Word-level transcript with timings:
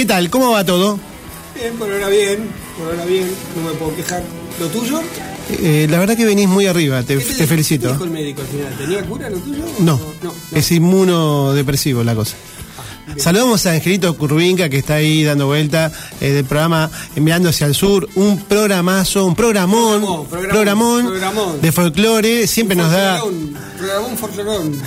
¿Qué 0.00 0.06
tal? 0.06 0.30
¿Cómo 0.30 0.52
va 0.52 0.64
todo? 0.64 0.98
Bien, 1.54 1.74
por 1.74 1.92
ahora 1.92 2.08
bien, 2.08 2.48
por 2.78 2.86
ahora 2.90 3.04
bien, 3.04 3.30
no 3.54 3.68
me 3.68 3.76
puedo 3.76 3.94
quejar. 3.94 4.22
¿Lo 4.58 4.66
tuyo? 4.68 5.02
Eh, 5.50 5.86
la 5.90 5.98
verdad 5.98 6.16
que 6.16 6.24
venís 6.24 6.48
muy 6.48 6.64
arriba, 6.64 7.02
te, 7.02 7.18
¿Qué 7.18 7.22
te 7.22 7.36
¿Qué 7.36 7.46
felicito. 7.46 7.88
dijo 7.92 8.04
el 8.04 8.10
médico 8.10 8.40
al 8.40 8.46
final? 8.46 8.74
¿Tenía 8.78 9.02
cura 9.04 9.28
lo 9.28 9.36
tuyo? 9.36 9.62
No, 9.80 10.00
no, 10.22 10.32
no. 10.32 10.34
es 10.54 10.72
inmunodepresivo 10.72 12.02
la 12.02 12.14
cosa. 12.14 12.34
Saludamos 13.16 13.66
a 13.66 13.72
Angelito 13.72 14.16
Curvinca 14.16 14.68
que 14.68 14.78
está 14.78 14.94
ahí 14.94 15.24
dando 15.24 15.46
vuelta 15.46 15.90
eh, 16.20 16.30
del 16.30 16.44
programa 16.44 16.88
Mirando 17.16 17.48
hacia 17.48 17.66
el 17.66 17.74
Sur, 17.74 18.08
un 18.14 18.38
programazo, 18.44 19.26
un 19.26 19.34
programón, 19.34 20.00
Programón, 20.00 20.26
programón, 20.28 20.56
programón 20.56 21.06
programón. 21.06 21.60
de 21.60 21.72
folclore, 21.72 22.46
siempre 22.46 22.76
nos 22.76 22.90
da 22.92 23.20
Programón 23.76 24.16
Forcerón. 24.16 24.80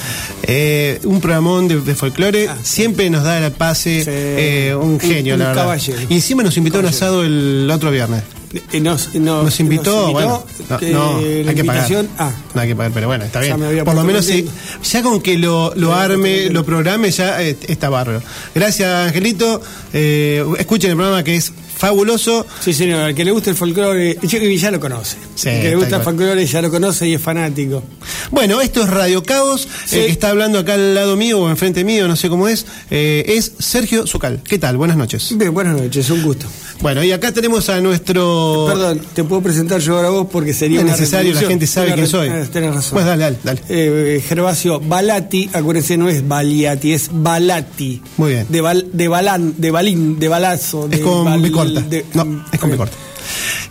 Eh, 0.56 1.00
un 1.06 1.20
programón 1.20 1.68
de, 1.68 1.82
de 1.82 1.96
folclore, 1.96 2.48
siempre 2.62 3.10
nos 3.10 3.24
da 3.24 3.44
el 3.46 3.52
pase 3.52 4.04
Sí. 4.04 4.10
eh, 4.12 4.76
un 4.80 5.00
genio, 5.00 5.34
un 5.34 5.40
la 5.40 5.48
verdad. 5.48 5.64
caballero. 5.64 6.00
Y 6.10 6.14
encima 6.16 6.44
nos 6.44 6.56
invitó 6.58 6.78
a 6.78 6.82
un 6.82 6.86
asado 6.88 7.24
el 7.24 7.70
otro 7.72 7.90
viernes. 7.92 8.24
Eh, 8.72 8.80
nos, 8.80 9.16
nos- 9.16 9.46
Nos 9.46 9.60
invitó, 9.60 10.12
bueno, 10.12 10.46
no, 10.70 10.78
eh, 10.80 10.92
no, 10.94 11.20
la 11.44 11.50
hay 11.50 11.56
que 11.56 11.64
pagar. 11.64 12.06
Ah, 12.20 12.32
No 12.54 12.62
hay 12.62 12.68
que 12.68 12.76
pagar, 12.76 12.92
pero 12.94 13.08
bueno, 13.08 13.24
está 13.26 13.40
bien. 13.40 13.60
me 13.60 13.84
Por 13.84 13.96
lo 13.96 14.04
menos 14.04 14.26
contento. 14.28 14.52
ya 14.84 15.02
con 15.02 15.22
que 15.22 15.40
lo, 15.40 15.74
lo 15.76 15.96
arme, 15.96 16.52
lo 16.52 16.64
programe, 16.64 17.10
ya 17.10 17.42
eh, 17.42 17.58
está 17.68 17.90
bárbaro. 17.90 18.22
Gracias, 18.54 19.08
Angelito. 19.08 19.60
Eh, 19.92 20.46
escuchen 20.60 20.92
el 20.92 20.98
programa 20.98 21.24
que 21.24 21.36
es 21.36 21.52
fabuloso. 21.88 22.46
sí, 22.62 22.74
señor. 22.74 23.02
Al 23.02 23.14
que 23.16 23.26
le 23.26 23.32
gusta 23.32 23.50
el 23.50 23.56
folclore, 23.58 24.18
ya 24.58 24.72
lo 24.72 24.80
conoce. 24.80 25.18
Sí, 25.36 25.50
al 25.50 25.62
que 25.62 25.70
le 25.70 25.76
gusta 25.76 25.98
el 25.98 26.02
folclore 26.04 26.46
ya 26.46 26.62
lo 26.62 26.72
conoce 26.72 27.08
y 27.10 27.14
es 27.16 27.22
fanático. 27.22 27.84
Bueno, 28.32 28.62
esto 28.62 28.84
es 28.84 28.90
Radio 28.90 29.22
Caos. 29.24 29.68
Sí. 29.86 29.98
El 30.00 30.06
que 30.06 30.12
está 30.12 30.30
hablando 30.30 30.60
acá 30.60 30.76
al 30.76 30.96
lado 30.96 31.18
mío 31.18 31.42
o 31.42 31.50
enfrente 31.50 31.84
mío, 31.84 32.08
no 32.08 32.16
sé 32.16 32.30
cómo 32.30 32.48
es, 32.48 32.66
eh, 32.90 33.26
es 33.28 33.52
Sergio 33.60 34.08
Zucal. 34.08 34.42
¿Qué 34.48 34.58
tal? 34.58 34.78
Buenas 34.78 34.96
noches. 34.98 35.38
Bien, 35.38 35.54
buenas 35.54 35.76
noches, 35.80 36.10
un 36.10 36.24
gusto. 36.24 36.46
Bueno, 36.82 37.04
y 37.04 37.12
acá 37.12 37.32
tenemos 37.32 37.70
a 37.70 37.80
nuestro. 37.82 38.66
Perdón, 38.68 39.02
te 39.14 39.24
puedo 39.24 39.42
presentar 39.42 39.80
yo 39.80 39.96
ahora 39.96 40.08
a 40.08 40.12
vos 40.12 40.28
porque 40.32 40.54
sería 40.54 40.82
No 40.82 40.88
es 40.88 41.00
necesario, 41.00 41.34
la 41.34 41.42
gente 41.42 41.68
sabe 41.68 41.88
Una 41.88 41.96
quién 41.96 42.08
soy. 42.08 42.28
Ah, 42.30 42.44
Tenés 42.52 42.74
razón. 42.76 42.94
Pues 42.94 43.06
dale, 43.06 43.24
dale, 43.24 43.38
dale. 43.44 43.62
Eh, 43.70 44.22
Gervasio 44.28 44.80
Balati, 44.80 45.50
acuérdense, 45.54 45.98
no 45.98 46.10
es 46.10 46.28
Baliati, 46.28 46.94
es 46.94 47.10
Balati. 47.12 48.02
Muy 48.18 48.32
bien. 48.34 48.48
De, 48.50 48.60
bal, 48.62 48.88
de 48.92 49.08
balán, 49.08 49.54
de 49.58 49.72
balín, 49.72 50.20
de 50.20 50.28
balazo. 50.28 50.86
Es 50.86 50.92
de 50.92 51.02
con 51.02 51.26
bal- 51.26 51.42
B 51.42 51.52
corta. 51.52 51.73
De- 51.82 52.06
no, 52.14 52.46
es 52.52 52.60
con 52.60 52.70
B 52.72 52.78
corta. 52.78 52.96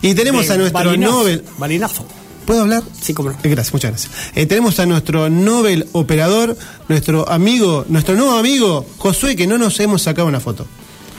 Y 0.01 0.13
tenemos 0.15 0.49
a 0.49 0.57
nuestro 0.57 0.83
balinazo, 0.83 1.11
Nobel. 1.13 1.43
Balinazo. 1.57 2.05
¿Puedo 2.45 2.61
hablar? 2.61 2.83
Sí, 3.01 3.13
cómo 3.13 3.29
no. 3.29 3.35
Eh, 3.41 3.49
Gracias, 3.49 3.71
muchas 3.73 3.91
gracias. 3.91 4.11
Eh, 4.35 4.45
tenemos 4.45 4.77
a 4.79 4.85
nuestro 4.85 5.29
Nobel 5.29 5.87
operador, 5.93 6.57
nuestro 6.89 7.29
amigo, 7.29 7.85
nuestro 7.87 8.15
nuevo 8.15 8.37
amigo, 8.37 8.85
Josué, 8.97 9.35
que 9.37 9.47
no 9.47 9.57
nos 9.57 9.79
hemos 9.79 10.01
sacado 10.01 10.27
una 10.27 10.41
foto. 10.41 10.65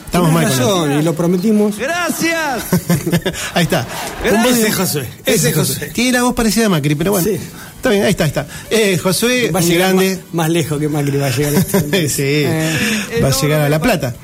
Estamos 0.04 0.30
mal 0.32 0.44
Tenés 0.44 0.60
con 0.60 0.68
él. 0.68 0.74
razón, 0.88 1.00
y 1.00 1.02
lo 1.02 1.14
prometimos. 1.14 1.78
Gracias. 1.78 2.64
ahí 3.54 3.62
está. 3.64 3.86
Ese 4.22 4.30
Con 4.34 4.42
voz 4.42 4.56
de- 4.56 4.68
es 4.68 4.74
Josué, 4.74 5.08
ese 5.24 5.48
es 5.48 5.56
Josué. 5.56 5.86
Tiene 5.94 6.12
la 6.12 6.22
voz 6.24 6.34
parecida 6.34 6.66
a 6.66 6.68
Macri, 6.68 6.94
pero 6.94 7.12
bueno. 7.12 7.26
Sí. 7.26 7.34
Está 7.76 7.88
bien, 7.90 8.04
ahí 8.04 8.10
está, 8.10 8.24
ahí 8.24 8.28
está. 8.28 8.46
Eh, 8.70 8.98
Josué, 8.98 9.50
Va 9.50 9.60
a 9.60 9.62
un 9.62 9.68
llegar 9.68 9.88
grande. 9.94 10.16
Más, 10.16 10.34
más 10.34 10.50
lejos 10.50 10.78
que 10.78 10.88
Macri 10.88 11.16
va 11.16 11.26
a 11.26 11.30
llegar 11.30 11.54
este. 11.54 12.08
sí, 12.08 12.22
Eh, 12.22 13.20
va 13.22 13.28
a 13.28 13.40
llegar 13.40 13.60
a 13.62 13.68
La 13.70 13.80
Plata. 13.80 14.14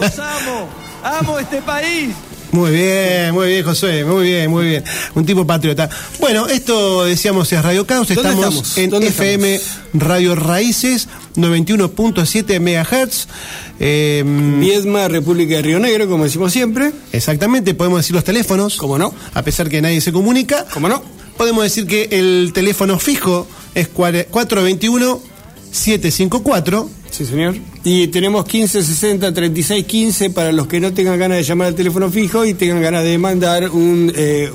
Los 0.00 0.18
amo. 0.18 0.68
Amo 1.02 1.38
este 1.38 1.62
país. 1.62 2.10
Muy 2.52 2.72
bien, 2.72 3.32
muy 3.32 3.46
bien, 3.46 3.64
Josué, 3.64 4.04
muy 4.04 4.24
bien, 4.24 4.50
muy 4.50 4.64
bien. 4.66 4.84
Un 5.14 5.24
tipo 5.24 5.46
patriota. 5.46 5.88
Bueno, 6.18 6.48
esto 6.48 7.04
decíamos 7.04 7.52
es 7.52 7.62
Radio 7.62 7.86
Caos, 7.86 8.08
¿Dónde 8.08 8.22
estamos, 8.22 8.44
estamos? 8.44 8.78
en 8.78 8.90
¿Dónde 8.90 9.06
FM 9.08 9.60
Radio 9.94 10.34
Raíces 10.34 11.08
91.7 11.36 12.58
MHz. 12.58 13.28
Eh, 13.78 14.24
Viedma, 14.58 15.06
República 15.06 15.56
de 15.56 15.62
Río 15.62 15.78
Negro, 15.78 16.08
como 16.08 16.24
decimos 16.24 16.52
siempre. 16.52 16.90
exactamente, 17.12 17.74
podemos 17.74 18.00
decir 18.00 18.16
los 18.16 18.24
teléfonos. 18.24 18.76
¿Cómo 18.76 18.98
no? 18.98 19.14
A 19.34 19.42
pesar 19.42 19.68
que 19.68 19.80
nadie 19.80 20.00
se 20.00 20.12
comunica. 20.12 20.66
¿Cómo 20.74 20.88
no? 20.88 21.02
Podemos 21.36 21.62
decir 21.62 21.86
que 21.86 22.08
el 22.10 22.50
teléfono 22.52 22.98
fijo 22.98 23.46
es 23.76 23.88
cuare- 23.94 24.26
421 24.26 25.22
754. 25.70 26.90
Sí, 27.10 27.26
señor. 27.26 27.56
Y 27.84 28.08
tenemos 28.08 28.44
1560 28.44 29.32
36 29.32 29.84
15 29.84 30.30
para 30.30 30.52
los 30.52 30.66
que 30.66 30.80
no 30.80 30.92
tengan 30.92 31.18
ganas 31.18 31.38
de 31.38 31.44
llamar 31.44 31.68
al 31.68 31.74
teléfono 31.74 32.10
fijo 32.10 32.44
y 32.44 32.54
tengan 32.54 32.80
ganas 32.80 33.04
de 33.04 33.18
mandar 33.18 33.70
un 33.70 34.12
eh, 34.14 34.50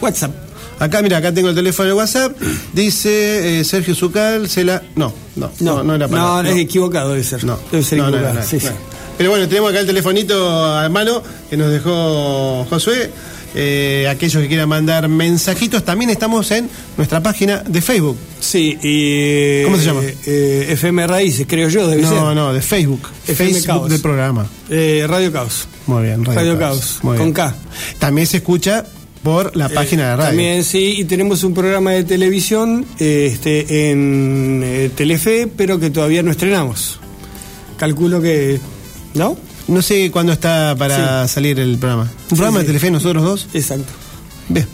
WhatsApp. 0.00 0.34
Acá, 0.78 1.02
mira, 1.02 1.18
acá 1.18 1.32
tengo 1.32 1.50
el 1.50 1.54
teléfono 1.54 1.88
de 1.88 1.94
WhatsApp. 1.94 2.36
Dice 2.72 3.60
eh, 3.60 3.64
Sergio 3.64 3.94
Zucal, 3.94 4.48
se 4.48 4.64
la. 4.64 4.82
No, 4.96 5.12
no, 5.36 5.50
no, 5.60 5.82
no, 5.82 5.94
era 5.94 6.08
para. 6.08 6.22
no, 6.22 6.42
no. 6.42 6.48
es 6.48 6.56
equivocado 6.56 7.10
debe 7.10 7.22
ser. 7.22 7.44
No, 7.44 7.58
debe 7.70 7.84
ser 7.84 7.98
no, 7.98 8.04
no, 8.04 8.16
equivocado. 8.16 8.34
no, 8.34 8.40
no, 8.40 8.46
sí, 8.46 8.56
no. 8.56 8.62
sí. 8.62 8.76
Pero 9.20 9.30
bueno, 9.30 9.46
tenemos 9.48 9.70
acá 9.70 9.80
el 9.80 9.86
telefonito 9.86 10.64
a 10.64 10.88
mano 10.88 11.22
que 11.50 11.56
nos 11.58 11.70
dejó 11.70 12.64
Josué. 12.70 13.10
Eh, 13.54 14.06
aquellos 14.08 14.42
que 14.42 14.48
quieran 14.48 14.68
mandar 14.68 15.08
mensajitos, 15.08 15.84
también 15.84 16.10
estamos 16.10 16.50
en 16.52 16.70
nuestra 16.96 17.22
página 17.22 17.58
de 17.58 17.80
Facebook. 17.82 18.16
Sí, 18.38 18.78
y. 18.82 19.64
¿Cómo 19.64 19.76
se 19.76 19.84
llama? 19.84 20.02
eh, 20.26 20.66
FM 20.70 21.06
Raíces, 21.06 21.46
creo 21.48 21.68
yo, 21.68 21.86
debe 21.88 22.02
ser. 22.02 22.12
No, 22.12 22.34
no, 22.34 22.52
de 22.52 22.62
Facebook. 22.62 23.08
FM 23.26 23.50
Facebook 23.50 23.66
Caos. 23.66 23.90
del 23.90 24.00
programa. 24.00 24.46
Eh, 24.68 25.04
Radio 25.08 25.32
Caos. 25.32 25.66
Muy 25.86 26.04
bien, 26.04 26.24
Radio, 26.24 26.40
Radio 26.40 26.58
Caos, 26.58 26.98
Muy 27.02 27.18
con. 27.18 27.32
K. 27.32 27.54
También 27.98 28.26
se 28.26 28.36
escucha 28.36 28.84
por 29.24 29.54
la 29.56 29.68
página 29.68 30.10
de 30.10 30.16
radio. 30.16 30.24
Eh, 30.24 30.28
También 30.30 30.64
sí, 30.64 30.94
y 30.98 31.04
tenemos 31.04 31.42
un 31.44 31.52
programa 31.52 31.90
de 31.90 32.04
televisión 32.04 32.86
eh, 32.98 33.30
este, 33.32 33.90
en 33.90 34.62
eh, 34.64 34.90
Telefe, 34.94 35.46
pero 35.48 35.78
que 35.80 35.90
todavía 35.90 36.22
no 36.22 36.30
estrenamos. 36.30 37.00
Calculo 37.76 38.22
que. 38.22 38.60
¿No? 39.14 39.36
No 39.70 39.82
sé 39.82 40.10
cuándo 40.10 40.32
está 40.32 40.74
para 40.76 41.28
salir 41.28 41.60
el 41.60 41.78
programa. 41.78 42.10
¿Un 42.28 42.36
programa 42.36 42.58
sí. 42.58 42.62
de 42.62 42.66
Telefe 42.66 42.90
nosotros 42.90 43.22
dos? 43.22 43.46
Exacto. 43.54 43.92
Bien. 44.48 44.66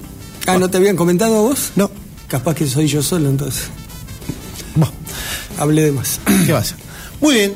Ah, 0.47 0.57
¿no 0.59 0.71
te 0.71 0.79
habían 0.79 0.97
comentado 0.97 1.37
a 1.37 1.41
vos? 1.43 1.73
No. 1.77 1.91
Capaz 2.29 2.55
que 2.55 2.67
soy 2.67 2.89
yo 2.89 3.03
solo 3.03 3.29
entonces. 3.29 3.65
Bueno, 4.75 4.95
Hablé 5.59 5.83
de 5.83 5.93
más. 5.93 6.19
¿qué 6.47 6.53
va 6.53 6.59
a 6.59 6.61
hacer? 6.63 6.79
Muy 7.21 7.35
bien. 7.35 7.55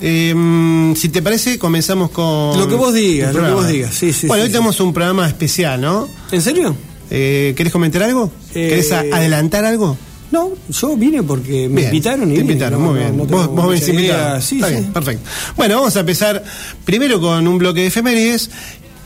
Eh, 0.00 0.94
si 0.96 1.10
te 1.10 1.20
parece, 1.20 1.58
comenzamos 1.58 2.10
con. 2.10 2.58
Lo 2.58 2.66
que 2.66 2.74
vos 2.74 2.94
digas, 2.94 3.34
lo 3.34 3.44
que 3.44 3.52
vos 3.52 3.68
digas, 3.68 3.94
sí, 3.94 4.14
sí, 4.14 4.26
Bueno, 4.26 4.42
sí, 4.42 4.46
hoy 4.46 4.52
tenemos 4.52 4.80
un 4.80 4.94
programa 4.94 5.28
especial, 5.28 5.78
¿no? 5.78 6.08
¿En 6.32 6.40
serio? 6.40 6.74
Eh, 7.10 7.52
¿Querés 7.54 7.70
comentar 7.70 8.02
algo? 8.02 8.32
Eh, 8.54 8.68
¿Querés 8.70 8.90
adelantar 8.92 9.66
algo? 9.66 9.98
No, 10.32 10.50
yo 10.70 10.96
vine 10.96 11.22
porque 11.22 11.68
me 11.68 11.76
Bien, 11.82 11.88
invitaron 11.88 12.22
y 12.32 12.34
te 12.34 12.40
vine. 12.40 12.52
invitaron, 12.52 12.82
No, 12.82 12.90
muy 12.90 12.98
bien. 12.98 13.16
no 13.16 13.24
vos 13.26 13.68
venís 13.68 13.88
invitado. 13.88 14.40
Sí, 14.40 14.56
Está 14.56 14.68
sí. 14.68 14.74
bien, 14.74 14.92
perfecto. 14.92 15.28
Bueno, 15.56 15.76
vamos 15.76 15.94
a 15.96 16.00
empezar 16.00 16.42
primero 16.84 17.20
con 17.20 17.46
un 17.46 17.58
bloque 17.58 17.82
de 17.82 17.86
efemérides 17.88 18.50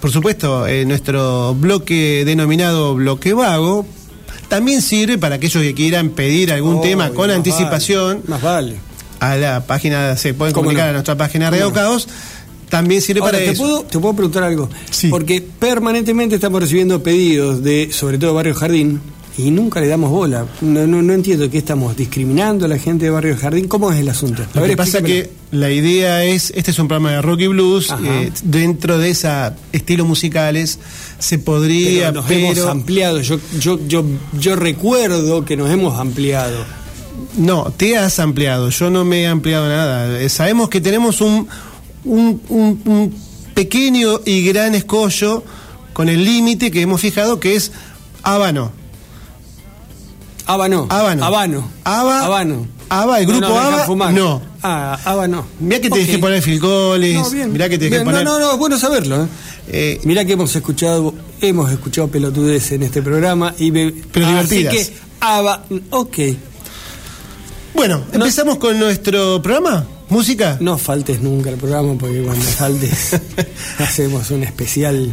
por 0.00 0.10
supuesto, 0.12 0.66
eh, 0.68 0.84
nuestro 0.84 1.54
bloque 1.54 2.22
denominado 2.24 2.94
bloque 2.94 3.32
vago 3.32 3.86
también 4.48 4.80
sirve 4.82 5.18
para 5.18 5.36
aquellos 5.36 5.60
que 5.62 5.74
quieran 5.74 6.10
pedir 6.10 6.52
algún 6.52 6.76
Oh, 6.76 6.80
tema 6.80 7.10
con 7.10 7.28
más 7.28 7.36
anticipación 7.36 8.18
vale, 8.18 8.28
más 8.28 8.42
vale. 8.42 8.76
a 9.18 9.36
la 9.36 9.66
página, 9.66 10.16
se 10.16 10.32
pueden 10.34 10.52
¿Cómo 10.54 10.64
comunicar 10.66 10.90
a 10.90 10.92
nuestra 10.92 11.16
página 11.16 11.50
de. 11.50 11.60
También 12.68 13.00
sirve 13.00 13.20
Ahora, 13.20 13.32
para 13.32 13.44
¿te 13.44 13.50
eso. 13.52 13.62
puedo, 13.62 13.82
¿te 13.84 13.98
puedo 13.98 14.14
preguntar 14.14 14.42
algo? 14.44 14.68
Sí. 14.90 15.08
Porque 15.08 15.40
permanentemente 15.40 16.34
estamos 16.34 16.60
recibiendo 16.60 17.02
pedidos 17.02 17.62
de, 17.64 17.88
sobre 17.92 18.18
todo 18.18 18.34
Barrio 18.34 18.54
Jardín, 18.54 19.00
y 19.38 19.50
nunca 19.50 19.80
le 19.80 19.88
damos 19.88 20.10
bola. 20.10 20.46
No, 20.62 20.86
no, 20.86 21.02
no 21.02 21.12
entiendo 21.12 21.50
qué 21.50 21.58
estamos 21.58 21.96
discriminando 21.96 22.64
a 22.64 22.68
la 22.68 22.78
gente 22.78 23.04
de 23.04 23.10
Barrio 23.10 23.36
Jardín. 23.36 23.68
¿Cómo 23.68 23.92
es 23.92 24.00
el 24.00 24.08
asunto? 24.08 24.42
A 24.42 24.46
Lo 24.54 24.60
ver, 24.62 24.70
que 24.70 24.76
pasa 24.76 25.02
que 25.02 25.30
la 25.50 25.70
idea 25.70 26.24
es, 26.24 26.52
este 26.56 26.70
es 26.70 26.78
un 26.78 26.88
programa 26.88 27.12
de 27.12 27.22
rock 27.22 27.40
y 27.40 27.46
blues, 27.48 27.94
eh, 28.02 28.30
dentro 28.44 28.98
de 28.98 29.10
esa 29.10 29.54
estilos 29.72 30.06
musicales 30.06 30.78
se 31.18 31.38
podría, 31.38 32.08
Pero 32.08 32.12
nos 32.12 32.24
pero, 32.26 32.40
hemos 32.52 32.66
ampliado. 32.66 33.20
Yo, 33.20 33.38
yo, 33.60 33.78
yo, 33.86 34.04
yo 34.38 34.56
recuerdo 34.56 35.44
que 35.44 35.56
nos 35.56 35.70
hemos 35.70 35.98
ampliado. 36.00 36.64
no, 37.36 37.72
te 37.76 37.96
has 37.98 38.18
ampliado, 38.18 38.70
yo 38.70 38.88
no 38.90 39.04
me 39.04 39.22
he 39.22 39.26
ampliado 39.26 39.68
nada. 39.68 40.20
Eh, 40.20 40.28
sabemos 40.30 40.68
que 40.70 40.80
tenemos 40.80 41.20
un, 41.20 41.46
un, 42.04 42.40
un- 42.48 42.80
un 42.86 43.14
pequeño 43.54 44.20
y 44.24 44.42
gran 44.46 44.74
escollo 44.74 45.42
con 45.92 46.08
el 46.08 46.24
límite 46.24 46.70
que 46.70 46.80
hemos 46.82 47.00
fijado 47.00 47.38
que 47.40 47.54
es 47.56 47.72
Habano. 48.22 48.72
Habano. 50.46 50.86
Habano. 50.90 51.24
Habano. 51.24 51.70
Aba- 51.84 52.24
Habano. 52.24 52.66
Aba, 52.88 53.18
el 53.18 53.26
grupo 53.26 53.40
no, 53.40 53.54
deja 53.54 53.84
Aba, 53.84 54.12
no. 54.12 54.42
Ah, 54.62 54.96
Habano. 55.04 55.44
Mirá 55.58 55.80
que 55.80 55.88
te 55.90 55.94
Ok. 55.98 56.06
dejé 56.06 56.18
poner 56.18 56.40
Phil 56.42 56.60
Collins, 56.60 57.24
No, 57.24 57.30
bien. 57.30 57.52
mirá 57.52 57.68
que 57.68 57.78
te 57.78 57.84
dejé 57.86 57.96
Bien, 57.96 58.04
poner... 58.04 58.24
No, 58.24 58.38
no, 58.38 58.46
no, 58.46 58.52
es 58.52 58.58
bueno 58.58 58.78
saberlo. 58.78 59.24
¿eh? 59.24 59.28
Eh, 59.68 60.00
Mirá 60.04 60.24
que 60.24 60.34
hemos 60.34 60.54
escuchado, 60.54 61.12
hemos 61.40 61.72
escuchado 61.72 62.06
pelotudes 62.08 62.70
en 62.70 62.84
este 62.84 63.02
programa 63.02 63.52
y 63.58 63.72
me, 63.72 63.90
Pero 63.90 64.26
así 64.28 64.58
divertidas. 64.58 64.88
que, 64.88 64.96
Aba, 65.18 65.64
ok, 65.90 66.18
bueno, 67.74 68.02
empezamos 68.12 68.56
con 68.58 68.78
nuestro 68.78 69.42
programa, 69.42 69.84
música. 70.08 70.56
no 70.60 70.78
faltes 70.78 71.20
nunca 71.20 71.50
al 71.50 71.56
programa 71.56 71.94
porque 71.98 72.22
cuando 72.22 72.44
faltes 72.44 73.20
hacemos 73.78 74.30
un 74.30 74.44
especial 74.44 75.12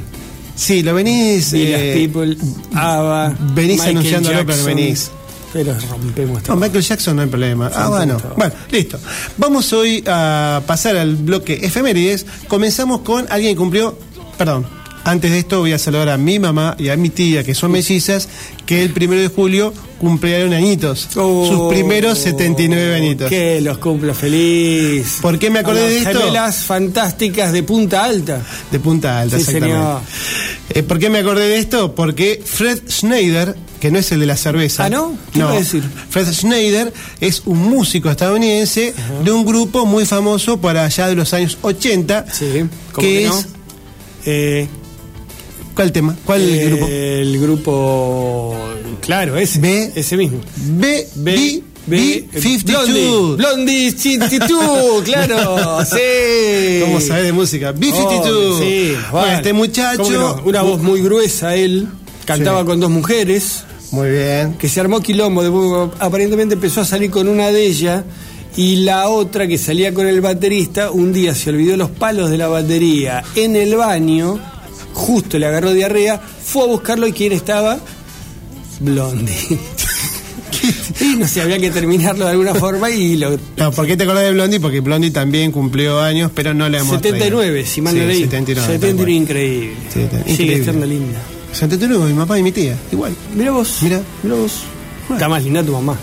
Sí, 0.56 0.84
lo 0.84 0.94
venís... 0.94 1.52
Village 1.52 1.94
eh, 2.04 2.08
People, 2.08 2.38
Ava, 2.76 3.36
venís 3.56 3.78
Michael 3.78 3.98
anunciándolo, 3.98 4.38
pero 4.46 4.50
Jackson, 4.50 4.66
venís. 4.68 5.12
Pero 5.54 5.76
rompemos 5.90 6.38
No, 6.42 6.44
todo. 6.48 6.56
Michael 6.58 6.84
Jackson 6.84 7.16
no 7.16 7.22
hay 7.22 7.28
problema. 7.30 7.72
Ah, 7.74 7.90
bueno. 7.90 8.18
todo. 8.18 8.34
Bueno, 8.36 8.54
listo. 8.72 9.00
Vamos 9.38 9.72
hoy 9.72 10.04
a 10.08 10.62
pasar 10.66 10.98
al 10.98 11.16
bloque 11.16 11.60
efemérides. 11.62 12.26
Comenzamos 12.48 13.02
con 13.02 13.26
alguien 13.30 13.54
que 13.54 13.58
cumplió. 13.58 13.98
Perdón. 14.38 14.66
Antes 15.06 15.32
de 15.32 15.40
esto 15.40 15.60
voy 15.60 15.74
a 15.74 15.78
saludar 15.80 16.10
a 16.10 16.18
mi 16.18 16.40
mamá 16.40 16.76
y 16.80 16.88
a 16.90 16.96
mi 16.96 17.10
tía, 17.10 17.44
que 17.44 17.54
son 17.54 17.72
mellizas, 17.72 18.30
que 18.66 18.82
el 18.84 18.92
primero 18.92 19.20
de 19.22 19.28
julio 19.28 19.74
cumplieron 20.00 20.54
añitos. 20.54 21.10
Oh, 21.16 21.46
sus 21.48 21.70
primeros 21.74 22.20
79 22.20 22.96
añitos. 22.96 23.30
Que 23.30 23.60
los 23.62 23.78
cumpla 23.80 24.14
feliz. 24.14 25.18
¿Por 25.22 25.38
qué 25.40 25.50
me 25.50 25.60
acordé 25.60 25.90
de 25.90 25.98
esto? 26.00 26.20
Gemelas 26.20 26.64
fantásticas 26.64 27.52
de 27.52 27.64
Punta 27.64 28.04
Alta. 28.06 28.42
De 28.72 28.80
punta 28.80 29.20
alta, 29.20 29.38
Sí, 29.38 29.42
exactamente. 29.44 29.78
señor. 29.78 30.02
Eh, 30.70 30.84
¿Por 30.84 31.00
qué 31.00 31.10
me 31.10 31.20
acordé 31.20 31.48
de 31.50 31.58
esto? 31.58 31.94
Porque 31.96 32.42
Fred 32.46 32.80
Schneider, 32.90 33.56
que 33.82 33.92
no 33.92 34.00
es 34.00 34.10
el 34.14 34.22
de 34.22 34.26
la 34.26 34.38
cerveza. 34.38 34.86
Ah, 34.86 34.90
¿no? 34.90 35.18
¿Qué 35.34 35.42
a 35.42 35.52
decir? 35.52 35.84
Fred 36.10 36.32
Schneider 36.32 36.94
es 37.20 37.44
un 37.46 37.60
músico 37.60 38.10
estadounidense 38.10 38.94
de 39.24 39.32
un 39.32 39.46
grupo 39.46 39.86
muy 39.86 40.06
famoso 40.06 40.60
para 40.62 40.86
allá 40.86 41.08
de 41.08 41.16
los 41.16 41.34
años 41.34 41.58
80. 41.62 42.26
Sí, 42.32 42.46
¿cómo 42.94 43.06
que 43.08 43.14
que 43.14 43.26
es. 43.26 43.30
no? 43.30 43.44
Eh, 44.26 44.68
¿Cuál 45.75 45.92
tema? 45.92 46.16
¿Cuál 46.25 46.42
eh, 46.44 46.68
grupo? 46.70 46.88
El 46.88 47.40
grupo. 47.40 48.56
Claro, 49.02 49.38
ese. 49.38 49.60
B. 49.60 49.92
ese 49.96 50.18
mismo. 50.18 50.40
B, 50.56 51.08
B, 51.16 51.64
B, 51.88 52.25
52. 52.34 52.88
Blondie, 52.88 53.36
Blondie 53.38 53.92
52, 53.92 55.02
claro, 55.06 55.84
sí. 55.86 56.80
¿Cómo 56.81 57.02
sabés 57.02 57.25
de 57.25 57.34
música? 57.34 57.74
B52. 57.74 58.25
Oh, 58.30 58.60
sí, 58.60 58.92
bueno, 58.92 59.12
vale. 59.12 59.36
este 59.36 59.54
muchacho. 59.54 60.04
¿Cómo 60.04 60.18
no? 60.18 60.42
Una 60.46 60.62
voz 60.62 60.81
muy 60.81 61.02
gruesa, 61.02 61.56
él. 61.56 61.88
Cantaba 62.25 62.62
Sí. 62.62 62.66
con 62.68 62.80
dos 62.80 62.90
mujeres. 62.90 63.64
Muy 63.92 64.10
bien. 64.10 64.54
que 64.56 64.70
se 64.70 64.80
armó 64.80 65.02
quilombo, 65.02 65.44
de- 65.44 65.92
aparentemente 66.00 66.56
empezó 66.56 66.81
a 66.81 66.86
salir 66.86 67.12
con 67.12 67.28
una 67.28 67.52
de 67.52 67.64
ellas 67.64 68.04
y 68.58 68.78
la 68.78 69.08
otra 69.10 69.46
que 69.48 69.60
salía 69.60 69.94
con 69.94 70.08
el 70.08 70.20
baterista, 70.20 70.90
un 70.90 71.14
día 71.14 71.36
se 71.36 71.52
olvidó 71.52 71.78
los 71.78 71.92
palos 71.92 72.31
de 72.31 72.40
la 72.40 72.48
batería 72.48 73.24
en 73.36 73.56
el 73.56 73.75
baño, 73.75 74.40
justo 74.94 75.38
le 75.40 75.45
agarró 75.45 75.74
diarrea, 75.74 76.19
fue 76.19 76.63
a 76.63 76.68
buscarlo 76.68 77.07
y 77.07 77.12
quién 77.13 77.31
estaba? 77.34 77.80
Blondie. 78.80 79.34
y 81.01 81.16
no 81.18 81.28
sé, 81.28 81.42
había 81.42 81.60
que 81.60 81.69
terminarlo 81.72 82.25
de 82.25 82.31
alguna 82.31 82.54
forma 82.56 82.90
y 82.90 83.18
lo... 83.18 83.38
No, 83.57 83.72
¿por 83.72 83.86
qué 83.86 83.98
te 83.98 84.04
acordás 84.04 84.24
de 84.24 84.31
Blondie? 84.31 84.60
Porque 84.60 84.80
Blondie 84.81 85.12
también 85.12 85.51
cumplió 85.51 86.00
años, 86.01 86.31
pero 86.34 86.54
no 86.54 86.68
le 86.69 86.78
hemos 86.80 86.92
79, 86.92 87.51
traído. 87.51 87.68
si 87.69 87.81
mal 87.81 87.95
no 87.95 88.01
Sí, 88.01 88.07
leí. 88.07 88.19
79. 88.24 88.68
tal 88.68 88.80
79 88.80 88.98
cual. 88.98 89.10
increíble. 89.22 89.74
Sí, 89.94 90.00
está- 90.01 90.18
Sigue 90.19 90.31
increíble. 90.31 90.56
estando 90.60 90.86
linda. 90.86 91.19
79, 91.54 92.06
mi 92.13 92.19
papá 92.19 92.39
y 92.39 92.44
mi 92.44 92.51
tía, 92.51 92.75
igual. 92.92 93.16
Mira 93.36 93.51
vos. 93.51 93.78
Mira. 93.81 94.01
Mira 94.24 94.36
vos. 94.36 94.63
Está 95.12 95.30
más 95.30 95.44
linda 95.44 95.63
tu 95.63 95.72
mamá. 95.74 95.98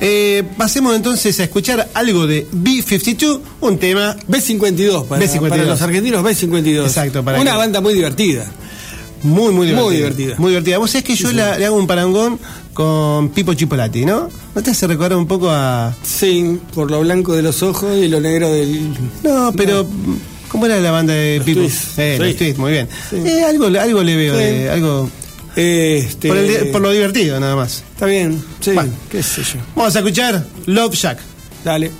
Eh, 0.00 0.42
pasemos 0.58 0.94
entonces 0.94 1.38
a 1.40 1.44
escuchar 1.44 1.88
algo 1.94 2.26
de 2.26 2.46
B52, 2.50 3.40
un 3.60 3.78
tema 3.78 4.16
B52 4.28 5.04
para, 5.06 5.24
B52. 5.24 5.48
para 5.48 5.64
los 5.64 5.80
argentinos, 5.82 6.22
B52. 6.24 6.82
Exacto, 6.84 7.24
para 7.24 7.40
Una 7.40 7.52
que- 7.52 7.56
banda 7.56 7.80
muy 7.80 7.94
divertida. 7.94 8.44
muy, 9.22 9.52
muy 9.52 9.66
divertido. 9.66 9.84
Muy 9.86 9.96
divertida. 9.96 10.34
Muy 10.38 10.50
divertida. 10.50 10.78
Vos 10.78 10.90
sabés 10.90 11.04
que 11.04 11.16
yo 11.16 11.32
la- 11.32 11.58
le 11.58 11.66
hago 11.66 11.76
un 11.76 11.86
parangón 11.86 12.38
con 12.74 13.30
Pipo 13.30 13.54
Chipolati, 13.54 14.04
¿no? 14.04 14.28
¿No 14.54 14.62
te 14.62 14.70
hace 14.70 14.86
recordar 14.86 15.16
un 15.16 15.26
poco 15.26 15.48
a. 15.50 15.94
Sí, 16.02 16.58
por 16.74 16.90
lo 16.90 17.00
blanco 17.00 17.34
de 17.34 17.42
los 17.42 17.62
ojos 17.62 17.96
y 17.96 18.08
lo 18.08 18.20
negro 18.20 18.52
del. 18.52 18.92
No, 19.22 19.52
pero. 19.56 19.86
¿Cómo 20.48 20.66
era 20.66 20.78
la 20.78 20.90
banda 20.92 21.12
de 21.12 21.38
Los 21.38 21.44
Pipo? 21.46 21.60
Twists. 21.60 21.98
Eh, 21.98 22.16
los. 22.20 22.36
Twists, 22.36 22.58
muy 22.58 22.72
bien. 22.72 22.88
Eh, 23.12 23.42
algo, 23.44 23.66
algo 23.66 24.02
le 24.02 24.16
veo, 24.16 24.36
de, 24.36 24.70
algo. 24.70 25.10
Este, 25.56 26.28
Por, 26.28 26.36
el- 26.36 26.68
por 26.70 26.80
lo 26.82 26.90
divertido, 26.92 27.40
nada 27.40 27.56
más. 27.56 27.82
Está 27.94 28.06
bien, 28.06 28.42
sí, 28.60 28.72
Bueno. 28.72 28.92
qué 29.10 29.22
sé 29.22 29.42
yo. 29.42 29.58
Vamos 29.74 29.96
a 29.96 30.00
escuchar 30.00 30.44
Love 30.66 30.94
Shack. 30.94 31.18
Dale. 31.64 31.90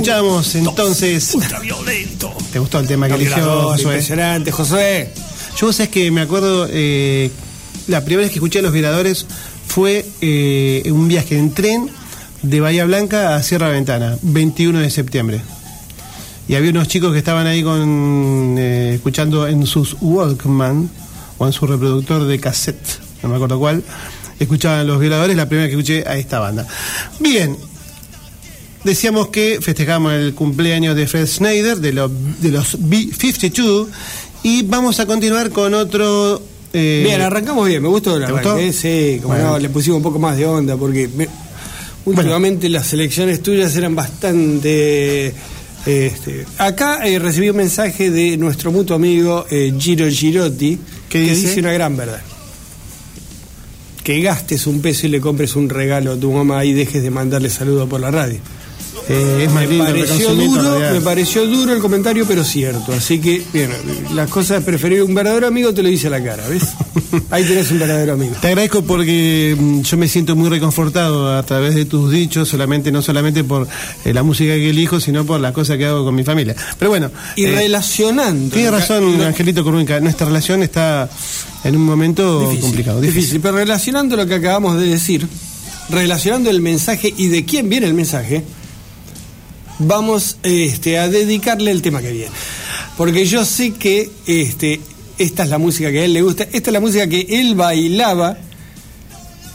Escuchamos 0.00 0.54
entonces. 0.54 1.34
Ultraviolento. 1.34 2.34
¿Te 2.50 2.58
gustó 2.58 2.78
el 2.78 2.86
tema 2.86 3.06
que 3.06 3.14
eligió? 3.14 3.76
Impresionante, 3.76 4.50
Josué. 4.50 5.12
Yo 5.58 5.72
sabes 5.72 5.90
que 5.90 6.10
me 6.10 6.22
acuerdo, 6.22 6.66
eh, 6.70 7.30
la 7.86 8.02
primera 8.02 8.22
vez 8.22 8.30
que 8.30 8.38
escuché 8.38 8.60
a 8.60 8.62
los 8.62 8.72
violadores 8.72 9.26
fue 9.66 10.06
eh, 10.22 10.82
un 10.86 11.06
viaje 11.06 11.36
en 11.36 11.52
tren 11.52 11.90
de 12.42 12.60
Bahía 12.60 12.86
Blanca 12.86 13.36
a 13.36 13.42
Sierra 13.42 13.68
Ventana, 13.68 14.16
21 14.22 14.78
de 14.78 14.90
septiembre. 14.90 15.42
Y 16.48 16.54
había 16.54 16.70
unos 16.70 16.88
chicos 16.88 17.12
que 17.12 17.18
estaban 17.18 17.46
ahí 17.46 17.62
con 17.62 18.56
eh, 18.58 18.94
escuchando 18.94 19.46
en 19.46 19.66
sus 19.66 19.96
Walkman 20.00 20.90
o 21.36 21.46
en 21.46 21.52
su 21.52 21.66
reproductor 21.66 22.24
de 22.24 22.40
cassette, 22.40 23.00
no 23.22 23.28
me 23.28 23.34
acuerdo 23.34 23.58
cuál, 23.58 23.84
escuchaban 24.38 24.86
los 24.86 24.98
violadores, 24.98 25.36
la 25.36 25.46
primera 25.46 25.66
vez 25.66 25.74
que 25.74 25.78
escuché 25.78 26.08
a 26.08 26.16
esta 26.16 26.38
banda. 26.38 26.66
Bien, 27.20 27.56
decíamos 28.84 29.28
que 29.28 29.58
festejamos 29.60 30.12
el 30.12 30.34
cumpleaños 30.34 30.96
de 30.96 31.06
Fred 31.06 31.26
Schneider, 31.26 31.78
de, 31.78 31.92
los 31.92 32.10
de 32.40 32.50
los 32.50 32.76
B-52, 32.80 33.86
y 34.42 34.62
vamos 34.62 35.00
a 35.00 35.06
continuar 35.06 35.50
con 35.50 35.74
otro... 35.74 36.42
eh, 36.72 37.02
Bien, 37.04 37.20
arrancamos 37.20 37.66
bien, 37.68 37.82
me 37.82 37.88
gustó 37.88 38.16
el 38.16 38.24
¿te 38.24 38.32
arranque, 38.32 38.66
gustó? 38.66 38.80
Sí, 38.80 39.18
como 39.22 39.34
Bueno. 39.34 39.50
no, 39.50 39.58
le 39.58 39.68
pusimos 39.68 39.98
un 39.98 40.02
poco 40.02 40.18
más 40.18 40.36
de 40.36 40.46
onda 40.46 40.76
porque 40.76 41.08
me- 41.08 41.28
últimamente 42.06 42.68
las 42.68 42.86
selecciones 42.86 43.42
tuyas 43.42 43.74
eran 43.76 43.94
bastante... 43.94 45.34
este, 45.86 46.46
acá 46.58 47.06
eh, 47.06 47.18
recibí 47.18 47.50
un 47.50 47.56
mensaje 47.56 48.10
de 48.10 48.36
nuestro 48.38 48.72
mutuo 48.72 48.96
amigo 48.96 49.44
eh, 49.50 49.72
Giro 49.78 50.08
Girotti 50.08 50.76
¿Qué 51.08 51.18
que 51.18 51.20
dice? 51.30 51.48
dice 51.48 51.60
una 51.60 51.72
gran 51.72 51.96
verdad. 51.96 52.20
Que 54.04 54.20
gastes 54.22 54.66
un 54.66 54.80
peso 54.80 55.06
y 55.06 55.10
le 55.10 55.20
compres 55.20 55.56
un 55.56 55.68
regalo 55.68 56.12
a 56.12 56.16
tu 56.16 56.32
mamá 56.32 56.64
y 56.64 56.72
dejes 56.72 57.02
de 57.02 57.10
mandarle 57.10 57.50
saludos 57.50 57.88
por 57.88 58.00
la 58.00 58.10
radio. 58.10 58.38
Eh, 59.10 59.44
es 59.44 59.52
más 59.52 59.64
Me 59.64 59.68
lindo 59.68 59.84
pareció 59.86 60.34
duro, 60.34 60.78
me 60.92 61.00
pareció 61.00 61.46
duro 61.46 61.72
el 61.74 61.80
comentario, 61.80 62.24
pero 62.26 62.44
cierto. 62.44 62.92
Así 62.92 63.18
que, 63.18 63.42
bien, 63.52 63.70
las 64.14 64.30
cosas 64.30 64.62
preferir 64.62 65.02
un 65.02 65.14
verdadero 65.14 65.46
amigo 65.48 65.74
te 65.74 65.82
lo 65.82 65.88
dice 65.88 66.06
a 66.06 66.10
la 66.10 66.22
cara, 66.22 66.46
¿ves? 66.48 66.62
Ahí 67.30 67.44
tenés 67.44 67.70
un 67.72 67.80
verdadero 67.80 68.12
amigo. 68.14 68.34
Te 68.40 68.48
agradezco 68.48 68.82
porque 68.82 69.56
mm, 69.58 69.80
yo 69.82 69.96
me 69.96 70.06
siento 70.08 70.36
muy 70.36 70.48
reconfortado 70.48 71.36
a 71.36 71.42
través 71.42 71.74
de 71.74 71.84
tus 71.86 72.10
dichos, 72.12 72.48
solamente 72.48 72.92
no 72.92 73.02
solamente 73.02 73.42
por 73.42 73.66
eh, 74.04 74.14
la 74.14 74.22
música 74.22 74.54
que 74.54 74.70
elijo, 74.70 75.00
sino 75.00 75.24
por 75.24 75.40
las 75.40 75.52
cosas 75.52 75.76
que 75.76 75.86
hago 75.86 76.04
con 76.04 76.14
mi 76.14 76.22
familia. 76.24 76.54
Pero 76.78 76.90
bueno, 76.90 77.10
Y 77.36 77.44
eh, 77.44 77.50
relacionando. 77.52 78.54
tiene 78.54 78.70
lo 78.70 78.76
que- 78.76 78.80
razón 78.80 79.18
lo- 79.18 79.24
Angelito 79.26 79.64
Corruinca, 79.64 79.98
nuestra 80.00 80.26
relación 80.28 80.62
está 80.62 81.10
en 81.64 81.74
un 81.76 81.82
momento 81.84 82.40
difícil, 82.42 82.60
complicado. 82.62 83.00
Difícil. 83.00 83.40
pero 83.40 83.56
relacionando 83.56 84.16
lo 84.16 84.26
que 84.26 84.34
acabamos 84.36 84.78
de 84.78 84.86
decir, 84.86 85.26
relacionando 85.90 86.48
el 86.50 86.60
mensaje 86.60 87.12
y 87.16 87.26
de 87.28 87.44
quién 87.44 87.68
viene 87.68 87.86
el 87.86 87.94
mensaje, 87.94 88.44
vamos 89.80 90.36
este, 90.42 90.98
a 90.98 91.08
dedicarle 91.08 91.70
el 91.70 91.82
tema 91.82 92.00
que 92.00 92.12
viene. 92.12 92.30
Porque 92.96 93.24
yo 93.26 93.44
sé 93.44 93.72
que 93.72 94.10
este, 94.26 94.80
esta 95.18 95.42
es 95.42 95.48
la 95.50 95.58
música 95.58 95.90
que 95.90 96.00
a 96.00 96.04
él 96.04 96.12
le 96.12 96.22
gusta, 96.22 96.44
esta 96.44 96.70
es 96.70 96.72
la 96.72 96.80
música 96.80 97.06
que 97.08 97.26
él 97.28 97.54
bailaba, 97.54 98.38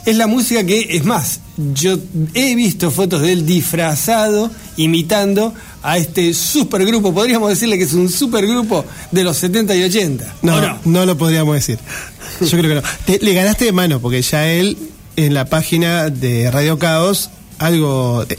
es 0.05 0.15
la 0.17 0.27
música 0.27 0.63
que, 0.65 0.88
es 0.98 1.05
más, 1.05 1.39
yo 1.74 1.98
he 2.34 2.55
visto 2.55 2.91
fotos 2.91 3.22
de 3.22 3.32
él 3.34 3.46
disfrazado, 3.46 4.51
imitando 4.77 5.53
a 5.82 5.98
este 5.98 6.34
supergrupo, 6.34 7.13
podríamos 7.13 7.50
decirle 7.50 7.77
que 7.77 7.86
es 7.86 7.94
un 7.94 8.10
supergrupo 8.10 8.86
de 9.12 9.24
los 9.24 9.38
70 9.38 9.75
y 9.75 9.84
80. 9.84 10.36
No, 10.41 10.55
¿o 10.55 10.62
no, 10.62 10.79
no 10.86 11.05
lo 11.05 11.17
podríamos 11.17 11.55
decir. 11.55 11.79
Yo 12.41 12.50
creo 12.58 12.63
que 12.63 12.75
no. 12.75 12.82
Te- 13.05 13.20
le 13.24 13.34
ganaste 13.34 13.65
de 13.65 13.72
mano, 13.72 14.00
porque 14.00 14.22
ya 14.22 14.48
él 14.48 14.77
en 15.15 15.34
la 15.34 15.46
página 15.46 16.10
de 16.10 16.51
Radio 16.51 16.77
Caos 16.77 17.29
algo 17.58 18.25
eh, 18.27 18.38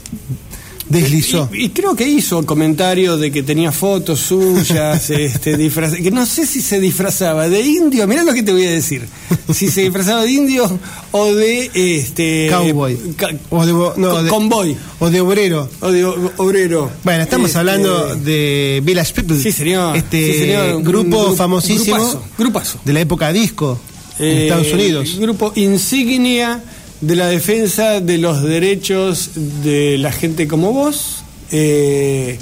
deslizó. 0.89 1.49
Y, 1.53 1.65
y 1.65 1.69
creo 1.69 1.95
que 1.95 2.07
hizo 2.07 2.45
comentario 2.45 3.17
de 3.17 3.31
que 3.31 3.43
tenía 3.43 3.71
fotos 3.71 4.19
suyas, 4.19 5.09
este, 5.09 5.57
disfraz- 5.57 6.01
que 6.01 6.11
no 6.11 6.25
sé 6.25 6.45
si 6.45 6.61
se 6.61 6.79
disfrazaba 6.79 7.49
de 7.49 7.61
indio, 7.61 8.07
mirá 8.07 8.23
lo 8.23 8.33
que 8.33 8.43
te 8.43 8.51
voy 8.51 8.65
a 8.65 8.71
decir, 8.71 9.07
si 9.53 9.69
se 9.69 9.81
disfrazaba 9.81 10.23
de 10.23 10.31
indio 10.31 10.79
o 11.11 11.33
de 11.33 11.69
este 11.73 12.47
Cowboy. 12.51 12.97
ca- 13.15 13.31
O 13.49 13.65
de, 13.65 13.73
no, 13.73 14.23
de- 14.23 14.29
convoy 14.29 14.77
O 14.99 15.09
de 15.09 15.21
obrero. 15.21 15.69
o 15.81 15.91
de 15.91 16.05
o- 16.05 16.31
obrero. 16.37 16.91
Bueno, 17.03 17.23
estamos 17.23 17.47
Este, 17.47 17.59
hablando 17.59 18.15
de 18.15 18.81
Village 18.83 19.13
People. 19.13 19.37
Sí, 19.39 19.51
señor. 19.51 19.95
Este 19.97 20.33
Sí, 20.33 20.39
señor. 20.39 20.81
Grupo 20.83 21.31
gru- 21.31 21.35
famosísimo 21.35 21.95
grupazo, 21.97 22.23
grupazo. 22.37 22.79
de 22.85 22.93
la 22.93 23.01
época 23.01 23.31
disco 23.33 23.79
en 24.19 24.25
Eh, 24.37 24.43
Estados 24.47 24.73
Unidos. 24.73 25.17
Grupo 25.19 25.51
insignia 25.55 26.61
de 27.01 27.15
la 27.15 27.27
defensa 27.27 27.99
de 28.01 28.17
los 28.17 28.43
derechos 28.43 29.31
de 29.63 29.97
la 29.97 30.11
gente 30.11 30.47
como 30.47 30.73
vos. 30.73 31.23
eh, 31.51 32.37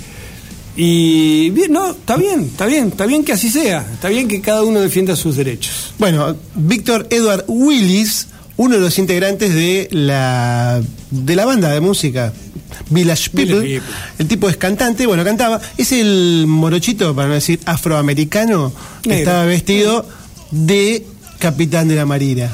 y 0.78 1.52
bien, 1.52 1.72
no, 1.72 1.92
está 1.92 2.18
bien, 2.18 2.42
está 2.52 2.66
bien, 2.66 2.88
está 2.90 3.06
bien 3.06 3.24
que 3.24 3.32
así 3.32 3.50
sea, 3.50 3.86
está 3.94 4.10
bien 4.10 4.28
que 4.28 4.42
cada 4.42 4.64
uno 4.64 4.82
defienda 4.82 5.16
sus 5.16 5.38
derechos. 5.38 5.94
Bueno, 5.98 6.36
Víctor 6.54 7.08
Edward 7.12 7.46
Willis, 7.48 8.28
uno 8.58 8.76
de 8.76 8.82
los 8.82 9.00
integrantes 9.00 9.54
de 9.54 9.88
la 9.92 10.82
de 11.12 11.36
la 11.36 11.46
banda 11.46 11.70
de 11.72 11.80
música 11.80 12.34
Village 12.90 13.30
People. 13.30 13.60
Village 13.62 13.82
People. 13.86 13.96
El 14.20 14.28
tipo 14.28 14.50
es 14.50 14.58
cantante, 14.58 15.06
bueno, 15.08 15.24
cantaba. 15.24 15.62
Es 15.78 15.94
el 15.94 16.44
morochito, 16.46 17.16
para 17.16 17.30
no 17.30 17.36
decir 17.36 17.60
afroamericano, 17.66 18.74
que 19.02 19.10
Negro. 19.10 19.24
estaba 19.24 19.46
vestido 19.46 20.06
de 20.52 21.06
capitán 21.40 21.88
de 21.88 21.96
la 21.96 22.06
marina. 22.06 22.52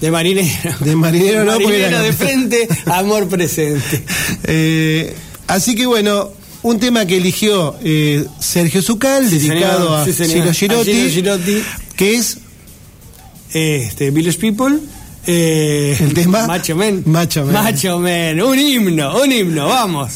De 0.00 0.10
marinero. 0.10 0.48
De 0.80 0.94
marinero 0.96 1.44
no, 1.44 1.52
porque 1.54 1.66
Marinero 1.66 1.88
era- 1.88 2.02
de 2.02 2.12
frente, 2.24 2.68
amor 2.86 3.28
presente. 3.28 4.02
Eh, 4.44 5.14
así 5.48 5.74
que 5.74 5.86
bueno, 5.86 6.30
un 6.62 6.78
tema 6.78 7.04
que 7.06 7.16
eligió 7.16 7.76
eh, 7.82 8.24
Sergio 8.38 8.80
Zucal, 8.82 9.28
Sí, 9.28 9.38
dedicado 9.38 9.78
señor, 9.80 10.00
a 10.00 10.04
sí. 10.04 10.12
Ciro 10.12 10.50
A 10.50 10.54
Girotti, 10.54 10.92
Ciro 10.92 11.10
Girotti. 11.38 11.62
que 11.96 12.14
es 12.16 12.38
Este, 13.52 14.10
Village 14.10 14.38
People. 14.38 14.78
eh, 15.26 15.96
El 16.00 16.14
tema 16.14 16.46
Macho 16.46 16.76
Man. 16.76 17.02
Macho 17.06 17.44
Man. 17.44 17.54
Macho 17.54 17.98
Man. 17.98 18.40
Un 18.40 18.58
himno, 18.58 19.20
un 19.22 19.32
himno, 19.32 19.66
vamos. 19.68 20.12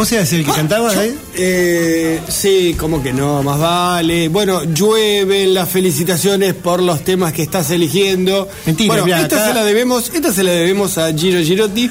¿Vos 0.00 0.10
eras 0.12 0.32
el 0.32 0.46
que 0.46 0.50
cantaba 0.52 0.90
ahí? 0.92 1.14
Eh, 1.34 2.20
sí, 2.26 2.74
como 2.78 3.02
que 3.02 3.12
no, 3.12 3.42
más 3.42 3.58
vale. 3.60 4.30
Bueno, 4.30 4.64
llueven 4.64 5.52
las 5.52 5.68
felicitaciones 5.68 6.54
por 6.54 6.80
los 6.82 7.04
temas 7.04 7.34
que 7.34 7.42
estás 7.42 7.70
eligiendo. 7.70 8.48
Mentira, 8.64 8.88
bueno, 8.88 9.04
mirá, 9.04 9.20
esta 9.20 9.36
acá- 9.36 9.48
se 9.48 9.52
la 9.54 9.62
debemos, 9.62 10.10
esta 10.14 10.32
se 10.32 10.42
la 10.42 10.52
debemos 10.52 10.96
a 10.96 11.12
Giro 11.12 11.42
Girotti, 11.42 11.90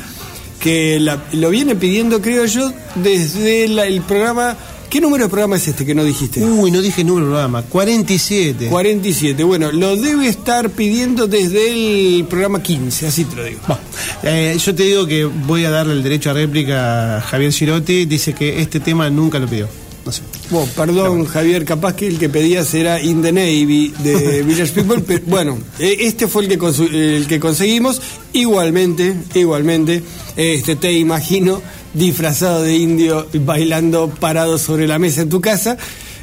que 0.59 0.99
la- 0.99 1.23
lo 1.33 1.51
viene 1.51 1.75
pidiendo, 1.75 2.19
creo 2.19 2.45
yo, 2.45 2.73
desde 2.95 3.67
la- 3.67 3.85
el 3.85 4.01
programa. 4.01 4.57
¿Qué 4.89 4.99
número 4.99 5.25
de 5.25 5.29
programa 5.29 5.57
es 5.57 5.67
este 5.67 5.85
que 5.85 5.93
no 5.93 6.03
dijiste? 6.03 6.43
Uy, 6.43 6.71
no 6.71 6.81
dije 6.81 7.03
número 7.03 7.27
de 7.27 7.31
programa. 7.31 7.61
47. 7.61 8.69
47. 8.69 9.43
Bueno, 9.43 9.71
lo 9.71 9.95
debe 9.95 10.27
estar 10.27 10.71
pidiendo 10.71 11.27
desde 11.27 11.69
el 11.69 12.25
programa 12.25 12.63
15, 12.63 13.05
así 13.05 13.25
te 13.25 13.35
lo 13.35 13.43
digo. 13.43 13.59
Bueno, 13.67 13.81
eh, 14.23 14.57
yo 14.59 14.73
te 14.73 14.83
digo 14.83 15.05
que 15.05 15.25
voy 15.25 15.63
a 15.65 15.69
darle 15.69 15.93
el 15.93 16.01
derecho 16.01 16.31
a 16.31 16.33
réplica 16.33 17.17
a 17.17 17.21
Javier 17.21 17.53
Girotti. 17.53 18.05
Dice 18.05 18.33
que 18.33 18.61
este 18.61 18.79
tema 18.79 19.11
nunca 19.11 19.37
lo 19.37 19.47
pidió. 19.47 19.67
No 20.03 20.11
sé. 20.11 20.23
Bueno, 20.49 20.67
perdón, 20.75 21.25
Javier, 21.25 21.65
capaz 21.65 21.93
que 21.93 22.07
el 22.07 22.17
que 22.17 22.29
pedías 22.29 22.73
era 22.73 22.99
In 22.99 23.21
the 23.21 23.31
Navy 23.31 23.93
de 23.99 24.41
Village 24.47 24.73
People, 24.73 25.03
pero 25.05 25.21
bueno, 25.27 25.59
eh, 25.77 25.97
este 25.99 26.27
fue 26.27 26.45
el 26.45 26.57
que, 26.57 27.17
el 27.17 27.27
que 27.27 27.39
conseguimos. 27.39 28.01
Igualmente, 28.33 29.13
igualmente, 29.35 30.01
este 30.35 30.75
te 30.77 30.93
imagino 30.93 31.61
disfrazado 31.93 32.63
de 32.63 32.75
indio 32.77 33.27
bailando 33.33 34.09
parado 34.09 34.57
sobre 34.57 34.87
la 34.87 34.99
mesa 34.99 35.21
en 35.21 35.29
tu 35.29 35.41
casa. 35.41 35.77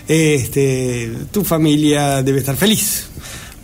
Este, 0.09 1.13
tu 1.33 1.45
familia 1.45 2.23
debe 2.23 2.39
estar 2.39 2.57
feliz. 2.57 3.07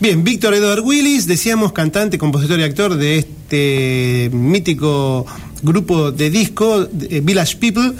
Bien, 0.01 0.25
Víctor 0.25 0.55
Edward 0.55 0.81
Willis, 0.81 1.29
decíamos 1.29 1.73
cantante, 1.73 2.19
compositor 2.19 2.59
y 2.59 2.65
actor 2.65 2.97
de 2.97 3.19
este 3.19 4.31
mítico 4.33 5.25
grupo 5.63 6.11
de 6.11 6.29
disco, 6.29 6.89
eh, 7.09 7.21
Village 7.23 7.57
People, 7.59 7.93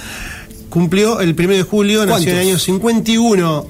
cumplió 0.69 1.21
el 1.21 1.31
1 1.39 1.49
de 1.55 1.63
julio, 1.63 2.05
nació 2.05 2.33
en 2.33 2.39
el 2.39 2.45
¿Cuántos? 2.47 2.49
año 2.49 2.59
51. 2.59 3.67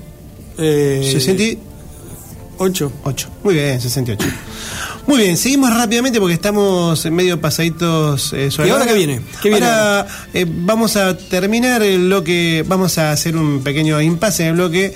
Eh, 0.57 1.11
68. 1.13 2.93
ocho. 3.05 3.29
Muy 3.45 3.55
bien, 3.55 3.79
68. 3.81 4.27
Muy 5.07 5.19
bien, 5.19 5.37
seguimos 5.37 5.75
rápidamente 5.75 6.21
porque 6.21 6.35
estamos 6.35 7.05
en 7.05 7.15
medio 7.15 7.41
pasaditos 7.41 8.33
eh, 8.33 8.51
sobre 8.51 8.69
¿Y 8.69 8.71
ahora 8.71 8.85
hora. 8.85 8.93
qué 8.93 8.99
viene? 8.99 9.21
¿Qué 9.43 9.49
viene 9.49 9.67
ahora 9.67 10.07
eh, 10.33 10.47
vamos 10.49 10.97
a 10.97 11.17
terminar 11.17 11.83
el 11.83 12.07
bloque, 12.07 12.65
vamos 12.67 12.99
a 12.99 13.11
hacer 13.11 13.37
un 13.37 13.63
pequeño 13.65 14.01
impasse 14.01 14.45
en 14.45 14.49
el 14.51 14.55
bloque 14.55 14.95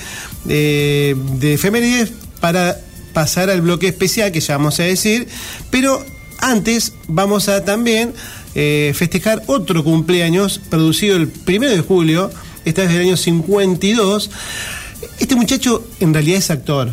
eh, 0.49 1.16
de 1.38 1.55
efemérides 1.55 2.12
para 2.40 2.79
pasar 3.12 3.51
al 3.51 3.62
bloque 3.62 3.88
especial 3.88 4.31
que 4.31 4.40
ya 4.40 4.57
vamos 4.57 4.79
a 4.79 4.85
decir, 4.85 5.27
pero 5.71 6.05
antes 6.38 6.92
vamos 7.09 7.49
a 7.49 7.64
también 7.64 8.12
eh, 8.55 8.92
festejar 8.95 9.42
otro 9.47 9.83
cumpleaños 9.85 10.61
producido 10.71 11.16
el 11.16 11.29
primero 11.29 11.73
de 11.73 11.81
julio, 11.81 12.31
esta 12.64 12.83
vez 12.83 12.92
del 12.92 13.03
año 13.03 13.16
52. 13.16 14.31
Este 15.19 15.35
muchacho 15.35 15.87
en 16.01 16.14
realidad 16.14 16.38
es 16.38 16.51
actor, 16.51 16.92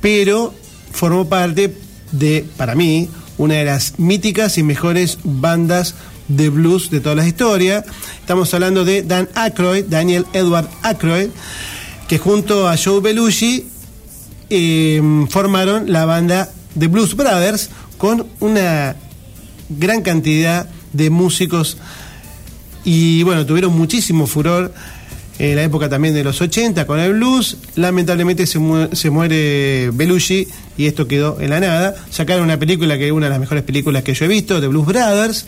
pero 0.00 0.54
formó 0.92 1.28
parte 1.28 1.74
de, 2.12 2.46
para 2.56 2.74
mí, 2.74 3.08
una 3.38 3.54
de 3.54 3.64
las 3.64 3.98
míticas 3.98 4.58
y 4.58 4.62
mejores 4.62 5.18
bandas 5.24 5.94
de 6.28 6.48
blues 6.48 6.90
de 6.90 7.00
toda 7.00 7.14
la 7.14 7.26
historia. 7.26 7.84
Estamos 8.20 8.52
hablando 8.54 8.84
de 8.84 9.02
Dan 9.02 9.28
Aykroyd, 9.34 9.84
Daniel 9.84 10.26
Edward 10.32 10.68
Aykroyd, 10.82 11.28
que 12.08 12.18
junto 12.18 12.68
a 12.68 12.76
Joe 12.76 13.00
Belushi 13.00 13.66
eh, 14.50 15.26
formaron 15.30 15.92
la 15.92 16.04
banda 16.04 16.50
The 16.78 16.86
Blues 16.86 17.16
Brothers 17.16 17.70
con 17.98 18.26
una 18.40 18.96
gran 19.68 20.02
cantidad 20.02 20.68
de 20.92 21.10
músicos 21.10 21.78
y 22.84 23.22
bueno, 23.22 23.46
tuvieron 23.46 23.76
muchísimo 23.76 24.26
furor 24.26 24.74
en 25.38 25.56
la 25.56 25.62
época 25.64 25.88
también 25.88 26.14
de 26.14 26.22
los 26.24 26.40
80 26.40 26.86
con 26.86 26.98
el 27.00 27.14
blues. 27.14 27.56
Lamentablemente 27.76 28.46
se, 28.46 28.58
mu- 28.58 28.88
se 28.92 29.10
muere 29.10 29.90
Belushi 29.92 30.46
y 30.76 30.86
esto 30.86 31.06
quedó 31.08 31.40
en 31.40 31.50
la 31.50 31.60
nada. 31.60 31.94
Sacaron 32.10 32.44
una 32.44 32.58
película 32.58 32.96
que 32.98 33.06
es 33.06 33.12
una 33.12 33.26
de 33.26 33.30
las 33.30 33.40
mejores 33.40 33.64
películas 33.64 34.02
que 34.02 34.14
yo 34.14 34.24
he 34.24 34.28
visto, 34.28 34.60
The 34.60 34.68
Blues 34.68 34.86
Brothers. 34.86 35.46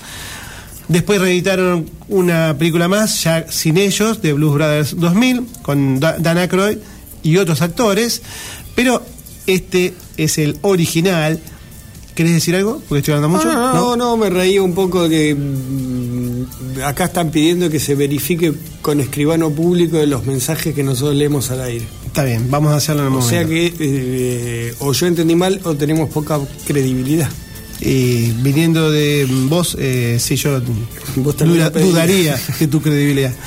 Después 0.88 1.20
reeditaron 1.20 1.88
una 2.08 2.54
película 2.58 2.88
más, 2.88 3.24
ya 3.24 3.46
sin 3.50 3.78
ellos, 3.78 4.20
de 4.20 4.32
Blues 4.34 4.54
Brothers 4.54 4.96
2000, 5.00 5.46
con 5.62 5.98
Da- 6.00 6.16
Dan 6.18 6.36
Aykroyd 6.38 6.78
y 7.22 7.36
otros 7.38 7.62
actores. 7.62 8.20
Pero 8.74 9.02
este 9.46 9.94
es 10.18 10.36
el 10.38 10.58
original. 10.62 11.40
¿Querés 12.14 12.32
decir 12.34 12.54
algo? 12.54 12.80
Porque 12.88 13.00
estoy 13.00 13.14
hablando 13.14 13.36
mucho. 13.36 13.52
No, 13.52 13.72
no, 13.74 13.96
no, 13.96 14.16
me 14.16 14.30
reía 14.30 14.62
un 14.62 14.72
poco 14.74 15.08
que 15.08 15.34
mm, 15.34 16.80
acá 16.84 17.06
están 17.06 17.30
pidiendo 17.30 17.68
que 17.70 17.80
se 17.80 17.94
verifique 17.94 18.52
con 18.82 19.00
escribano 19.00 19.50
público 19.50 19.96
de 19.96 20.06
los 20.06 20.24
mensajes 20.24 20.74
que 20.74 20.82
nosotros 20.84 21.16
leemos 21.16 21.50
al 21.50 21.62
aire. 21.62 21.86
Está 22.06 22.22
bien, 22.24 22.48
vamos 22.50 22.72
a 22.72 22.76
hacerlo 22.76 23.02
en 23.02 23.08
el 23.08 23.12
O 23.14 23.20
momento. 23.20 23.30
sea 23.30 23.44
que 23.48 23.74
eh, 23.80 24.74
o 24.78 24.92
yo 24.92 25.06
entendí 25.06 25.34
mal 25.34 25.60
o 25.64 25.74
tenemos 25.74 26.08
poca 26.10 26.38
credibilidad. 26.66 27.28
Y 27.80 28.30
viniendo 28.42 28.90
de 28.92 29.26
vos, 29.48 29.76
eh, 29.80 30.18
sí, 30.20 30.36
yo 30.36 30.60
Vos 31.16 31.36
duda- 31.36 31.70
dudaría 31.70 32.40
de 32.60 32.66
tu 32.68 32.80
credibilidad. 32.80 33.32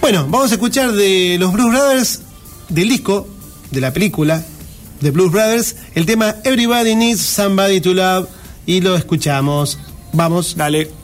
Bueno, 0.00 0.26
vamos 0.28 0.50
a 0.50 0.54
escuchar 0.54 0.90
de 0.92 1.36
los 1.38 1.52
Blues 1.52 1.70
Brothers, 1.70 2.20
del 2.68 2.88
disco, 2.88 3.28
de 3.70 3.80
la 3.80 3.92
película, 3.92 4.44
de 5.02 5.10
Blues 5.10 5.32
Brothers, 5.32 5.76
el 5.94 6.06
tema 6.06 6.36
Everybody 6.44 6.94
Needs 6.94 7.20
Somebody 7.20 7.80
to 7.80 7.92
Love, 7.92 8.28
y 8.66 8.80
lo 8.80 8.96
escuchamos. 8.96 9.78
Vamos. 10.12 10.56
Dale. 10.56 11.01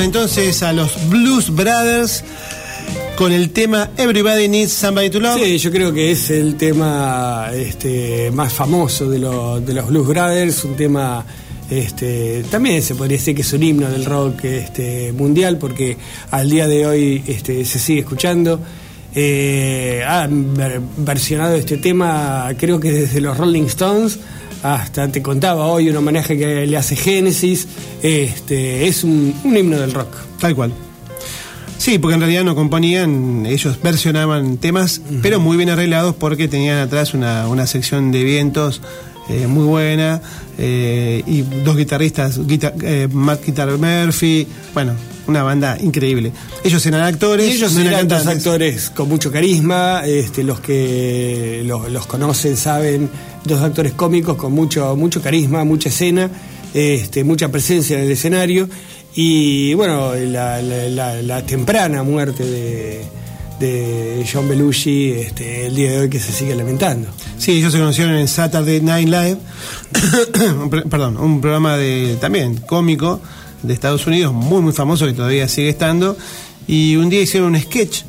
Entonces 0.00 0.62
a 0.62 0.72
los 0.72 1.08
Blues 1.08 1.50
Brothers 1.54 2.24
con 3.16 3.32
el 3.32 3.50
tema 3.50 3.90
Everybody 3.96 4.48
Needs 4.48 4.72
Somebody 4.72 5.10
to 5.10 5.20
Love. 5.20 5.40
Sí, 5.42 5.58
yo 5.58 5.70
creo 5.70 5.92
que 5.92 6.10
es 6.10 6.30
el 6.30 6.56
tema 6.56 7.50
este, 7.54 8.30
más 8.32 8.52
famoso 8.52 9.08
de, 9.08 9.18
lo- 9.18 9.60
de 9.60 9.74
los 9.74 9.86
Blues 9.88 10.06
Brothers, 10.08 10.64
un 10.64 10.76
tema 10.76 11.24
este, 11.70 12.44
también 12.50 12.82
se 12.82 12.94
podría 12.94 13.16
decir 13.18 13.34
que 13.34 13.42
es 13.42 13.52
un 13.52 13.62
himno 13.62 13.88
del 13.90 14.04
rock 14.04 14.44
este, 14.44 15.12
mundial 15.12 15.58
porque 15.58 15.96
al 16.30 16.50
día 16.50 16.66
de 16.66 16.86
hoy 16.86 17.22
se 17.44 17.64
sigue 17.78 18.00
escuchando. 18.00 18.60
Eh, 19.14 20.02
han 20.08 20.54
ver- 20.54 20.80
versionado 20.96 21.54
este 21.54 21.76
tema 21.76 22.48
creo 22.58 22.80
que 22.80 22.90
desde 22.92 23.20
los 23.20 23.36
Rolling 23.36 23.64
Stones 23.64 24.18
hasta 24.62 25.08
te 25.08 25.22
contaba 25.22 25.66
hoy 25.66 25.90
un 25.90 25.96
homenaje 25.96 26.36
que 26.38 26.66
le 26.66 26.76
hace 26.76 26.96
Genesis. 26.96 27.66
Este, 28.02 28.86
es 28.88 29.04
un, 29.04 29.34
un 29.44 29.56
himno 29.56 29.78
del 29.78 29.92
rock. 29.92 30.08
Tal 30.40 30.54
cual. 30.54 30.72
Sí, 31.78 31.98
porque 31.98 32.14
en 32.14 32.20
realidad 32.20 32.44
no 32.44 32.54
componían, 32.54 33.44
ellos 33.44 33.76
versionaban 33.82 34.56
temas, 34.58 35.00
pero 35.20 35.40
muy 35.40 35.56
bien 35.56 35.68
arreglados 35.68 36.14
porque 36.14 36.46
tenían 36.46 36.78
atrás 36.78 37.12
una, 37.12 37.48
una 37.48 37.66
sección 37.66 38.12
de 38.12 38.22
vientos 38.22 38.80
eh, 39.28 39.48
muy 39.48 39.64
buena 39.64 40.22
eh, 40.58 41.24
y 41.26 41.42
dos 41.42 41.76
guitarristas, 41.76 42.38
guita- 42.46 42.72
eh, 42.82 43.08
Matt 43.10 43.44
Guitar 43.44 43.68
Murphy, 43.78 44.46
bueno, 44.74 44.92
una 45.26 45.42
banda 45.42 45.76
increíble. 45.80 46.32
Ellos 46.64 46.84
eran 46.86 47.02
actores, 47.02 47.48
Y 47.48 47.52
ellos 47.52 47.72
no 47.74 47.80
eran 47.80 47.92
eran 47.94 48.08
dos 48.08 48.26
actores 48.26 48.90
con 48.90 49.08
mucho 49.08 49.30
carisma, 49.30 50.02
este, 50.06 50.42
los 50.44 50.60
que 50.60 51.62
los, 51.64 51.90
los 51.90 52.06
conocen 52.06 52.56
saben, 52.56 53.08
dos 53.44 53.60
actores 53.62 53.92
cómicos 53.92 54.36
con 54.36 54.52
mucho, 54.52 54.94
mucho 54.96 55.20
carisma, 55.22 55.64
mucha 55.64 55.88
escena, 55.88 56.30
este, 56.74 57.22
mucha 57.24 57.48
presencia 57.50 57.98
en 57.98 58.04
el 58.04 58.10
escenario 58.12 58.68
y 59.14 59.74
bueno, 59.74 60.14
la, 60.14 60.60
la- 60.62 60.88
la- 60.88 61.22
la 61.22 61.44
temprana 61.46 62.02
muerte 62.02 62.44
de, 62.44 63.02
de 63.60 64.26
John 64.32 64.48
Belushi 64.48 65.12
este, 65.12 65.66
el 65.66 65.74
día 65.76 65.90
de 65.92 65.98
hoy 66.00 66.08
que 66.10 66.18
se 66.18 66.32
sigue 66.32 66.54
lamentando. 66.54 67.08
Sí, 67.38 67.52
ellos 67.52 67.72
se 67.72 67.78
conocieron 67.78 68.14
en 68.14 68.26
Saturday 68.26 68.80
Night 68.80 69.08
Live, 69.08 69.36
perdón, 70.90 71.16
un 71.18 71.40
programa 71.40 71.76
de 71.76 72.16
también 72.20 72.56
cómico 72.56 73.20
de 73.62 73.74
Estados 73.74 74.06
Unidos, 74.06 74.32
muy 74.32 74.60
muy 74.62 74.72
famoso 74.72 75.06
que 75.06 75.12
todavía 75.12 75.46
sigue 75.48 75.68
estando, 75.68 76.16
y 76.66 76.96
un 76.96 77.08
día 77.10 77.20
hicieron 77.20 77.54
un 77.54 77.60
sketch 77.60 78.02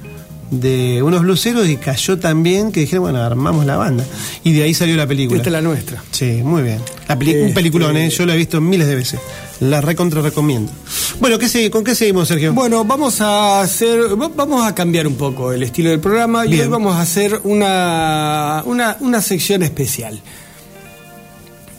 de 0.52 1.02
unos 1.02 1.22
bluseros 1.22 1.68
y 1.68 1.78
cayó 1.78 2.20
tan 2.20 2.44
bien 2.44 2.72
que 2.72 2.82
dijeron, 2.82 3.04
bueno, 3.06 3.24
armamos 3.24 3.66
la 3.66 3.76
banda. 3.76 4.06
Y 4.44 4.54
de 4.54 4.62
ahí 4.62 4.76
salió 4.76 4.96
la 4.96 5.08
película. 5.08 5.38
Esta 5.38 5.50
es 5.50 5.54
la 5.54 5.62
nuestra. 5.62 6.04
Sí, 6.12 6.42
muy 6.44 6.62
bien. 6.62 6.80
La 7.08 7.18
peli- 7.18 7.32
Un 7.34 7.38
Este- 7.42 7.54
peliculón, 7.56 7.98
¿eh? 7.98 8.10
yo 8.12 8.24
la 8.28 8.36
he 8.36 8.38
visto 8.38 8.62
miles 8.62 8.86
de 8.88 8.94
veces. 8.96 9.20
La 9.62 9.82
recontra 9.82 10.22
recomiendo. 10.22 10.72
Bueno, 11.20 11.40
¿qué 11.40 11.72
¿con 11.72 11.84
qué 11.84 11.96
seguimos, 11.96 12.28
Sergio? 12.28 12.54
Bueno, 12.54 12.86
vamos 12.86 13.20
a 13.22 13.62
hacer, 13.62 14.00
va- 14.22 14.28
vamos 14.36 14.64
a 14.68 14.76
cambiar 14.76 15.08
un 15.08 15.16
poco 15.16 15.52
el 15.54 15.64
estilo 15.64 15.90
del 15.90 16.00
programa 16.00 16.46
y 16.46 16.60
hoy 16.60 16.68
vamos 16.68 16.96
a 16.98 17.02
hacer 17.02 17.40
una, 17.46 18.62
una, 18.68 18.98
una 19.00 19.22
sección 19.24 19.64
especial. 19.64 20.22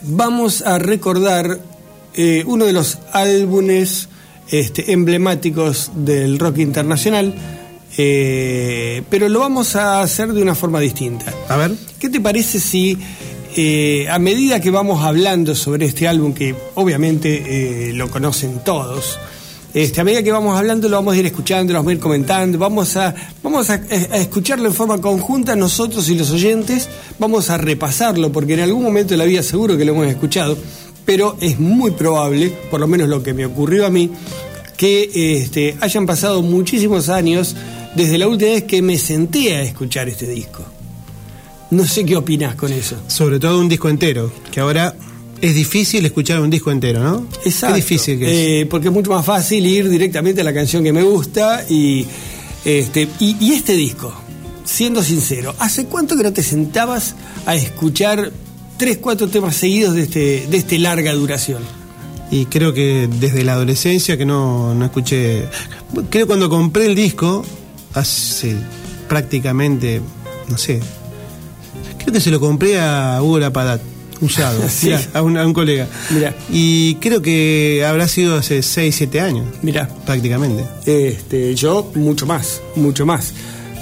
Vamos 0.02 0.62
a 0.62 0.78
recordar 0.78 1.60
eh, 2.16 2.44
uno 2.46 2.64
de 2.64 2.72
los 2.72 2.98
álbumes 3.12 4.09
este, 4.50 4.92
emblemáticos 4.92 5.90
del 5.94 6.38
rock 6.38 6.59
internacional, 6.59 7.35
eh, 7.96 9.03
pero 9.11 9.29
lo 9.29 9.40
vamos 9.40 9.74
a 9.77 10.00
hacer 10.00 10.33
de 10.33 10.42
una 10.42 10.55
forma 10.55 10.81
distinta. 10.81 11.33
A 11.48 11.57
ver. 11.57 11.72
¿Qué 11.98 12.09
te 12.09 12.20
parece 12.20 12.61
si 12.61 12.98
eh, 13.57 14.07
a 14.09 14.18
medida 14.18 14.61
que 14.61 14.70
vamos 14.70 15.05
hablando 15.05 15.55
sobre 15.55 15.87
este 15.87 16.07
álbum, 16.07 16.35
que 16.35 16.55
obviamente 16.74 17.92
lo 17.94 18.11
conocen 18.11 18.61
todos, 18.64 19.18
este, 19.72 20.00
a 20.00 20.05
medida 20.05 20.22
que 20.22 20.31
vamos 20.31 20.57
hablando 20.57 20.88
lo 20.88 20.94
vamos 20.94 21.14
a 21.14 21.16
ir 21.16 21.27
escuchando, 21.27 21.72
lo 21.72 21.81
vamos 21.81 21.90
a 21.90 21.94
ir 21.94 22.00
comentando, 22.00 22.59
vamos 22.59 22.96
a, 22.96 23.12
vamos 23.42 23.70
a, 23.70 23.74
a 23.74 24.18
escucharlo 24.18 24.68
en 24.68 24.74
forma 24.74 25.00
conjunta 25.00 25.57
nosotros 25.57 26.09
y 26.11 26.14
los 26.14 26.31
oyentes, 26.31 26.88
vamos 27.18 27.50
a 27.50 27.59
repasarlo, 27.59 28.31
porque 28.31 28.55
en 28.55 28.61
algún 28.61 28.85
momento 28.85 29.14
de 29.14 29.16
la 29.16 29.24
vida 29.24 29.42
seguro 29.42 29.77
que 29.77 29.85
lo 29.85 29.92
hemos 29.92 30.07
escuchado, 30.07 30.57
pero 31.04 31.36
es 31.40 31.58
muy 31.58 31.92
probable, 31.92 32.52
por 32.70 32.80
lo 32.80 32.86
menos 32.86 33.08
lo 33.08 33.22
que 33.22 33.34
me 33.34 33.46
ocurrió 33.46 33.86
a 33.86 33.90
mí, 33.90 34.10
que 34.76 35.10
este, 35.40 35.76
hayan 35.80 36.06
pasado 36.06 36.42
muchísimos 36.42 37.08
años 37.08 37.54
desde 37.94 38.18
la 38.18 38.28
última 38.28 38.52
vez 38.52 38.64
que 38.64 38.82
me 38.82 38.98
senté 38.98 39.56
a 39.56 39.62
escuchar 39.62 40.08
este 40.08 40.26
disco. 40.26 40.64
No 41.70 41.86
sé 41.86 42.04
qué 42.04 42.16
opinas 42.16 42.54
con 42.54 42.72
eso. 42.72 42.96
Sobre 43.06 43.38
todo 43.38 43.60
un 43.60 43.68
disco 43.68 43.88
entero, 43.88 44.32
que 44.50 44.60
ahora 44.60 44.94
es 45.40 45.54
difícil 45.54 46.04
escuchar 46.06 46.40
un 46.40 46.50
disco 46.50 46.70
entero, 46.70 47.02
¿no? 47.02 47.26
Exacto. 47.44 47.74
Qué 47.74 47.80
difícil 47.80 48.18
que 48.18 48.24
es. 48.24 48.62
Eh, 48.62 48.66
porque 48.66 48.88
es 48.88 48.94
mucho 48.94 49.10
más 49.10 49.24
fácil 49.24 49.66
ir 49.66 49.88
directamente 49.88 50.40
a 50.40 50.44
la 50.44 50.54
canción 50.54 50.82
que 50.82 50.92
me 50.92 51.02
gusta 51.02 51.64
y 51.68 52.06
este 52.64 53.08
y, 53.20 53.36
y 53.40 53.52
este 53.52 53.74
disco, 53.74 54.12
siendo 54.64 55.02
sincero, 55.02 55.54
¿hace 55.58 55.86
cuánto 55.86 56.16
que 56.16 56.22
no 56.22 56.32
te 56.32 56.42
sentabas 56.42 57.14
a 57.46 57.54
escuchar 57.54 58.32
tres, 58.76 58.98
cuatro 58.98 59.28
temas 59.28 59.56
seguidos 59.56 59.94
de 59.94 60.02
este, 60.02 60.46
de 60.48 60.56
este 60.56 60.78
larga 60.78 61.12
duración? 61.14 61.62
Y 62.30 62.46
creo 62.46 62.72
que 62.72 63.08
desde 63.20 63.44
la 63.44 63.52
adolescencia 63.52 64.16
que 64.16 64.24
no, 64.26 64.74
no 64.74 64.84
escuché. 64.87 65.44
Creo 66.10 66.26
cuando 66.26 66.48
compré 66.48 66.87
el 66.87 66.94
disco, 66.94 67.44
hace 67.92 68.56
prácticamente, 69.08 70.00
no 70.48 70.58
sé. 70.58 70.80
Creo 71.98 72.12
que 72.12 72.20
se 72.20 72.30
lo 72.30 72.40
compré 72.40 72.80
a 72.80 73.20
Hugo 73.22 73.38
Lapadat, 73.38 73.80
usado, 74.20 74.62
Sí. 74.68 74.87
mirá, 74.87 75.02
a, 75.14 75.22
un, 75.22 75.37
a 75.37 75.46
un 75.46 75.52
colega. 75.52 75.87
Mirá. 76.10 76.34
Y 76.50 76.96
creo 76.96 77.22
que 77.22 77.84
habrá 77.87 78.08
sido 78.08 78.37
hace 78.37 78.62
6, 78.62 78.94
7 78.96 79.20
años, 79.20 79.44
Mira, 79.62 79.88
prácticamente. 80.04 80.64
Este, 80.87 81.54
yo 81.54 81.90
mucho 81.94 82.26
más, 82.26 82.60
mucho 82.74 83.06
más. 83.06 83.32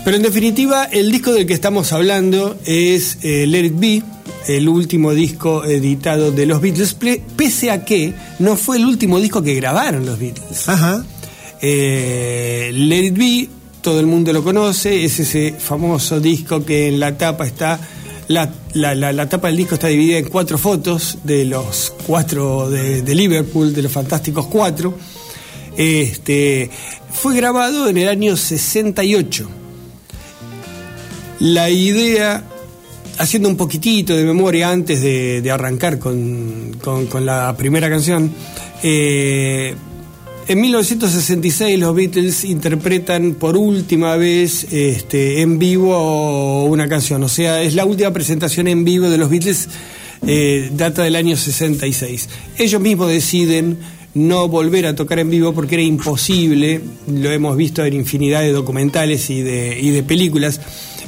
Pero 0.04 0.16
en 0.16 0.22
definitiva, 0.24 0.84
el 0.86 1.10
disco 1.12 1.32
del 1.32 1.46
que 1.46 1.54
estamos 1.54 1.92
hablando 1.92 2.56
es 2.66 3.18
eh, 3.22 3.46
Let 3.46 3.66
It 3.66 3.78
Be, 3.78 4.02
el 4.48 4.68
último 4.68 5.12
disco 5.14 5.64
editado 5.64 6.30
de 6.32 6.46
los 6.46 6.60
Beatles, 6.60 6.96
pese 7.36 7.70
a 7.70 7.84
que 7.84 8.12
no 8.38 8.56
fue 8.56 8.76
el 8.78 8.84
último 8.86 9.20
disco 9.20 9.42
que 9.42 9.54
grabaron 9.54 10.04
los 10.06 10.18
Beatles. 10.18 10.68
Ajá. 10.68 11.04
Eh, 11.60 12.70
Let 12.74 13.04
It 13.06 13.16
Be, 13.16 13.48
todo 13.82 14.00
el 14.00 14.06
mundo 14.06 14.32
lo 14.32 14.42
conoce, 14.42 15.04
es 15.04 15.20
ese 15.20 15.54
famoso 15.58 16.20
disco 16.20 16.64
que 16.64 16.88
en 16.88 16.98
la 17.00 17.16
tapa 17.16 17.46
está. 17.46 17.78
La, 18.28 18.50
la- 18.74 18.94
la- 18.94 19.12
la 19.12 19.28
tapa 19.28 19.48
del 19.48 19.56
disco 19.58 19.74
está 19.74 19.88
dividida 19.88 20.18
en 20.18 20.28
cuatro 20.28 20.56
fotos 20.56 21.18
de 21.24 21.44
los 21.44 21.92
cuatro 22.06 22.70
de, 22.70 23.02
de 23.02 23.14
Liverpool, 23.14 23.74
de 23.74 23.82
los 23.82 23.92
Fantásticos 23.92 24.46
Cuatro. 24.46 24.96
Este, 25.76 26.70
fue 27.12 27.34
grabado 27.36 27.88
en 27.88 27.96
el 27.98 28.08
año 28.08 28.36
68. 28.36 29.48
La 31.40 31.70
idea, 31.70 32.44
haciendo 33.18 33.48
un 33.48 33.56
poquitito 33.56 34.16
de 34.16 34.24
memoria 34.24 34.70
antes 34.70 35.02
de, 35.02 35.50
arrancar 35.50 35.98
con, 35.98 36.76
la 37.20 37.54
primera 37.56 37.88
canción, 37.88 38.32
eh, 38.82 39.74
en 40.48 40.60
1966 40.60 41.78
los 41.78 41.94
Beatles 41.94 42.44
interpretan 42.44 43.34
por 43.34 43.56
última 43.56 44.16
vez 44.16 44.66
este, 44.72 45.40
en 45.40 45.58
vivo 45.58 46.64
una 46.64 46.88
canción, 46.88 47.22
o 47.22 47.28
sea, 47.28 47.62
es 47.62 47.74
la 47.74 47.84
última 47.84 48.12
presentación 48.12 48.66
en 48.66 48.84
vivo 48.84 49.08
de 49.08 49.18
los 49.18 49.30
Beatles, 49.30 49.68
eh, 50.26 50.70
data 50.72 51.02
del 51.02 51.16
año 51.16 51.36
66. 51.36 52.28
Ellos 52.58 52.80
mismos 52.80 53.08
deciden 53.08 53.78
no 54.14 54.48
volver 54.48 54.86
a 54.86 54.94
tocar 54.94 55.20
en 55.20 55.30
vivo 55.30 55.54
porque 55.54 55.76
era 55.76 55.84
imposible, 55.84 56.80
lo 57.08 57.30
hemos 57.30 57.56
visto 57.56 57.84
en 57.84 57.94
infinidad 57.94 58.42
de 58.42 58.52
documentales 58.52 59.30
y 59.30 59.40
de 59.42 60.04
películas. 60.06 60.60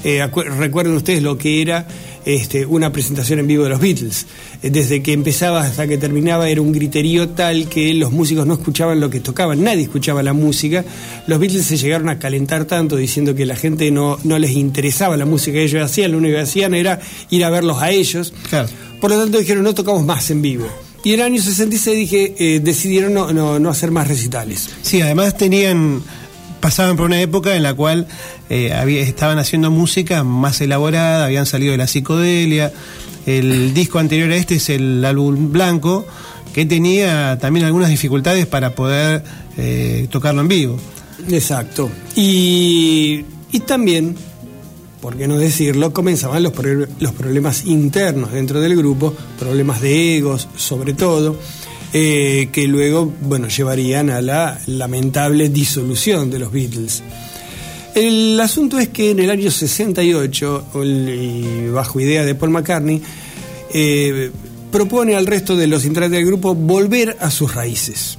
Eh, 0.05 0.25
recuerden 0.59 0.95
ustedes 0.95 1.23
lo 1.23 1.38
que 1.38 1.62
era 1.62 1.87
este, 2.27 2.64
una 2.67 2.93
presentación 2.93 3.38
en 3.38 3.47
vivo 3.47 3.64
de 3.64 3.71
los 3.71 3.81
Beatles. 3.81 4.27
Eh, 4.62 4.71
Desde 4.71 5.03
que 5.03 5.12
empezaba 5.12 5.62
hasta 5.62 5.87
que 5.88 5.97
terminaba 5.99 6.49
era 6.49 6.61
un 6.61 6.73
griterío 6.73 7.31
tal 7.31 7.69
que 7.69 7.93
los 7.95 8.12
músicos 8.12 8.47
no 8.47 8.55
escuchaban 8.55 9.01
lo 9.01 9.09
que 9.11 9.21
tocaban, 9.21 9.62
nadie 9.64 9.83
escuchaba 9.83 10.23
la 10.23 10.33
música. 10.35 10.85
Los 11.27 11.38
Beatles 11.40 11.64
se 11.67 11.77
llegaron 11.79 12.09
a 12.11 12.19
calentar 12.19 12.67
tanto 12.67 12.97
diciendo 12.97 13.35
que 13.35 13.47
la 13.47 13.57
gente 13.57 13.90
no, 13.90 14.19
no 14.25 14.38
les 14.38 14.53
interesaba 14.53 15.17
la 15.17 15.25
música 15.27 15.55
que 15.55 15.64
ellos 15.64 15.83
hacían, 15.83 16.12
lo 16.12 16.19
único 16.19 16.35
que 16.37 16.43
hacían 16.43 16.75
era 16.75 17.01
ir 17.31 17.45
a 17.45 17.51
verlos 17.51 17.81
a 17.81 17.90
ellos. 17.90 18.33
Claro. 18.51 18.69
Por 19.01 19.11
lo 19.11 19.19
tanto 19.23 19.38
dijeron 19.38 19.64
no 19.64 19.75
tocamos 19.75 20.05
más 20.05 20.31
en 20.31 20.43
vivo. 20.43 20.67
Y 21.03 21.12
en 21.12 21.21
el 21.21 21.27
año 21.27 21.43
66 21.43 21.97
dije, 21.99 22.35
eh, 22.38 22.61
decidieron 22.61 23.12
no, 23.12 23.31
no- 23.33 23.59
no 23.59 23.69
hacer 23.69 23.90
más 23.90 24.09
recitales. 24.09 24.71
Sí, 24.81 25.03
además 25.03 25.37
tenían 25.37 26.03
pasaban 26.64 26.96
por 26.96 27.05
una 27.05 27.20
época 27.20 27.57
en 27.57 27.62
la 27.62 27.74
cual 27.74 28.07
eh, 28.48 28.72
estaban 29.07 29.38
haciendo 29.38 29.70
música 29.70 30.24
más 30.24 30.62
elaborada, 30.62 31.27
habían 31.27 31.44
salido 31.44 31.72
de 31.72 31.77
la 31.77 31.87
psicodelia. 31.87 32.72
El 33.27 33.74
disco 33.74 33.98
anterior 33.98 34.31
a 34.31 34.37
este 34.37 34.55
es 34.55 34.70
el 34.70 35.05
álbum 35.05 35.53
blanco 35.53 36.07
que 36.55 36.64
tenía 36.64 37.38
también 37.38 37.66
algunas 37.66 37.90
dificultades 37.90 38.46
para 38.46 38.74
poder 38.74 39.22
eh, 39.59 40.09
tocarlo 40.11 40.40
en 40.40 40.48
vivo. 40.48 40.79
Exacto. 41.29 41.90
Y, 42.16 43.27
y 43.53 43.61
también, 43.61 44.16
por 45.03 45.18
qué 45.18 45.29
no 45.29 45.37
decirlo, 45.37 45.92
comenzaban 45.92 46.42
los, 46.42 46.55
los 46.98 47.12
problemas 47.12 47.66
internos 47.66 48.33
dentro 48.33 48.62
del 48.62 48.74
grupo, 48.74 49.14
problemas 49.38 49.83
de 49.83 50.16
egos 50.16 50.48
sobre 50.57 50.94
todo, 50.94 51.37
eh, 51.97 52.49
que 52.53 52.67
luego, 52.67 53.11
bueno, 53.23 53.47
llevarían 53.49 54.11
a 54.11 54.21
la 54.21 54.61
lamentable 54.67 55.49
disolución 55.49 56.29
de 56.31 56.39
los 56.41 56.51
Beatles. 56.53 57.03
El 57.95 58.39
asunto 58.41 58.79
es 58.81 58.89
que 58.89 59.13
en 59.13 59.21
el 59.21 59.31
año 59.31 59.51
68, 59.51 60.67
el- 60.83 61.09
y 61.09 61.69
bajo 61.71 62.01
idea 62.01 62.25
de 62.25 62.35
Paul 62.35 62.51
McCartney, 62.51 63.01
eh, 63.73 64.31
propone 64.73 65.15
al 65.15 65.27
resto 65.27 65.57
de 65.57 65.69
los 65.69 65.85
integrantes 65.85 66.19
del 66.19 66.27
grupo 66.27 66.55
volver 66.57 67.17
a 67.21 67.31
sus 67.31 67.55
raíces 67.55 68.19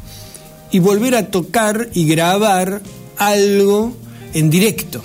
y 0.71 0.79
volver 0.79 1.15
a 1.15 1.27
tocar 1.27 1.89
y 1.93 2.07
grabar 2.07 2.81
algo 3.17 3.95
en 4.33 4.49
directo. 4.49 5.03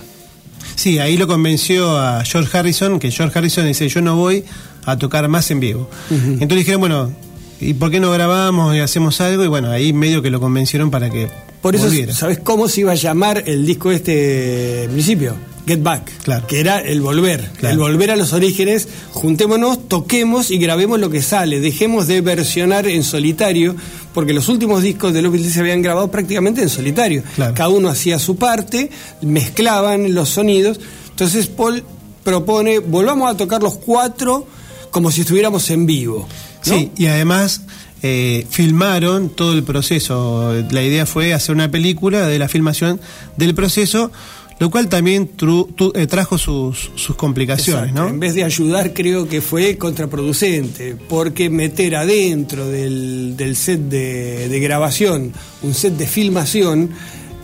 Sí, 0.77 0.99
ahí 1.01 1.17
lo 1.17 1.27
convenció 1.27 1.99
a 1.99 2.25
George 2.25 2.57
Harrison, 2.57 2.99
que 3.01 3.11
George 3.11 3.37
Harrison 3.37 3.67
dice, 3.67 3.89
yo 3.89 4.01
no 4.01 4.15
voy 4.17 4.45
a 4.87 4.97
tocar 4.97 5.27
más 5.29 5.51
en 5.51 5.59
vivo. 5.61 5.91
Entonces 6.11 6.59
dijeron, 6.59 6.81
bueno, 6.81 7.13
¿y 7.61 7.75
por 7.75 7.91
qué 7.91 8.01
no 8.01 8.11
grabamos 8.11 8.75
y 8.75 8.81
hacemos 8.81 9.21
algo? 9.21 9.45
Y 9.45 9.49
bueno, 9.49 9.71
ahí 9.71 9.93
medio 9.93 10.23
que 10.23 10.31
lo 10.31 10.41
convencieron 10.41 10.91
para 10.91 11.11
que 11.11 11.29
Por 11.63 11.75
eso, 11.77 11.85
volviera. 11.87 12.15
¿sabes 12.15 12.39
cómo 12.39 12.69
se 12.69 12.81
iba 12.83 12.93
a 12.93 12.97
llamar 12.97 13.45
el 13.47 13.67
disco 13.67 13.91
este 13.91 14.85
en 14.85 14.91
principio? 14.93 15.35
Get 15.67 15.83
Back, 15.83 16.11
Claro. 16.25 16.47
que 16.47 16.59
era 16.59 16.81
el 16.81 17.01
volver, 17.03 17.51
Claro. 17.59 17.75
el 17.75 17.79
volver 17.79 18.11
a 18.11 18.17
los 18.17 18.33
orígenes, 18.33 18.89
juntémonos, 19.13 19.89
toquemos 19.89 20.51
y 20.51 20.59
grabemos 20.59 20.99
lo 20.99 21.11
que 21.11 21.23
sale, 21.23 21.61
dejemos 21.61 22.07
de 22.07 22.23
versionar 22.23 22.87
en 22.89 23.05
solitario, 23.05 23.77
porque 24.15 24.33
los 24.33 24.49
últimos 24.49 24.83
discos 24.83 25.13
de 25.13 25.21
los 25.23 25.31
Beatles 25.31 25.53
se 25.53 25.61
habían 25.61 25.83
grabado 25.83 26.11
prácticamente 26.11 26.63
en 26.63 26.71
solitario, 26.71 27.23
Claro. 27.37 27.55
cada 27.55 27.69
uno 27.69 27.89
hacía 27.91 28.19
su 28.19 28.37
parte, 28.37 28.91
mezclaban 29.21 30.13
los 30.15 30.31
sonidos, 30.31 30.81
entonces 31.11 31.47
Paul 31.47 31.85
propone, 32.25 32.79
volvamos 32.81 33.31
a 33.31 33.37
tocar 33.37 33.63
los 33.63 33.77
cuatro 33.77 34.47
como 34.91 35.11
si 35.13 35.21
estuviéramos 35.21 35.71
en 35.71 35.87
vivo. 35.87 36.27
¿No? 36.67 36.75
Sí, 36.75 36.91
y 36.97 37.07
además 37.07 37.63
eh, 38.03 38.47
filmaron 38.51 39.31
todo 39.31 39.53
el 39.55 39.63
proceso. 39.63 40.55
La 40.71 40.83
idea 40.83 41.07
fue 41.07 41.35
hacer 41.35 41.55
una 41.55 41.71
película 41.71 42.27
de 42.27 42.39
la 42.39 42.49
filmación 42.49 43.01
del 43.37 43.55
proceso, 43.55 44.11
lo 44.59 44.71
cual 44.71 44.89
también 44.89 45.31
tru- 45.39 45.75
tu- 45.75 45.93
eh, 45.95 46.07
trajo 46.07 46.37
sus, 46.37 46.91
sus 46.95 47.17
complicaciones, 47.17 47.91
Exacto. 47.91 48.03
¿no? 48.03 48.09
En 48.09 48.21
vez 48.21 48.35
de 48.35 48.45
ayudar, 48.45 48.93
creo 48.93 49.27
que 49.27 49.41
fue 49.41 49.79
contraproducente, 49.79 50.97
porque 51.09 51.49
meter 51.49 51.97
adentro 51.97 52.67
del, 52.69 53.35
del 53.39 53.57
set 53.57 53.81
de, 53.81 54.49
de 54.51 54.61
grabación 54.61 55.33
un 55.63 55.73
set 55.75 55.95
de 55.97 56.07
filmación 56.07 56.91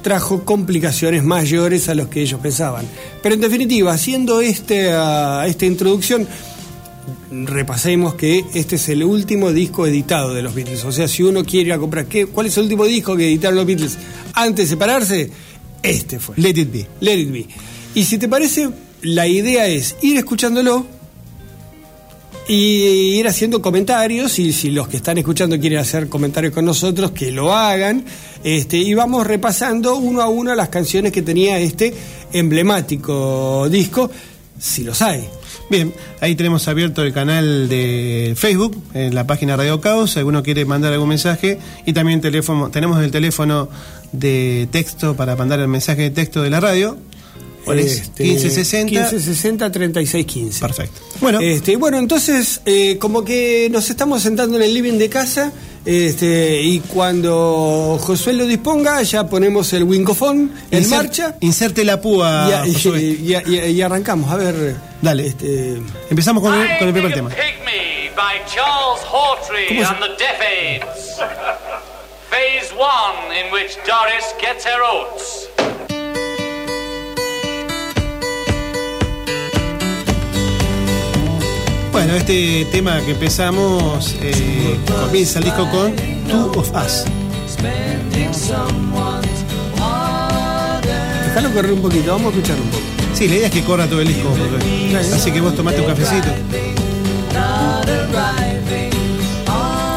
trajo 0.03 0.45
complicaciones 0.45 1.25
mayores 1.25 1.89
a 1.89 1.95
los 1.95 2.09
que 2.09 2.21
ellos 2.23 2.39
pensaban. 2.41 2.85
Pero 3.23 3.35
en 3.35 3.41
definitiva, 3.41 3.93
haciendo 3.93 4.41
este, 4.41 4.91
ah, 4.93 5.45
esta 5.49 5.65
introducción, 5.67 6.29
repasemos 7.31 8.15
que 8.15 8.45
este 8.55 8.77
es 8.77 8.89
el 8.89 9.05
último 9.05 9.53
disco 9.53 9.87
editado 9.87 10.35
de 10.35 10.43
los 10.43 10.55
Beatles. 10.55 10.85
O 10.85 10.93
sea, 10.93 11.09
si 11.09 11.23
uno 11.23 11.45
quiere 11.45 11.69
ir 11.69 11.73
a 11.73 11.79
comprar, 11.79 12.07
¿qué, 12.07 12.27
¿cuál 12.27 12.47
es 12.47 12.57
el 12.57 12.65
último 12.65 12.85
disco 12.85 13.17
que 13.17 13.27
editaron 13.27 13.57
los 13.57 13.67
Beatles 13.67 13.99
antes 14.35 14.67
de 14.67 14.71
separarse? 14.75 15.31
Este 15.83 16.19
fue. 16.19 16.35
Let 16.39 16.51
it 16.51 16.73
be. 16.73 16.87
Let 17.01 17.19
It 17.19 17.33
Be. 17.33 17.47
Y 17.95 18.05
si 18.05 18.19
te 18.19 18.29
parece, 18.29 18.69
la 19.03 19.27
idea 19.27 19.67
es 19.67 19.97
ir 20.03 20.17
escuchándolo 20.17 20.87
y 22.49 23.19
ir 23.19 23.27
haciendo 23.27 23.61
comentarios 23.61 24.39
y 24.39 24.53
si 24.53 24.71
los 24.71 24.89
que 24.89 24.99
están 24.99 25.19
escuchando 25.19 25.59
quieren 25.59 25.79
hacer 25.79 26.09
comentarios 26.09 26.53
con 26.53 26.65
nosotros, 26.65 27.11
que 27.13 27.31
lo 27.31 27.55
hagan. 27.55 28.05
Este, 28.45 28.77
y 28.77 28.95
vamos 28.95 29.27
repasando 29.27 29.97
uno 29.97 30.23
a 30.23 30.29
uno 30.29 30.55
las 30.55 30.69
canciones 30.69 31.13
que 31.13 31.23
tenía 31.23 31.59
este 31.59 31.93
emblemático 32.33 33.69
disco, 33.69 34.11
si 34.59 34.85
los 34.85 35.03
hay. 35.03 35.29
Bien, 35.69 35.93
ahí 36.21 36.37
tenemos 36.37 36.69
abierto 36.69 37.03
el 37.03 37.13
canal 37.13 37.69
de 37.69 38.35
Facebook, 38.37 38.81
en 38.95 39.15
la 39.15 39.27
página 39.27 39.57
Radio 39.57 39.81
Caos, 39.81 40.13
si 40.13 40.21
alguno 40.21 40.43
quiere 40.45 40.65
mandar 40.65 40.93
algún 40.93 41.09
mensaje, 41.09 41.59
y 41.85 41.93
también 41.93 42.21
teléfono, 42.21 42.71
tenemos 42.71 43.03
el 43.03 43.11
teléfono 43.11 43.69
de 44.13 44.69
texto 44.71 45.17
para 45.17 45.35
mandar 45.35 45.59
el 45.59 45.69
mensaje 45.69 46.03
de 46.03 46.11
texto 46.11 46.43
de 46.43 46.51
la 46.51 46.61
radio. 46.61 46.97
¿Cuál 47.65 47.81
es? 47.81 48.01
Este, 48.01 48.23
1560. 48.23 48.91
1560 48.93 49.73
3615. 49.73 50.61
Perfecto. 50.61 51.01
Bueno, 51.21 51.41
Este, 51.41 51.75
bueno, 51.75 51.99
entonces, 51.99 52.61
eh, 52.65 52.97
como 52.99 53.25
que 53.25 53.69
nos 53.73 53.91
estamos 53.91 54.23
sentando 54.23 54.57
en 54.57 54.63
el 54.63 54.73
living 54.73 54.99
de 54.99 55.09
casa, 55.09 55.53
este, 55.87 56.61
y 56.63 56.81
cuando 56.81 57.99
Josué 58.01 58.33
lo 58.35 58.45
disponga, 58.47 59.03
ya 59.03 59.27
ponemos 59.27 59.73
el 59.73 59.85
wingofón 59.85 60.53
en 60.71 60.83
insert- 60.85 60.97
marcha 60.97 61.35
Inserte 61.41 61.85
la 61.85 62.01
púa. 62.01 62.63
y, 62.67 62.71
y- 62.71 62.75
Josué. 62.75 63.01
y- 63.03 63.35
y- 63.47 63.59
y 63.71 63.83
arrancamos. 63.83 64.31
A 64.31 64.37
ver, 64.37 64.77
Dale. 65.01 65.27
Este, 65.29 65.81
Empezamos 66.11 66.43
con 66.43 66.55
el, 66.55 66.79
con 66.79 66.89
el 66.89 66.93
primer 66.95 67.13
a 67.13 67.15
tema. 67.15 67.29
Pygmy 67.31 68.11
by 68.17 68.37
Charles 68.53 69.03
Hawtrey 69.11 69.69
¿Cómo 69.69 69.81
se- 69.81 69.87
and 69.87 69.99
the 70.01 70.09
Deaf 70.19 70.41
Aids. 70.41 71.21
Phase 72.31 72.73
one, 72.75 73.39
in 73.39 73.53
which 73.53 73.77
Doris 73.87 74.35
gets 74.41 74.65
her 74.67 74.81
oats. 74.83 75.49
Bueno, 81.97 82.15
este 82.15 82.67
tema 82.67 83.01
que 83.07 83.13
empezamos 83.13 84.17
eh, 84.21 84.77
comienza 85.01 85.39
el 85.39 85.47
disco 85.47 85.67
con 85.71 85.97
Two 86.29 86.53
of 86.55 86.71
Us. 86.75 87.05
déjalo 91.25 91.55
correr 91.55 91.73
un 91.73 91.81
poquito, 91.81 92.13
vamos 92.13 92.35
a 92.35 92.37
escuchar 92.37 92.61
un 92.61 92.69
poco. 92.69 92.83
Sí, 93.15 93.29
la 93.29 93.37
idea 93.37 93.47
es 93.47 93.53
que 93.55 93.65
corra 93.65 93.87
todo 93.87 94.03
el 94.03 94.09
disco. 94.09 94.29
Así 95.15 95.33
que 95.33 95.41
vos 95.41 95.55
tomate 95.57 95.81
un 95.81 95.87
cafecito. 95.87 96.29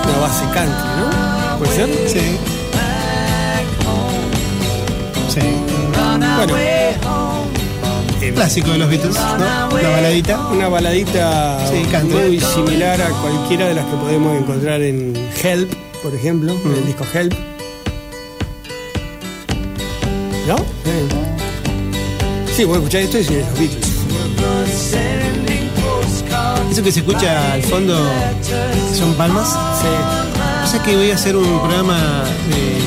Una 0.07 0.17
base 0.19 0.45
country, 0.53 0.89
¿no? 0.99 1.57
¿Puede 1.57 1.75
ser? 1.75 1.89
Sí. 2.07 2.37
Sí. 5.27 5.41
Bueno, 6.37 7.18
Clásico 8.33 8.71
de 8.71 8.77
los 8.77 8.89
Beatles, 8.89 9.15
¿no? 9.15 9.77
La 9.81 9.89
baladita. 9.89 10.47
una 10.51 10.67
baladita 10.69 11.59
Sí, 11.69 11.85
muy 12.03 12.39
similar 12.39 13.01
a 13.01 13.09
cualquiera 13.09 13.67
de 13.67 13.73
las 13.75 13.85
que 13.85 13.95
podemos 13.97 14.37
encontrar 14.41 14.81
en 14.81 15.13
Help, 15.43 15.73
por 16.03 16.13
ejemplo, 16.15 16.51
en 16.53 16.71
Mm. 16.71 16.75
el 16.75 16.85
disco 16.85 17.05
Help. 17.13 17.33
¿No? 20.47 20.55
Sí. 20.57 22.53
Sí, 22.55 22.63
vos 22.65 22.77
escuchás 22.77 23.01
esto 23.03 23.17
y 23.17 23.21
decís 23.23 23.37
los 23.37 23.59
Beatles. 23.59 23.89
Eso 26.71 26.83
que 26.83 26.91
se 26.91 26.99
escucha 26.99 27.53
al 27.53 27.63
fondo 27.63 27.97
son 28.97 29.13
palmas. 29.15 29.49
Sí. 29.49 29.87
O 30.63 30.67
sea 30.67 30.83
que 30.83 30.95
voy 30.95 31.11
a 31.11 31.15
hacer 31.15 31.35
un 31.35 31.59
programa 31.59 32.23
eh, 32.51 32.77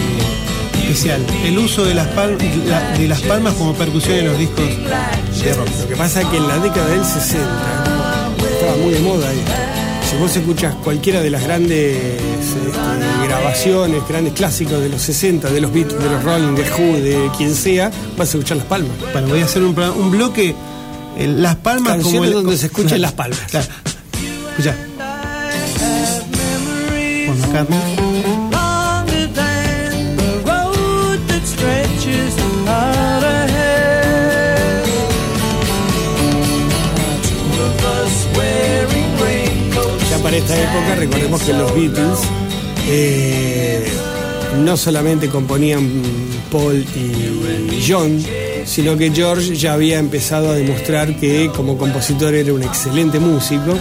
especial. 0.93 1.25
El 1.45 1.59
uso 1.59 1.85
de 1.85 1.95
las, 1.95 2.07
pal- 2.09 2.37
la- 2.67 2.99
de 2.99 3.09
las 3.09 3.21
palmas 3.23 3.55
como 3.55 3.75
percusión 3.75 4.19
en 4.19 4.27
los 4.27 4.39
discos 4.39 4.65
de 4.67 5.55
rock. 5.55 5.69
Lo 5.83 5.89
que 5.89 5.97
pasa 5.97 6.21
es 6.23 6.27
que 6.29 6.37
en 6.37 6.49
la 6.49 6.59
década 6.59 6.87
del 6.89 7.05
60 7.05 7.39
estaba 8.53 8.77
muy 8.77 8.93
de 8.95 9.01
moda 9.01 9.33
esto. 9.33 9.53
Si 10.11 10.17
vos 10.19 10.37
escuchas 10.37 10.75
cualquiera 10.85 11.23
de 11.23 11.31
las 11.31 11.43
grandes 11.43 11.97
este, 11.97 13.27
grabaciones, 13.27 14.03
grandes 14.09 14.35
clásicos 14.35 14.81
de 14.81 14.91
los 14.91 15.01
60, 15.01 15.49
de 15.51 15.61
los 15.61 15.73
Beatles, 15.73 15.99
de 16.03 16.11
los 16.11 16.23
Rolling, 16.23 16.55
de 16.55 16.63
Who, 16.71 17.01
de 17.01 17.31
quien 17.39 17.55
sea, 17.55 17.91
vas 18.19 18.29
a 18.29 18.39
escuchar 18.39 18.59
las 18.59 18.67
palmas. 18.67 18.91
Bueno, 19.13 19.29
voy 19.29 19.41
a 19.41 19.45
hacer 19.47 19.63
un, 19.63 19.79
un 19.79 20.11
bloque. 20.11 20.55
eh, 21.19 21.27
las 21.27 21.57
palmas 21.57 22.03
como 22.03 22.25
el- 22.25 22.33
donde 22.33 22.59
se 22.59 22.67
escuchen 22.67 23.01
las 23.01 23.13
palmas. 23.13 23.41
Claro. 23.51 23.67
Escucha. 24.59 24.77
Paul 27.27 27.39
McCartney. 27.39 28.12
Esta 40.53 40.71
época, 40.71 40.95
recordemos 40.97 41.43
que 41.43 41.53
los 41.53 41.75
Beatles 41.75 42.19
eh, 42.89 43.85
no 44.59 44.77
solamente 44.77 45.29
componían 45.29 46.03
Paul 46.51 46.85
y 46.95 47.85
John, 47.87 48.23
sino 48.65 48.97
que 48.97 49.11
George 49.11 49.55
ya 49.57 49.75
había 49.75 49.99
empezado 49.99 50.51
a 50.51 50.55
demostrar 50.55 51.17
que 51.17 51.51
como 51.55 51.79
compositor 51.79 52.35
era 52.35 52.53
un 52.53 52.63
excelente 52.63 53.19
músico. 53.19 53.79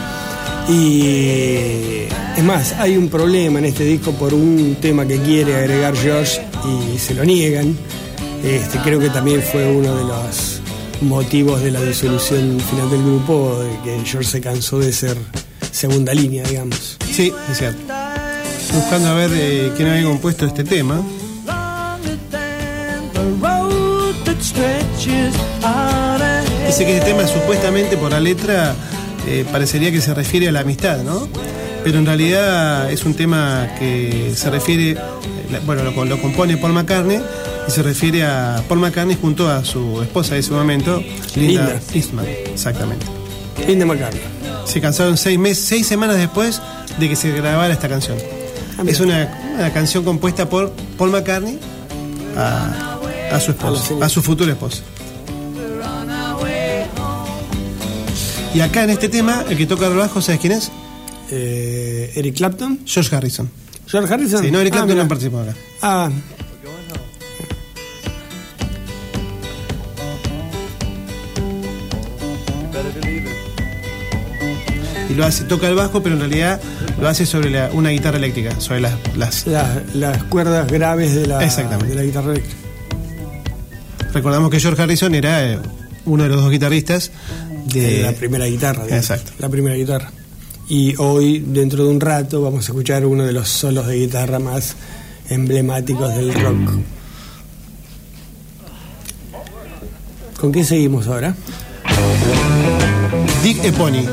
Y 0.70 2.06
es 2.38 2.44
más, 2.44 2.74
hay 2.74 2.96
un 2.96 3.10
problema 3.10 3.60
en 3.60 3.66
este 3.66 3.84
disco 3.84 4.12
por 4.14 4.34
un 4.34 4.78
tema 4.80 5.06
que 5.06 5.18
quiere 5.18 5.56
agregar 5.56 5.96
George 5.98 6.42
y 6.66 6.98
se 6.98 7.14
lo 7.14 7.26
niegan. 7.26 7.76
Este, 8.44 8.78
creo 8.80 9.00
que 9.00 9.10
también 9.10 9.42
fue 9.42 9.68
uno 9.68 9.96
de 9.96 10.04
los 10.04 10.62
motivos 11.02 11.62
de 11.62 11.72
la 11.72 11.82
disolución 11.82 12.60
final 12.60 12.90
del 12.90 13.02
grupo, 13.02 13.60
de 13.62 13.70
que 13.84 14.06
George 14.06 14.30
se 14.30 14.42
cansó 14.42 14.80
de 14.80 14.94
ser 14.94 15.18
segunda 15.72 16.14
línea, 16.14 16.44
digamos. 16.44 16.98
Sí, 17.12 17.34
es 17.50 17.58
cierto. 17.58 17.82
buscando 18.74 19.10
a 19.10 19.14
ver 19.14 19.32
eh, 19.34 19.72
quién 19.76 19.90
había 19.90 20.04
compuesto 20.04 20.46
este 20.46 20.64
tema. 20.64 21.02
Dice 26.68 26.86
que 26.86 26.98
este 26.98 27.12
tema 27.12 27.28
supuestamente 27.28 27.98
por 27.98 28.12
la 28.12 28.20
letra 28.20 28.74
eh, 29.28 29.46
parecería 29.52 29.92
que 29.92 30.02
se 30.02 30.14
refiere 30.14 30.48
a 30.48 30.52
la 30.52 30.62
amistad, 30.62 31.04
¿no? 31.04 31.28
Pero 31.84 31.98
en 32.00 32.06
realidad 32.06 32.92
es 32.92 33.04
un 33.06 33.14
tema 33.14 33.70
que 33.78 34.34
se 34.36 34.50
refiere, 34.50 34.92
eh, 34.92 34.98
bueno, 35.66 35.84
lo, 35.84 36.06
lo 36.06 36.22
compone 36.22 36.58
Paul 36.58 36.74
McCartney 36.74 37.20
y 37.68 37.72
se 37.72 37.84
refiere 37.84 38.24
a 38.24 38.64
Paul 38.68 38.80
McCartney 38.80 39.18
junto 39.20 39.50
a 39.50 39.66
su 39.66 40.02
esposa 40.02 40.36
de 40.36 40.42
ese 40.42 40.52
momento, 40.52 41.04
Linda, 41.36 41.66
Linda. 41.66 41.82
Eastman, 41.94 42.26
exactamente. 42.26 43.06
Linda 43.68 43.86
McCartney. 43.86 44.41
Se 44.66 44.80
casaron 44.82 45.18
seis 45.18 45.38
meses, 45.38 45.64
seis 45.66 45.88
semanas 45.88 46.18
después 46.18 46.62
de 47.00 47.10
que 47.10 47.16
se 47.16 47.32
grabara 47.32 47.74
esta 47.74 47.90
canción. 47.90 48.18
Ah, 48.78 48.84
es 48.86 49.00
una, 49.00 49.54
una 49.58 49.72
canción 49.74 50.04
compuesta 50.04 50.48
por 50.50 50.72
Paul 50.98 51.12
McCartney 51.12 51.60
a, 52.38 52.98
a 53.34 53.40
su 53.40 53.52
esposa, 53.52 53.94
a 54.02 54.10
su 54.10 54.22
futura 54.22 54.52
esposa. 54.52 54.82
Y 58.54 58.60
acá 58.60 58.84
en 58.84 58.90
este 58.90 59.08
tema, 59.08 59.46
el 59.50 59.58
que 59.58 59.66
toca 59.66 59.88
el 59.88 59.96
bajo, 59.96 60.22
¿sabes 60.22 60.42
quién 60.42 60.54
es? 60.54 60.70
Eh, 61.32 62.12
Eric 62.16 62.36
Clapton. 62.36 62.80
George 62.86 63.16
Harrison. 63.16 63.50
George 63.88 64.14
Harrison. 64.14 64.44
Sí, 64.44 64.52
no, 64.52 64.60
Eric 64.60 64.74
Ah, 64.74 64.78
Clapton 64.78 64.90
mira. 64.96 65.04
no 65.04 65.10
participó 65.10 65.40
acá. 65.40 65.56
Ah, 65.82 66.10
Y 75.12 75.16
lo 75.16 75.26
hace, 75.26 75.44
toca 75.44 75.68
el 75.68 75.76
bajo, 75.76 76.02
pero 76.02 76.16
en 76.16 76.22
realidad 76.22 76.62
lo 77.00 77.08
hace 77.10 77.26
sobre 77.26 77.50
la- 77.50 77.70
una 77.74 77.90
guitarra 77.90 78.18
eléctrica, 78.18 78.60
sobre 78.62 78.82
las, 78.82 78.94
las 79.18 79.46
la- 79.48 79.82
las 79.94 80.24
cuerdas 80.24 80.72
graves 80.72 81.14
de 81.14 81.28
la, 81.28 81.44
Exactamente. 81.44 81.90
de 81.90 81.96
la 81.96 82.04
guitarra 82.04 82.32
eléctrica. 82.32 82.58
Recordamos 84.14 84.50
que 84.50 84.60
George 84.60 84.82
Harrison 84.82 85.16
era 85.16 85.52
eh, 85.54 85.60
uno 86.06 86.24
de 86.24 86.30
los 86.30 86.42
dos 86.42 86.52
guitarristas 86.52 87.12
de 87.68 88.02
la 88.04 88.12
primera 88.14 88.46
guitarra. 88.46 88.84
digamos. 88.86 89.04
Exacto. 89.10 89.32
La 89.40 89.50
primera 89.50 89.76
guitarra. 89.76 90.12
Y 90.70 90.96
hoy, 90.98 91.40
dentro 91.46 91.84
de 91.84 91.90
un 91.90 92.00
rato, 92.00 92.42
vamos 92.42 92.66
a 92.66 92.72
escuchar 92.72 93.06
uno 93.06 93.24
de 93.26 93.34
los 93.34 93.50
solos 93.50 93.88
de 93.88 93.96
guitarra 93.98 94.40
más 94.40 94.76
emblemáticos 95.30 96.14
del 96.16 96.34
rock. 96.34 96.72
¿Con 100.40 100.52
qué 100.52 100.64
seguimos 100.64 101.08
ahora? 101.08 101.36
Dick 103.44 103.64
Epony. 103.64 104.06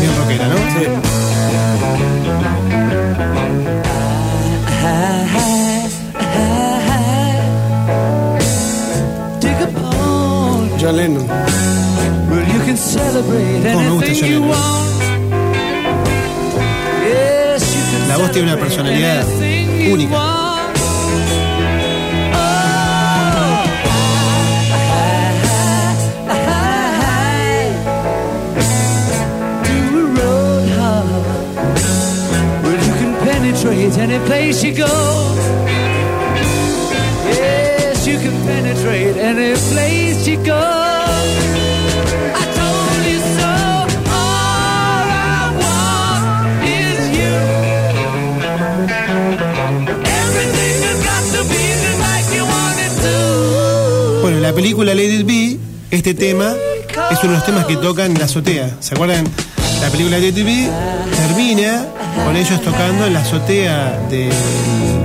Bien 0.00 0.16
rockera, 0.16 0.46
¿no? 0.48 0.56
Sí. 0.56 0.86
Dig 9.40 9.56
a 9.62 9.66
bone 9.66 10.70
John 10.78 10.96
Lennon. 10.96 11.26
where 12.30 12.44
you 12.52 12.60
can 12.64 12.76
celebrate 12.76 13.62
Cómo 13.72 13.80
me 13.80 13.90
gusta 13.90 14.06
anything 14.06 14.20
John 14.20 14.30
you 14.30 14.40
Lennon. 14.40 14.48
want. 14.50 14.90
Yes, 17.08 17.62
you 17.74 17.82
can 17.90 18.08
La 18.08 18.16
voz 18.18 18.30
tiene 18.32 18.52
una 18.52 18.56
celebrate 18.56 18.60
personalidad 18.60 19.24
anything 19.26 19.86
you 19.86 19.94
única. 19.94 20.49
Any 33.98 34.18
place 34.26 34.62
you 34.64 34.74
go. 34.74 34.86
Yes, 37.26 38.06
you 38.06 38.18
can 38.18 38.32
penetrate 38.46 39.16
any 39.16 39.54
place 39.72 40.26
you 40.26 40.36
go. 40.44 40.54
I 42.34 42.44
told 42.58 43.02
you 43.10 43.20
so. 43.38 43.52
All 44.10 45.06
I 45.10 45.52
want 45.60 46.34
is 46.66 47.00
you. 47.18 47.36
Everything 50.20 50.98
has 51.08 51.26
to 51.34 51.42
be 51.52 51.64
like 52.04 52.28
you 52.36 52.44
want 52.44 52.78
it 52.86 52.92
to. 53.02 53.14
Bueno, 54.22 54.36
en 54.36 54.42
la 54.42 54.52
película 54.52 54.92
It 54.94 55.26
Be, 55.26 55.58
este 55.90 56.14
tema 56.14 56.54
es 57.10 57.18
uno 57.22 57.32
de 57.32 57.38
los 57.38 57.44
temas 57.46 57.66
que 57.66 57.76
tocan 57.76 58.12
en 58.12 58.18
la 58.18 58.24
azotea. 58.26 58.76
¿Se 58.80 58.94
acuerdan? 58.94 59.24
La 59.80 59.88
película 59.90 60.18
It 60.18 60.34
Be 60.34 60.68
termina 61.16 61.86
con 62.24 62.36
ellos 62.36 62.60
tocando 62.62 63.06
en 63.06 63.14
la 63.14 63.20
azotea 63.20 63.98
del 64.10 64.30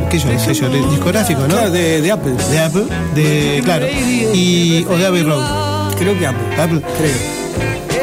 ¿qué 0.09 0.20
yo, 0.20 0.28
sello 0.39 0.70
de- 0.70 0.88
discográfico, 0.89 1.41
¿no? 1.41 1.47
Claro, 1.55 1.72
de, 1.72 2.01
de 2.01 2.11
Apple. 2.11 2.34
De 2.51 2.59
Apple, 2.59 2.84
de 3.16 3.61
claro, 3.63 3.86
y 3.88 4.86
o 4.89 4.97
de 4.97 5.05
Abbey 5.05 5.24
Road. 5.24 5.93
Creo 5.97 6.18
que 6.18 6.28
Apple. 6.28 6.61
Apple. 6.61 6.82
Creo. 6.97 7.36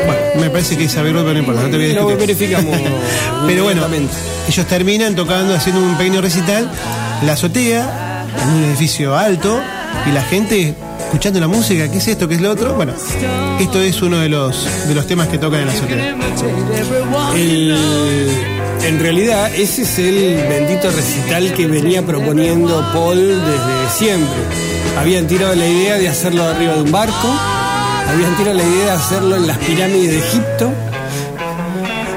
Bueno, 0.06 0.20
me 0.40 0.50
parece 0.50 0.76
que 0.76 0.84
es 0.84 0.96
Abbey 0.96 1.12
Road, 1.12 1.22
pero 1.22 1.34
no 1.34 1.38
importa, 1.40 1.62
no 1.62 1.68
te 1.70 1.76
voy 1.76 1.84
a 1.84 1.88
Lo 1.94 2.08
discutir. 2.08 2.18
verificamos 2.18 2.76
pero 3.46 3.64
bueno, 3.64 3.82
ellos 4.48 4.66
terminan 4.66 5.14
tocando, 5.14 5.54
haciendo 5.54 5.80
un 5.82 5.96
pequeño 5.96 6.20
recital, 6.20 6.68
la 7.24 7.32
azotea, 7.34 8.24
en 8.42 8.48
un 8.50 8.64
edificio 8.64 9.16
alto, 9.16 9.60
y 10.08 10.12
la 10.12 10.22
gente 10.22 10.74
escuchando 11.00 11.38
la 11.38 11.46
música, 11.48 11.88
¿qué 11.90 11.98
es 11.98 12.08
esto? 12.08 12.26
¿Qué 12.26 12.36
es 12.36 12.40
lo 12.40 12.50
otro? 12.50 12.74
Bueno, 12.74 12.92
esto 13.60 13.80
es 13.80 14.00
uno 14.02 14.18
de 14.18 14.28
los, 14.30 14.66
de 14.88 14.94
los 14.94 15.06
temas 15.06 15.28
que 15.28 15.38
tocan 15.38 15.60
en 15.60 15.66
la 15.66 15.72
azotea. 15.72 16.16
El- 17.36 18.61
en 18.84 18.98
realidad, 18.98 19.54
ese 19.54 19.82
es 19.82 19.98
el 19.98 20.36
bendito 20.48 20.90
recital 20.90 21.52
que 21.54 21.66
venía 21.66 22.04
proponiendo 22.04 22.84
Paul 22.92 23.18
desde 23.18 23.90
siempre. 23.96 24.40
Habían 24.98 25.26
tirado 25.26 25.54
la 25.54 25.66
idea 25.66 25.98
de 25.98 26.08
hacerlo 26.08 26.44
arriba 26.44 26.74
de 26.74 26.82
un 26.82 26.92
barco, 26.92 27.28
habían 28.08 28.36
tirado 28.36 28.56
la 28.56 28.64
idea 28.64 28.84
de 28.86 28.90
hacerlo 28.90 29.36
en 29.36 29.46
las 29.46 29.58
pirámides 29.58 30.10
de 30.10 30.18
Egipto. 30.18 30.72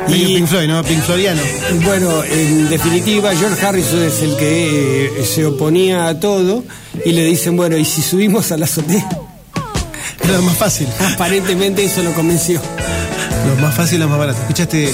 Medio 0.07 0.29
Y 0.29 0.35
Pink 0.35 0.47
Floyd, 0.47 0.67
¿no? 0.67 0.83
Pink 0.83 1.01
Floydiano. 1.01 1.41
bueno, 1.83 2.23
en 2.23 2.69
definitiva, 2.69 3.35
George 3.35 3.65
Harrison 3.65 4.03
es 4.03 4.21
el 4.21 4.35
que 4.37 5.05
eh, 5.05 5.25
se 5.25 5.45
oponía 5.45 6.07
a 6.07 6.19
todo 6.19 6.63
y 7.03 7.11
le 7.11 7.23
dicen, 7.25 7.57
bueno, 7.57 7.77
¿y 7.77 7.85
si 7.85 8.01
subimos 8.01 8.51
a 8.51 8.57
la 8.57 8.65
azotea? 8.65 9.07
Era 10.23 10.33
lo 10.33 10.41
más 10.41 10.57
fácil. 10.57 10.87
Aparentemente 11.13 11.83
eso 11.83 12.01
lo 12.03 12.13
convenció. 12.13 12.59
Lo 13.47 13.61
más 13.61 13.75
fácil, 13.75 13.99
lo 13.99 14.09
más 14.09 14.17
barato. 14.17 14.39
Escuchaste. 14.41 14.91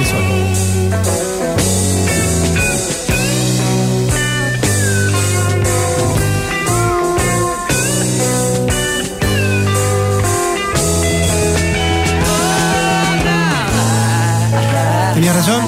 Este 0.00 0.12
solo. 0.12 0.34
Tenías 15.14 15.36
razón, 15.36 15.64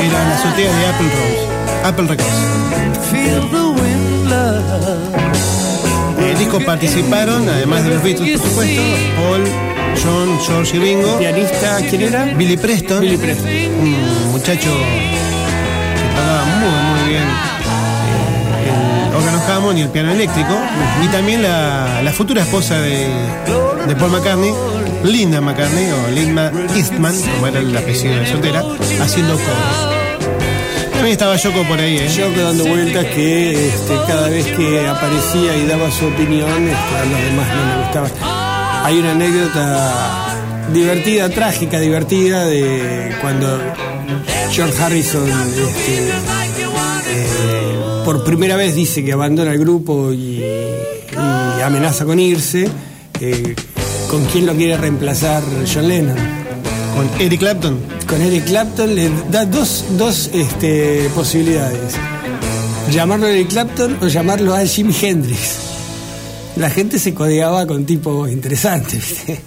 era 0.00 0.24
la 0.24 0.34
azotea 0.34 0.76
de 0.76 0.86
Apple 0.86 1.08
Rose. 1.10 1.56
Apple 1.84 2.06
Records. 2.08 2.56
En 6.18 6.24
el 6.24 6.38
disco 6.38 6.58
participaron, 6.60 7.48
además 7.48 7.84
de 7.84 7.90
los 7.90 8.02
Beatles, 8.02 8.40
por 8.40 8.48
supuesto, 8.48 8.82
Paul, 9.16 9.75
John, 10.02 10.38
George 10.46 10.76
y 10.76 10.80
Ringo, 10.80 11.18
¿Pianista 11.18 11.78
quién 11.88 12.02
era? 12.02 12.24
Billy 12.24 12.56
Preston, 12.56 13.00
Billy 13.00 13.16
Preston. 13.16 13.48
un 13.48 14.32
muchacho 14.32 14.70
que 14.70 16.08
tocaba 16.14 16.44
muy, 16.44 17.00
muy 17.00 17.10
bien 17.10 17.22
eh, 18.64 19.08
el 19.08 19.14
órgano 19.14 19.42
Hammond 19.48 19.78
y 19.78 19.82
el 19.82 19.88
piano 19.88 20.12
eléctrico, 20.12 20.54
y 21.04 21.08
también 21.08 21.42
la, 21.42 22.02
la 22.02 22.12
futura 22.12 22.42
esposa 22.42 22.78
de, 22.80 23.08
de 23.86 23.96
Paul 23.96 24.12
McCartney, 24.12 24.52
Linda 25.04 25.40
McCartney, 25.40 25.90
o 25.90 26.10
Linda 26.10 26.52
Eastman, 26.74 27.14
como 27.34 27.46
era 27.46 27.60
el 27.60 27.76
apellido 27.76 28.16
de 28.16 28.26
soltera, 28.26 28.62
haciendo 29.00 29.34
coros. 29.34 29.96
También 30.92 31.12
estaba 31.12 31.36
Yoko 31.36 31.62
por 31.64 31.78
ahí, 31.78 31.98
¿eh? 31.98 32.08
Yo 32.08 32.30
dando 32.30 32.64
vueltas 32.64 33.04
que 33.06 33.68
este, 33.68 33.94
cada 34.06 34.28
vez 34.28 34.46
que 34.46 34.88
aparecía 34.88 35.56
y 35.56 35.66
daba 35.66 35.90
su 35.90 36.06
opinión, 36.06 36.48
este, 36.68 36.96
a 36.96 37.04
los 37.04 37.20
demás 37.22 37.46
no 37.48 37.66
me 37.66 37.82
gustaba. 37.82 38.35
Hay 38.86 38.98
una 39.00 39.10
anécdota 39.10 40.36
divertida, 40.72 41.28
trágica, 41.28 41.80
divertida, 41.80 42.44
de 42.44 43.16
cuando 43.20 43.58
George 44.52 44.80
Harrison 44.80 45.28
este, 45.28 46.08
eh, 47.08 47.74
por 48.04 48.22
primera 48.22 48.54
vez 48.54 48.76
dice 48.76 49.04
que 49.04 49.12
abandona 49.12 49.50
el 49.54 49.58
grupo 49.58 50.12
y, 50.12 50.40
y 50.40 51.62
amenaza 51.64 52.04
con 52.04 52.20
irse. 52.20 52.68
eh, 53.20 53.56
¿Con 54.08 54.24
quién 54.26 54.46
lo 54.46 54.54
quiere 54.54 54.76
reemplazar 54.76 55.42
John 55.66 55.88
Lennon? 55.88 56.16
Con 56.94 57.10
Eric 57.20 57.40
Clapton. 57.40 57.80
Con 58.06 58.22
Eric 58.22 58.44
Clapton 58.44 58.94
le 58.94 59.10
da 59.32 59.46
dos, 59.46 59.84
dos 59.98 60.30
este, 60.32 61.10
posibilidades. 61.12 61.94
Llamarlo 62.92 63.26
Eric 63.26 63.48
Clapton 63.48 63.98
o 64.00 64.06
llamarlo 64.06 64.54
a 64.54 64.64
Jimi 64.64 64.94
Hendrix. 65.02 65.75
La 66.56 66.70
gente 66.70 66.98
se 66.98 67.12
codeaba 67.12 67.66
con 67.66 67.84
tipos 67.84 68.30
interesantes, 68.30 68.94
¿viste? 68.94 69.40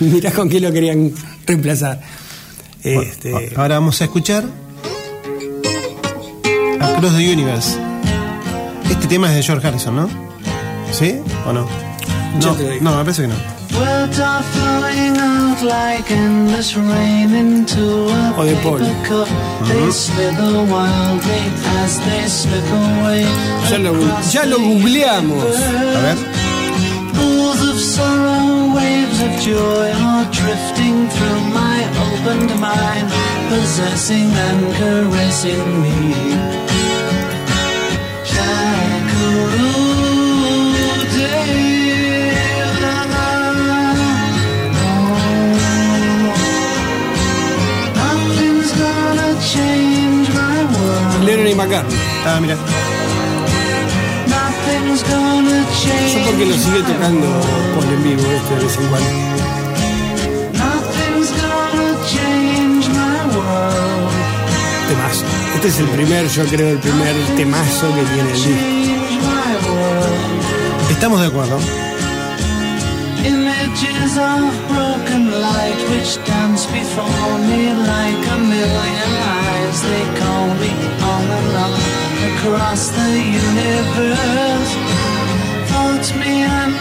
Mirá 0.00 0.32
con 0.32 0.48
quién 0.48 0.62
lo 0.62 0.72
querían 0.72 1.12
reemplazar. 1.46 2.00
Este, 2.82 3.52
Ahora 3.56 3.76
vamos 3.76 4.00
a 4.00 4.04
escuchar 4.04 4.44
Across 6.80 7.16
the 7.16 7.32
Universe. 7.32 7.78
Este 8.90 9.06
tema 9.06 9.28
es 9.30 9.36
de 9.36 9.42
George 9.42 9.68
Harrison, 9.68 9.94
¿no? 9.94 10.08
¿Sí 10.92 11.20
o 11.46 11.52
no? 11.52 11.68
No, 12.40 12.56
no, 12.80 12.96
me 12.96 13.04
parece 13.04 13.22
que 13.22 13.28
no. 13.28 13.61
Words 13.82 14.20
are 14.20 14.44
flowing 14.54 15.16
out 15.18 15.60
like 15.62 16.08
endless 16.10 16.76
rain 16.76 17.34
into 17.34 17.84
a 18.06 18.22
oh, 18.30 18.60
Paul. 18.62 18.78
paper 18.78 18.94
cup. 19.08 19.28
Mm-hmm. 19.28 19.68
They 19.68 19.90
slither 19.90 20.54
wildly 20.72 21.44
as 21.82 21.92
they 22.06 22.24
slip 22.40 22.68
away. 22.82 23.22
ya, 23.70 23.78
lo, 23.84 23.92
ya 24.34 24.42
lo 24.50 24.58
googleamos. 24.66 25.58
A 25.58 26.00
ver. 26.04 26.18
Pools 27.16 27.60
of 27.70 27.78
sorrow, 27.94 28.70
waves 28.76 29.18
of 29.26 29.32
joy 29.48 29.88
are 30.10 30.26
drifting 30.30 30.96
through 31.14 31.42
my 31.60 31.78
opened 32.06 32.52
mind, 32.60 33.08
possessing 33.50 34.30
and 34.48 34.62
caressing 34.78 35.64
me. 35.82 36.62
McCartney. 51.62 51.96
Ah, 52.26 52.38
mira. 52.40 52.56
Yo 56.12 56.18
porque 56.26 56.46
lo 56.46 56.54
sigue 56.54 56.82
tocando 56.82 57.26
Paul 57.74 57.92
en 57.92 58.02
vivo 58.02 58.22
este 58.22 58.54
de 58.54 58.64
vez 58.64 58.76
en 58.76 58.86
cuando. 58.88 59.08
Temazo. 64.88 65.24
Este 65.54 65.68
es 65.68 65.78
el 65.78 65.86
primer, 65.86 66.28
yo 66.28 66.44
creo, 66.46 66.68
el 66.70 66.78
primer 66.78 67.14
temazo 67.36 67.94
que 67.94 68.02
tiene 68.12 68.32
el 68.32 68.42
disco. 68.42 68.50
Estamos 70.90 71.20
de 71.20 71.26
acuerdo. 71.28 71.58
Images 73.24 74.18
of 74.18 74.52
broken 74.68 75.30
light 75.40 75.78
which 75.90 76.18
dance 76.26 76.66
before 76.66 77.38
me 77.46 77.72
like 77.72 78.26
a 78.30 78.38
million 78.38 79.41
They 79.80 80.04
call 80.20 80.48
me 80.62 80.72
across 82.30 82.90
the 82.90 83.10
universe. 83.44 84.72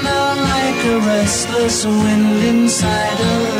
Like 0.04 0.86
a 0.86 1.00
restless 1.00 1.86
wind 1.86 2.44
inside 2.44 3.20
a. 3.20 3.52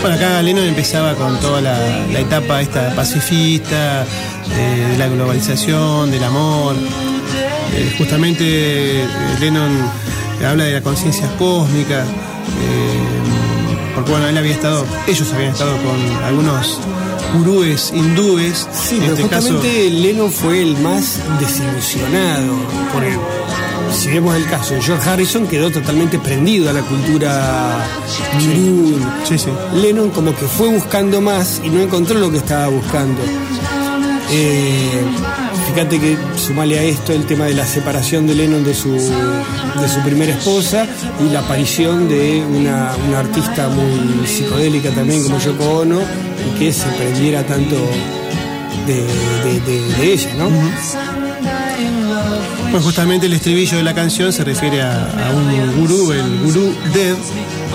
Bueno, 0.00 0.16
acá 0.16 0.42
Lennon 0.42 0.64
empezaba 0.64 1.14
con 1.14 1.38
toda 1.40 1.60
la, 1.60 2.18
etapa 2.18 2.60
esta 2.60 2.94
pacifista, 2.94 4.04
de 4.56 4.98
la 4.98 5.08
globalización, 5.08 6.10
del 6.10 6.24
amor. 6.24 6.76
Eh, 7.74 7.94
justamente 7.98 9.02
eh, 9.02 9.06
Lennon 9.40 9.72
habla 10.46 10.64
de 10.64 10.72
la 10.72 10.80
conciencia 10.80 11.28
cósmica, 11.36 12.04
eh, 12.04 12.93
porque 14.04 14.12
bueno, 14.12 14.28
él 14.28 14.38
había 14.38 14.52
estado, 14.52 14.84
ellos 15.06 15.32
habían 15.32 15.52
estado 15.52 15.72
con 15.78 16.24
algunos 16.24 16.80
gurúes 17.34 17.92
hindúes, 17.94 18.68
Sí, 18.72 18.96
en 18.96 19.00
pero 19.02 19.14
este 19.14 19.28
caso, 19.28 19.48
justamente 19.48 19.90
Lennon 19.90 20.30
fue 20.30 20.62
el 20.62 20.76
más 20.78 21.18
desilusionado. 21.40 22.54
Por 22.92 23.02
el, 23.04 23.18
si 23.92 24.08
vemos 24.08 24.36
el 24.36 24.46
caso 24.46 24.74
de 24.74 24.82
George 24.82 25.08
Harrison, 25.08 25.46
quedó 25.46 25.70
totalmente 25.70 26.18
prendido 26.18 26.70
a 26.70 26.72
la 26.72 26.82
cultura 26.82 27.86
gurú. 28.40 28.98
sí, 29.28 29.38
sí. 29.38 29.48
Lennon 29.80 30.10
como 30.10 30.34
que 30.34 30.46
fue 30.46 30.68
buscando 30.68 31.20
más 31.20 31.60
y 31.64 31.68
no 31.70 31.80
encontró 31.80 32.18
lo 32.18 32.30
que 32.30 32.38
estaba 32.38 32.68
buscando. 32.68 33.20
Eh, 34.30 35.02
fíjate 35.74 35.98
que 36.00 36.16
sumale 36.36 36.78
a 36.78 36.82
esto 36.82 37.12
el 37.12 37.24
tema 37.26 37.46
de 37.46 37.54
la 37.54 37.66
separación 37.66 38.26
de 38.26 38.34
Lennon 38.34 38.62
de 38.64 38.74
su, 38.74 38.92
de 38.92 39.88
su 39.88 40.00
primera 40.04 40.32
esposa 40.32 40.86
y 41.24 41.32
la 41.32 41.40
aparición 41.40 42.08
de 42.08 42.44
una, 42.48 42.92
una 43.08 43.18
artista 43.20 43.68
muy 43.68 44.26
psicodélica 44.26 44.90
también 44.90 45.22
como 45.24 45.38
Yoko 45.38 45.80
Ono 45.80 45.98
y 46.00 46.58
que 46.58 46.72
se 46.72 46.86
prendiera 46.90 47.44
tanto 47.44 47.74
de, 48.86 48.94
de- 48.94 49.60
de- 49.60 49.94
de 49.96 50.12
ella, 50.12 50.30
¿no? 50.38 50.48
Pues 52.70 52.82
justamente 52.84 53.26
el 53.26 53.32
estribillo 53.32 53.76
de 53.76 53.82
la 53.84 53.94
canción 53.94 54.32
se 54.32 54.42
refiere 54.44 54.82
a, 54.82 55.04
a 55.04 55.30
un 55.32 55.76
gurú, 55.80 56.12
el 56.12 56.38
gurú 56.44 56.74
Dev, 56.92 57.16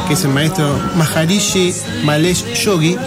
que 0.08 0.14
es 0.14 0.24
el 0.24 0.30
maestro 0.32 0.78
Maharishi 0.96 1.74
Malesh 2.04 2.46
Yogi. 2.64 2.98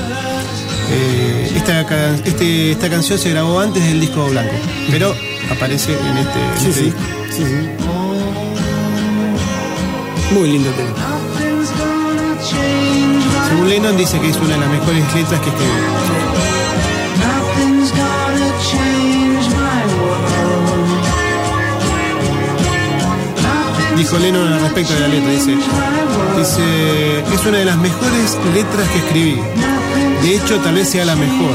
Eh, 0.91 1.53
esta, 1.57 1.81
este- 2.25 2.73
esta 2.73 2.91
canción 2.91 3.19
se 3.19 3.31
grabó 3.31 3.61
antes 3.61 3.83
del 3.85 4.01
disco 4.01 4.27
blanco, 4.27 4.53
pero 4.91 5.15
aparece 5.51 5.93
en 5.93 6.17
este, 6.19 6.39
en 6.41 6.59
Sí, 6.61 6.67
este 6.69 6.73
sí, 6.73 6.85
disco. 6.87 7.01
sí, 7.31 7.43
sí. 7.45 7.69
Muy 10.35 10.49
lindo 10.53 10.71
tema. 10.71 10.91
Según 13.49 13.69
Lennon 13.69 13.97
dice 13.97 14.19
que 14.21 14.31
es 14.31 14.37
una 14.37 14.55
de 14.55 14.59
las 14.61 14.71
mejores 14.71 15.15
letras 15.15 15.41
que 15.41 15.49
escribió. 15.51 15.73
Dijo 23.97 24.19
Lennon 24.19 24.53
al 24.53 24.61
respecto 24.61 24.95
de 24.95 25.01
la 25.01 25.09
letra, 25.09 25.31
dice, 25.31 25.55
dice, 26.37 27.19
es 27.35 27.47
una 27.47 27.59
de 27.59 27.65
las 27.67 27.77
mejores 27.77 28.37
letras 28.55 28.89
que 28.89 28.99
escribí. 28.99 29.37
De 30.23 30.37
hecho, 30.37 30.61
tal 30.61 30.75
vez 30.75 30.89
sea 30.89 31.05
la 31.05 31.17
mejor. 31.17 31.51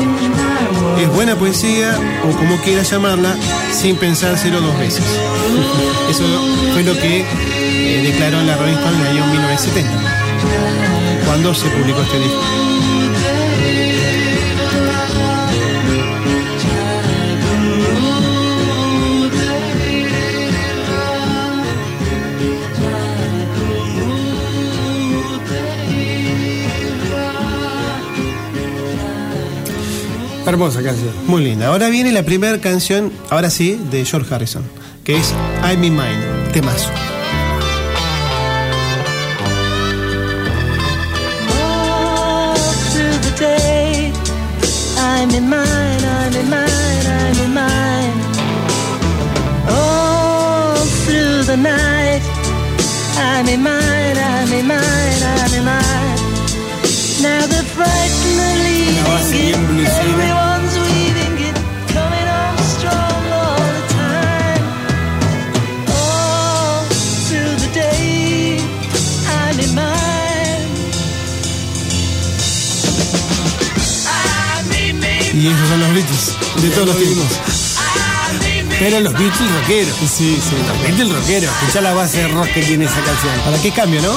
Es 0.99 1.07
buena 1.13 1.35
poesía, 1.35 1.97
o 2.27 2.35
como 2.35 2.57
quieras 2.57 2.91
llamarla, 2.91 3.35
sin 3.71 3.95
pensárselo 3.95 4.59
dos 4.59 4.77
veces. 4.77 5.05
Eso 6.09 6.23
fue 6.73 6.83
lo 6.83 6.93
que 6.93 7.25
eh, 7.25 8.01
declaró 8.03 8.41
la 8.43 8.53
Stone 8.53 8.95
en 8.95 9.01
el 9.01 9.07
año 9.07 9.27
1970, 9.27 11.25
cuando 11.25 11.53
se 11.53 11.69
publicó 11.69 12.01
este 12.01 12.19
disco. 12.19 12.66
Hermosa 30.47 30.81
canción. 30.81 31.11
Muy 31.27 31.43
linda. 31.43 31.67
Ahora 31.67 31.89
viene 31.89 32.11
la 32.13 32.23
primera 32.23 32.57
canción, 32.59 33.11
ahora 33.29 33.49
sí, 33.49 33.77
de 33.91 34.05
George 34.05 34.33
Harrison, 34.33 34.63
que 35.03 35.17
es 35.17 35.33
I'm 35.61 35.83
in 35.83 35.93
Mine, 35.93 36.51
temazo. 36.53 36.89
All 41.53 42.55
through 42.93 43.19
the 43.23 43.31
day, 43.37 44.11
I'm 44.97 45.29
in 45.31 45.49
mine, 45.49 46.03
I'm 46.05 46.33
in 46.33 46.49
mine, 46.49 47.05
I'm 47.05 47.39
in 47.43 47.53
mine. 47.53 48.13
All 49.69 50.77
through 51.05 51.43
the 51.43 51.57
night, 51.57 52.21
I'm 53.17 53.49
in 53.49 53.61
mine, 53.61 54.17
I'm 54.17 54.53
in 54.53 54.65
mine, 54.65 55.23
I'm 55.23 55.53
in 55.53 55.65
mine. 55.65 56.17
Now 57.21 57.45
the 57.47 57.63
frightened 57.75 58.26
are 59.09 59.23
leaving 59.23 59.23
base 59.23 59.33
it, 59.33 59.55
bien 59.55 59.67
bluesera. 59.67 60.09
everyone's 60.13 60.75
weaving 60.85 61.37
it, 61.49 61.57
coming 61.93 62.27
on 62.27 62.57
strong 62.73 63.23
all 63.39 63.61
the 63.77 63.83
time. 63.93 64.63
All 65.89 66.83
through 67.27 67.55
the 67.63 67.69
day, 67.73 68.59
I'm 69.27 69.59
in 69.59 69.71
mine. 69.75 69.97
Y 75.33 75.47
esos 75.47 75.67
son 75.69 75.79
los 75.79 75.93
Beatles, 75.93 76.35
de 76.61 76.69
todos 76.71 76.87
los 76.87 76.97
tiempos. 76.97 77.25
Pero 78.79 78.99
los 78.99 79.13
Beatles 79.13 79.51
rockeros. 79.51 79.95
Sí, 79.97 80.39
sí. 80.41 80.55
Los 80.67 80.81
Beatles 80.83 81.11
rockeros. 81.11 81.51
Escuchá 81.51 81.81
la 81.81 81.93
base 81.93 82.17
de 82.19 82.27
rock 82.27 82.47
que 82.53 82.61
tiene 82.61 82.85
esa 82.85 83.01
canción. 83.01 83.33
¿Para 83.43 83.61
qué 83.61 83.71
cambio, 83.71 84.01
no? 84.01 84.13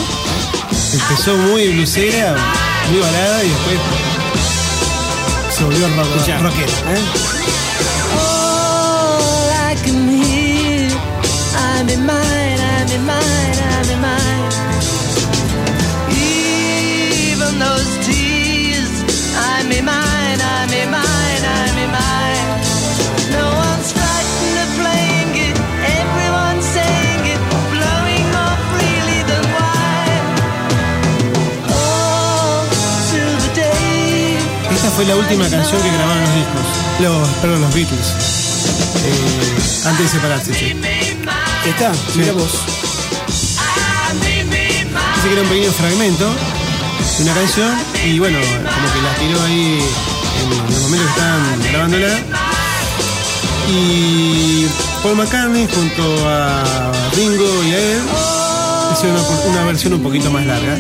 Empezó 0.93 1.37
muy 1.37 1.69
blusera, 1.69 2.37
muy 2.91 3.01
balada 3.01 3.45
y 3.45 3.49
después 3.49 3.79
se 5.61 5.67
volvió 5.67 5.89
rock, 5.89 6.07
rockera. 6.41 6.95
¿eh? 6.95 7.40
Fue 35.01 35.07
la 35.07 35.17
última 35.17 35.49
canción 35.49 35.81
que 35.81 35.91
grabaron 35.91 36.23
los 36.23 36.35
discos. 36.35 36.61
Los, 37.01 37.29
perdón, 37.41 37.63
los 37.63 37.73
Beatles. 37.73 38.07
Eh, 39.03 39.87
antes 39.87 40.05
de 40.05 40.09
separarse, 40.09 40.53
che. 40.53 40.77
¿Está? 41.65 41.93
Mira 42.17 42.33
vos. 42.35 42.53
Dice 45.15 45.27
que 45.27 45.33
era 45.33 45.43
un 45.43 45.49
pequeño 45.49 45.73
fragmento 45.73 46.29
de 47.17 47.23
una 47.23 47.33
canción 47.33 47.79
y 48.05 48.19
bueno, 48.19 48.39
como 48.41 48.93
que 48.93 49.01
la 49.01 49.15
tiró 49.15 49.43
ahí 49.43 49.81
en 50.43 50.75
el 50.75 50.81
momento 50.83 51.05
que 51.05 51.11
estaban 51.11 51.63
grabándola. 51.71 52.19
Y 53.71 54.67
Paul 55.03 55.17
McCartney 55.17 55.67
junto 55.75 56.29
a 56.29 56.93
Ringo 57.17 57.65
y 57.65 57.73
a 57.73 57.79
él 57.79 58.03
hicieron 58.93 59.17
una, 59.19 59.41
una 59.51 59.65
versión 59.65 59.95
un 59.95 60.03
poquito 60.03 60.31
más 60.31 60.45
larga 60.45 60.77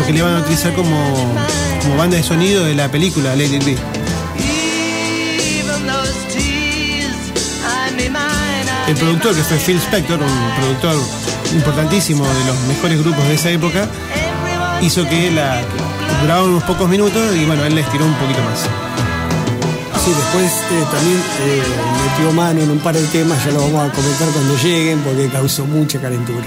porque 0.00 0.14
le 0.14 0.20
iban 0.20 0.34
a 0.34 0.40
utilizar 0.40 0.72
como, 0.72 1.14
como 1.82 1.96
banda 1.98 2.16
de 2.16 2.22
sonido 2.22 2.64
de 2.64 2.74
la 2.74 2.90
película 2.90 3.34
mind, 3.34 3.52
I 8.86 8.90
El 8.90 8.96
productor, 8.96 9.34
que 9.34 9.42
fue 9.42 9.58
Phil 9.58 9.76
Spector, 9.76 10.18
un 10.22 10.54
productor 10.56 10.96
importantísimo 11.52 12.26
de 12.26 12.44
los 12.46 12.58
mejores 12.60 12.98
grupos 12.98 13.28
de 13.28 13.34
esa 13.34 13.50
época, 13.50 13.90
hizo 14.80 15.06
que 15.06 15.30
la 15.32 15.60
que 15.60 16.22
duraba 16.22 16.44
unos 16.44 16.62
pocos 16.62 16.88
minutos 16.88 17.36
y 17.36 17.44
bueno, 17.44 17.62
él 17.66 17.74
les 17.74 17.86
tiró 17.90 18.06
un 18.06 18.14
poquito 18.14 18.40
más. 18.42 18.60
Sí, 20.02 20.12
después 20.16 20.50
eh, 20.50 20.86
también 20.90 21.18
eh, 21.42 21.62
metió 22.08 22.32
mano 22.32 22.62
en 22.62 22.70
un 22.70 22.78
par 22.78 22.94
de 22.94 23.06
temas, 23.08 23.44
ya 23.44 23.50
lo 23.50 23.60
vamos 23.60 23.90
a 23.90 23.92
comentar 23.92 24.30
cuando 24.30 24.56
lleguen, 24.56 25.00
porque 25.00 25.28
causó 25.28 25.66
mucha 25.66 26.00
calentura. 26.00 26.46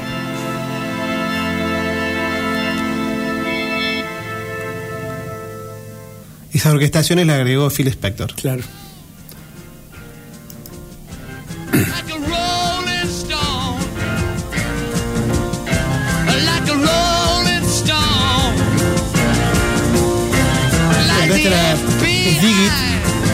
Esas 6.64 6.76
orquestaciones 6.76 7.28
las 7.28 7.36
agregó 7.36 7.70
Phil 7.70 7.90
Spector. 7.90 8.34
Claro. 8.36 8.64
like 11.74 12.10
a 12.10 12.18
rolling 12.20 13.10
stone. 13.10 13.82
Like 16.46 16.70
a 16.72 16.76
rolling 16.76 17.66
stone. 17.66 18.56
Like 21.06 21.26
Acá 21.26 21.34
the 21.34 21.44
está 21.44 21.50
la 21.50 21.74
es 21.74 22.42
Dig 22.42 22.56
It, 22.56 22.72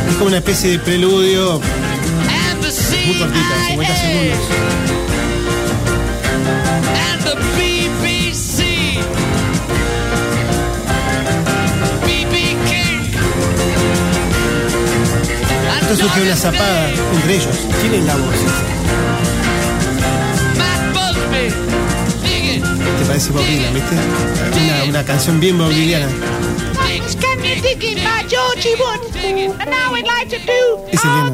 es 0.09 0.15
como 0.15 0.29
una 0.29 0.37
especie 0.37 0.71
de 0.71 0.79
preludio 0.79 1.61
and 1.61 2.63
the 2.63 3.05
muy 3.05 3.15
cortita, 3.19 3.67
50 3.67 3.95
segundos. 3.95 4.39
Esto 15.89 16.03
surgió 16.03 16.21
una 16.21 16.35
zapada 16.35 16.89
entre 16.91 17.35
ellos. 17.35 17.57
¿Quién 17.81 17.95
es 17.95 18.03
la 18.05 18.15
voz? 18.15 18.35
Te 22.99 23.05
parece 23.05 23.31
Bob 23.31 23.43
Dylan, 23.43 23.73
¿viste? 23.73 23.95
Una, 24.65 24.83
una 24.83 25.03
canción 25.03 25.39
bien 25.39 25.57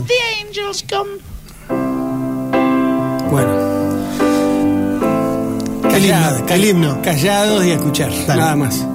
the 0.06 0.14
Angels 0.48 0.86
Come. 0.90 1.18
Bueno. 3.30 3.66
El 5.94 6.06
himno, 6.06 6.46
el 6.48 6.66
himno. 6.66 7.02
Callados 7.02 7.66
y 7.66 7.72
a 7.72 7.74
escuchar, 7.74 8.10
Dale. 8.26 8.42
nada 8.42 8.56
más. 8.56 8.95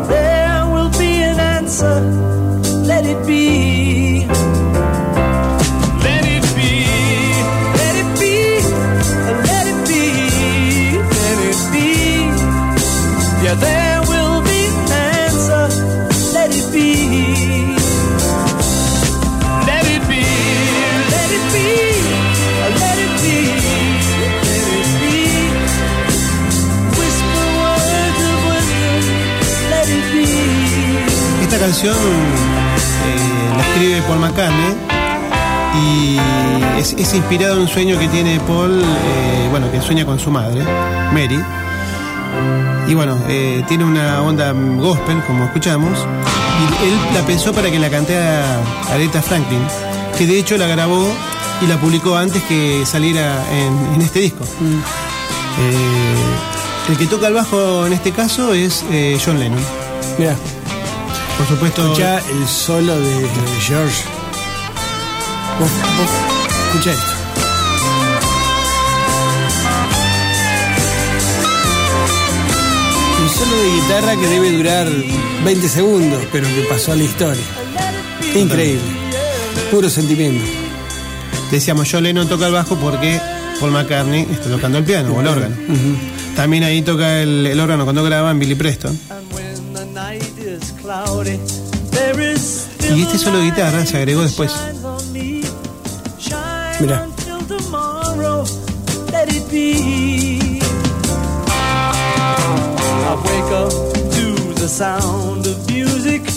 sun. 1.81 2.30
Canción 31.81 31.95
eh, 31.97 33.57
la 33.57 33.63
escribe 33.63 34.01
Paul 34.03 34.19
McCartney 34.19 34.75
y 35.81 36.17
es, 36.79 36.93
es 36.93 37.13
inspirado 37.15 37.55
en 37.55 37.61
un 37.61 37.67
sueño 37.67 37.97
que 37.97 38.07
tiene 38.07 38.39
Paul, 38.41 38.81
eh, 38.81 39.47
bueno, 39.49 39.71
que 39.71 39.81
sueña 39.81 40.05
con 40.05 40.19
su 40.19 40.29
madre, 40.29 40.61
Mary. 41.11 41.43
Y 42.87 42.93
bueno, 42.93 43.17
eh, 43.27 43.63
tiene 43.67 43.83
una 43.83 44.21
onda 44.21 44.51
gospel, 44.51 45.23
como 45.25 45.45
escuchamos, 45.45 45.97
y 45.97 46.85
él 46.85 46.99
la 47.15 47.25
pensó 47.25 47.51
para 47.51 47.71
que 47.71 47.79
la 47.79 47.89
cantara 47.89 48.43
Aretha 48.91 49.23
Franklin, 49.23 49.61
que 50.17 50.27
de 50.27 50.37
hecho 50.37 50.57
la 50.57 50.67
grabó 50.67 51.07
y 51.61 51.67
la 51.67 51.77
publicó 51.77 52.15
antes 52.15 52.43
que 52.43 52.85
saliera 52.85 53.43
en, 53.51 53.95
en 53.95 54.01
este 54.01 54.19
disco. 54.19 54.43
Eh, 55.59 56.91
el 56.91 56.97
que 56.97 57.07
toca 57.07 57.27
el 57.27 57.33
bajo 57.33 57.87
en 57.87 57.93
este 57.93 58.11
caso 58.11 58.53
es 58.53 58.85
John 59.25 59.39
Lennon. 59.39 59.63
Mira, 60.19 60.35
Por 61.37 61.47
supuesto, 61.47 61.81
escucha 61.83 62.19
el 62.19 62.47
solo 62.47 62.99
de, 62.99 63.21
de 63.21 63.61
George. 63.61 64.03
Vos, 65.59 65.69
vos, 65.97 66.09
escucha 66.69 66.91
esto. 66.91 67.11
Un 73.21 73.29
solo 73.29 73.55
de 73.57 73.71
guitarra 73.71 74.15
que 74.15 74.27
debe 74.27 74.51
durar 74.51 74.87
20 75.45 75.69
segundos, 75.69 76.23
pero 76.31 76.47
que 76.47 76.61
pasó 76.69 76.91
a 76.93 76.95
la 76.95 77.03
historia. 77.03 77.43
Increíble. 78.35 78.81
Puro 79.69 79.89
sentimiento. 79.89 80.45
Decíamos, 81.51 81.87
John 81.91 82.03
Lennon 82.03 82.27
toca 82.27 82.47
el 82.47 82.53
bajo 82.53 82.75
porque 82.77 83.19
Paul 83.59 83.71
McCartney 83.71 84.27
está 84.31 84.49
tocando 84.49 84.77
el 84.77 84.83
piano 84.83 85.13
o 85.13 85.21
el 85.21 85.27
órgano. 85.27 85.55
También 86.35 86.63
ahí 86.63 86.81
toca 86.81 87.21
el, 87.21 87.45
el 87.45 87.59
órgano 87.59 87.83
cuando 87.83 88.03
graban 88.03 88.39
Billy 88.39 88.55
Preston. 88.55 88.97
Y 92.93 93.01
este 93.03 93.17
solo 93.17 93.37
de 93.37 93.45
guitarra 93.45 93.85
se 93.85 93.95
agregó 93.97 94.23
después. 94.23 94.51
Mira. 96.81 97.07
I 103.03 103.15
wake 103.15 103.51
up 103.51 103.71
to 104.11 104.53
the 104.55 104.67
sound 104.67 105.47
of 105.47 105.69
music. 105.69 106.30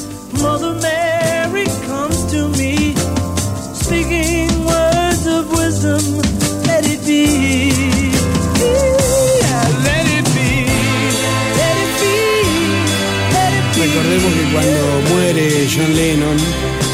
John 15.75 15.97
Lennon, 15.97 16.37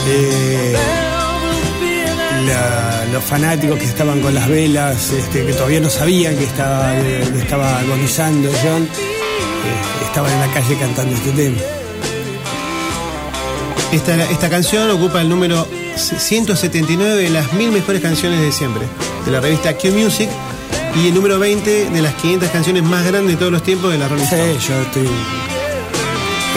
eh, 0.09 0.75
los 3.13 3.23
fanáticos 3.23 3.79
que 3.79 3.85
estaban 3.85 4.21
con 4.21 4.33
las 4.35 4.49
velas, 4.49 5.11
este, 5.11 5.45
que 5.45 5.53
todavía 5.53 5.81
no 5.81 5.91
sabían 5.91 6.35
que 6.37 6.45
estaba, 6.45 6.97
estaba 6.97 7.81
agonizando 7.81 8.51
John, 8.63 8.85
eh, 8.85 10.05
estaban 10.07 10.33
en 10.33 10.41
la 10.41 10.55
calle 10.55 10.79
cantando 10.79 11.15
este 11.15 11.31
tema. 11.33 11.59
Esta, 13.93 14.31
esta 14.31 14.49
canción 14.49 14.91
ocupa 14.91 15.21
el 15.21 15.29
número 15.29 15.67
179 15.97 17.23
de 17.23 17.31
las 17.31 17.53
mil 17.53 17.73
mejores 17.73 18.01
canciones 18.01 18.41
de 18.41 18.51
siempre, 18.51 18.85
de 19.27 19.31
la 19.31 19.41
revista 19.41 19.77
Q 19.77 19.89
Music, 19.91 20.31
y 20.97 21.09
el 21.09 21.15
número 21.15 21.39
20 21.39 21.91
de 21.91 22.03
las 22.03 22.15
500 22.15 22.49
canciones 22.49 22.83
más 22.83 23.05
grandes 23.05 23.35
de 23.35 23.37
todos 23.37 23.53
los 23.53 23.63
tiempos 23.63 23.93
de 23.93 23.99
la 23.99 24.09
Rolling 24.09 24.25
Sí, 24.25 24.37
yo 24.69 24.81
estoy 24.81 25.09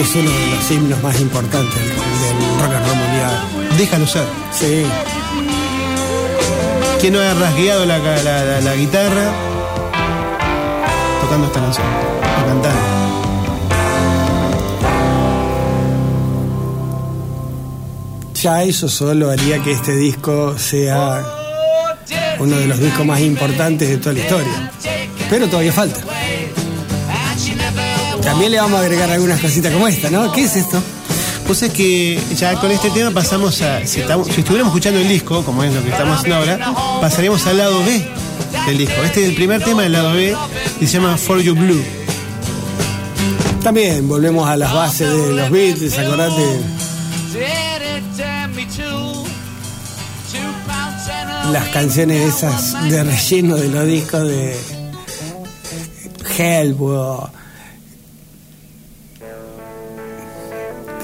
es 0.00 0.14
uno 0.16 0.30
de 0.30 0.46
los 0.56 0.70
himnos 0.70 1.02
más 1.02 1.18
importantes 1.20 1.74
del, 1.78 1.88
del 1.88 2.60
rock 2.60 2.74
and 2.74 2.86
roll 2.86 2.96
mundial. 2.96 3.76
Déjalo 3.78 4.06
ser. 4.06 4.24
Sí. 4.52 4.84
¿Quién 7.00 7.12
no 7.14 7.20
ha 7.20 7.34
rasgueado 7.34 7.84
la, 7.86 7.98
la- 7.98 8.22
la- 8.22 8.60
la 8.60 8.74
guitarra 8.74 9.30
tocando 11.22 11.46
esta 11.46 11.60
canción? 11.60 11.86
O 11.86 12.46
cantando. 12.46 12.80
Ya 18.34 18.62
eso 18.62 18.88
solo 18.88 19.30
haría 19.30 19.62
que 19.62 19.72
este 19.72 19.96
disco 19.96 20.58
sea 20.58 21.24
uno 22.38 22.56
de 22.56 22.66
los 22.66 22.78
discos 22.78 23.06
más 23.06 23.20
importantes 23.20 23.88
de 23.88 23.96
toda 23.98 24.12
la 24.14 24.20
historia. 24.20 24.72
Pero 25.30 25.46
todavía 25.48 25.72
falta. 25.72 26.00
También 28.34 28.50
le 28.50 28.58
vamos 28.60 28.80
a 28.80 28.82
agregar 28.82 29.10
algunas 29.10 29.40
cositas 29.40 29.72
como 29.72 29.86
esta, 29.86 30.10
¿no? 30.10 30.32
¿Qué 30.32 30.42
es 30.42 30.56
esto? 30.56 30.82
Pues 31.46 31.62
es 31.62 31.72
que 31.72 32.20
ya 32.36 32.54
con 32.58 32.70
este 32.72 32.90
tema 32.90 33.10
pasamos 33.12 33.62
a. 33.62 33.86
Si, 33.86 34.00
estamos- 34.00 34.26
si 34.26 34.40
estuviéramos 34.40 34.72
escuchando 34.72 34.98
el 35.00 35.06
disco, 35.08 35.44
como 35.44 35.62
es 35.62 35.72
lo 35.72 35.82
que 35.84 35.90
estamos 35.90 36.18
haciendo 36.18 36.36
ahora, 36.36 36.74
pasaríamos 37.00 37.46
al 37.46 37.58
lado 37.58 37.78
B 37.84 38.04
del 38.66 38.78
disco. 38.78 38.96
Este 39.04 39.22
es 39.22 39.28
el 39.28 39.34
primer 39.36 39.62
tema 39.62 39.82
del 39.82 39.92
lado 39.92 40.14
B 40.14 40.34
y 40.80 40.86
se 40.86 40.94
llama 40.94 41.16
For 41.16 41.40
You 41.40 41.54
Blue. 41.54 41.82
También 43.62 44.08
volvemos 44.08 44.48
a 44.48 44.56
las 44.56 44.72
bases 44.72 45.08
de 45.10 45.32
los 45.32 45.50
Beatles, 45.50 45.96
acordate 45.98 46.60
las 51.52 51.68
canciones 51.68 52.34
esas 52.36 52.90
de 52.90 53.04
relleno 53.04 53.56
de 53.56 53.68
los 53.68 53.86
discos 53.86 54.22
de 54.28 54.56
Help 56.36 56.80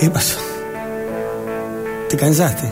¿Qué 0.00 0.10
pasó? 0.10 0.38
¿Te 2.08 2.16
cansaste? 2.16 2.68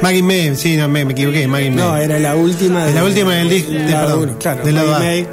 Maggie 0.00 0.22
May, 0.22 0.54
sí, 0.56 0.76
no, 0.76 0.88
me, 0.88 1.04
me 1.04 1.12
equivoqué, 1.12 1.48
Maggie 1.48 1.70
May. 1.70 1.84
No, 1.84 1.96
era 1.96 2.18
la 2.18 2.36
última. 2.36 2.88
Es 2.88 2.94
la 2.94 3.04
última 3.04 3.34
del 3.34 3.48
disco, 3.48 3.72
de- 3.72 3.80
perdón, 3.80 4.36
claro, 4.38 4.64
lado 4.70 4.90
Maggie. 4.92 5.06
May. 5.06 5.26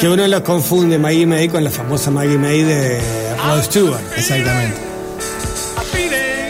Que 0.00 0.08
uno 0.08 0.26
los 0.26 0.40
confunde 0.42 0.98
Maggie 0.98 1.26
May 1.26 1.48
con 1.48 1.62
la 1.64 1.70
famosa 1.70 2.10
Maggie 2.10 2.36
May 2.38 2.62
de 2.62 3.00
Rod 3.46 3.62
Stewart. 3.62 4.00
Exactamente. 4.16 4.76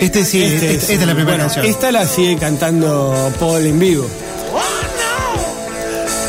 Este 0.00 0.24
sí, 0.24 0.42
Este 0.42 0.72
esta, 0.72 0.92
esta 0.92 0.92
es 0.92 1.06
la 1.06 1.14
primera 1.14 1.24
bueno, 1.36 1.44
canción. 1.44 1.64
Esta 1.66 1.90
la 1.92 2.06
sigue 2.06 2.36
cantando 2.36 3.32
Paul 3.38 3.66
en 3.66 3.78
vivo. 3.78 4.06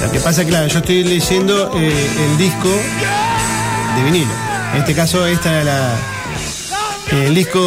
Lo 0.05 0.11
que 0.11 0.19
pasa, 0.19 0.45
claro, 0.45 0.67
yo 0.67 0.79
estoy 0.79 1.03
leyendo 1.03 1.71
eh, 1.77 1.91
el 2.31 2.37
disco 2.37 2.69
vinilo. 4.03 4.31
En 4.73 4.79
este 4.79 4.93
caso, 4.93 5.25
esta 5.25 5.51
era 5.51 5.63
la, 5.63 5.95
el 7.11 7.35
disco 7.35 7.59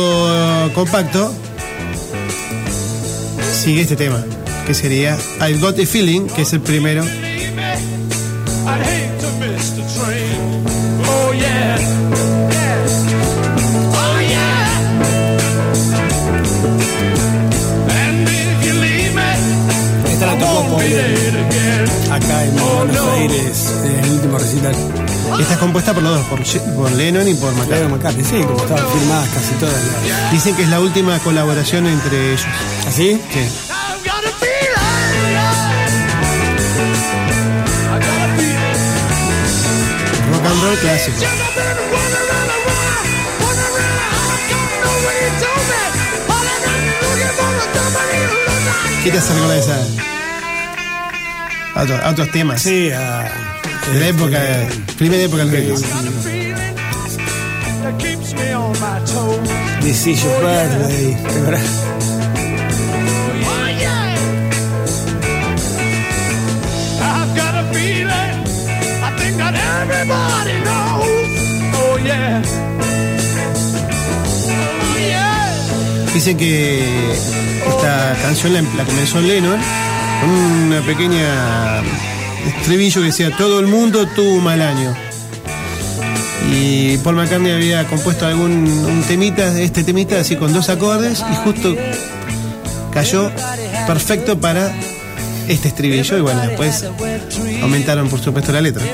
compacto. 0.74 1.35
Sigue 3.53 3.83
este 3.83 3.97
tema, 3.97 4.24
que 4.66 4.74
sería 4.74 5.18
I've 5.41 5.61
Got 5.61 5.78
a 5.78 5.87
Feeling, 5.87 6.26
que 6.28 6.43
es 6.43 6.53
el 6.53 6.61
primero. 6.61 7.05
Compuesta 25.61 25.93
por 25.95 26.03
los 26.03 26.17
dos, 26.17 26.27
por, 26.27 26.91
Lennon 26.93 27.29
y 27.29 27.35
por 27.35 27.53
McCartney. 27.53 27.77
Lennon 27.79 27.93
McCartney, 27.93 28.25
sí, 28.25 28.43
como 28.43 28.57
estaban 28.63 28.87
filmadas 28.99 29.29
casi 29.29 29.55
todas. 29.55 29.75
las- 29.75 30.33
Dicen 30.33 30.57
que 30.57 30.63
es 30.63 30.69
la 30.69 30.81
última 30.81 31.19
colaboración 31.21 31.87
entre 31.87 32.33
ellos. 32.33 32.47
¿Así? 32.89 33.21
Sí. 33.33 33.39
I've 33.39 34.03
got 34.05 34.25
a 34.25 34.33
feeling. 34.41 35.37
I've 37.93 38.01
got 38.01 38.21
a 38.23 38.37
feeling. 38.37 38.57
Rock 40.33 40.45
and 40.47 40.63
roll 40.63 40.77
clásico. 40.79 41.27
¿Qué 49.03 49.11
te 49.11 49.19
hace 49.19 49.33
recordar 49.35 49.57
esa? 49.59 49.77
A 51.75 51.83
otros, 51.83 52.01
a 52.03 52.11
otros 52.11 52.31
temas. 52.31 52.61
Sí, 52.63 52.91
a. 52.91 53.49
De 53.93 53.99
la 53.99 54.07
época, 54.09 54.41
primera 54.97 55.22
época 55.22 55.45
del 55.45 55.51
feeling. 67.72 68.36
I 69.03 69.11
think 69.18 69.36
that 69.38 69.55
everybody. 69.82 70.61
Dicen 76.14 76.36
que 76.36 76.84
esta 77.66 78.14
canción 78.22 78.53
la 78.76 78.84
comenzó 78.84 79.20
Lennon 79.20 79.59
con 80.20 80.30
una 80.30 80.80
pequeña 80.82 81.82
estribillo 82.61 83.01
que 83.01 83.07
decía 83.07 83.31
todo 83.37 83.59
el 83.59 83.67
mundo 83.67 84.07
tuvo 84.15 84.35
un 84.35 84.45
mal 84.45 84.61
año. 84.61 84.95
Y 86.53 86.99
Paul 86.99 87.17
McCartney 87.17 87.53
había 87.53 87.87
compuesto 87.87 88.27
algún 88.27 88.51
un 88.69 89.03
temita, 89.09 89.59
este 89.59 89.83
temita 89.83 90.21
así 90.21 90.37
con 90.37 90.53
dos 90.53 90.69
acordes 90.69 91.25
y 91.31 91.35
justo 91.37 91.75
cayó 92.93 93.31
perfecto 93.87 94.39
para 94.39 94.73
este 95.49 95.69
estribillo 95.69 96.19
y 96.19 96.21
bueno, 96.21 96.41
después 96.43 96.85
aumentaron 97.63 98.09
por 98.09 98.21
supuesto 98.21 98.53
la 98.53 98.61
letra. 98.61 98.85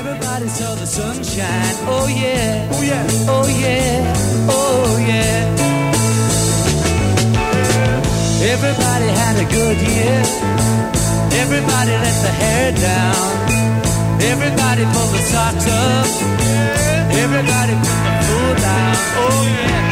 Everybody 14.19 14.83
pulled 14.93 15.13
the 15.13 15.21
socks 15.31 15.67
up. 15.67 16.07
Everybody 17.23 17.73
put 17.85 18.01
the 18.05 18.13
food 18.25 18.57
down. 18.57 18.95
Oh 19.21 19.43
yeah. 19.45 19.86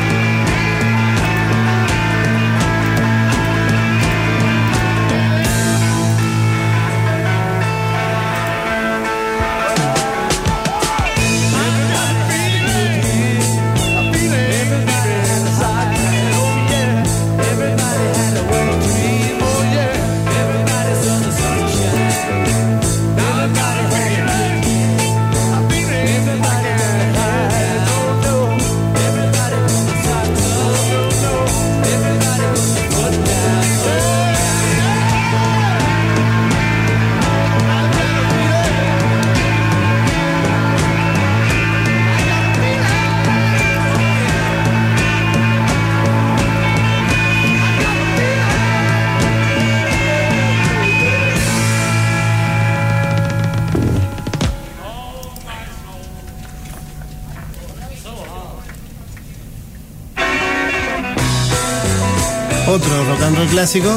Roll 63.46 63.52
clásico. 63.52 63.90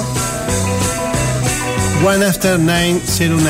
One 2.05 2.25
After 2.25 2.59
909. 2.59 3.45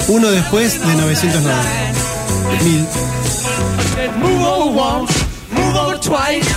Uno 0.10 0.32
después 0.32 0.80
de 0.80 0.96
909. 0.96 1.56
Mil. 2.64 2.88
Move 4.20 4.44
over 4.46 4.72
once, 4.72 5.12
move 5.52 5.76
over 5.76 6.00
twice. 6.00 6.48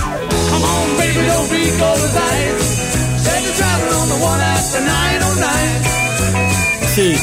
Come 0.49 0.63
on, 0.63 0.97
baby, 0.97 1.25
don't 1.27 1.49
be 1.49 1.71
cold 1.77 1.99
as 1.99 2.15
ice. 2.15 2.63
Said 3.23 3.43
you're 3.43 3.55
traveling 3.55 3.93
on 3.93 4.09
the 4.09 4.15
one 4.23 4.41
after 4.41 4.81
909. 4.81 5.81
Sí, 6.95 7.15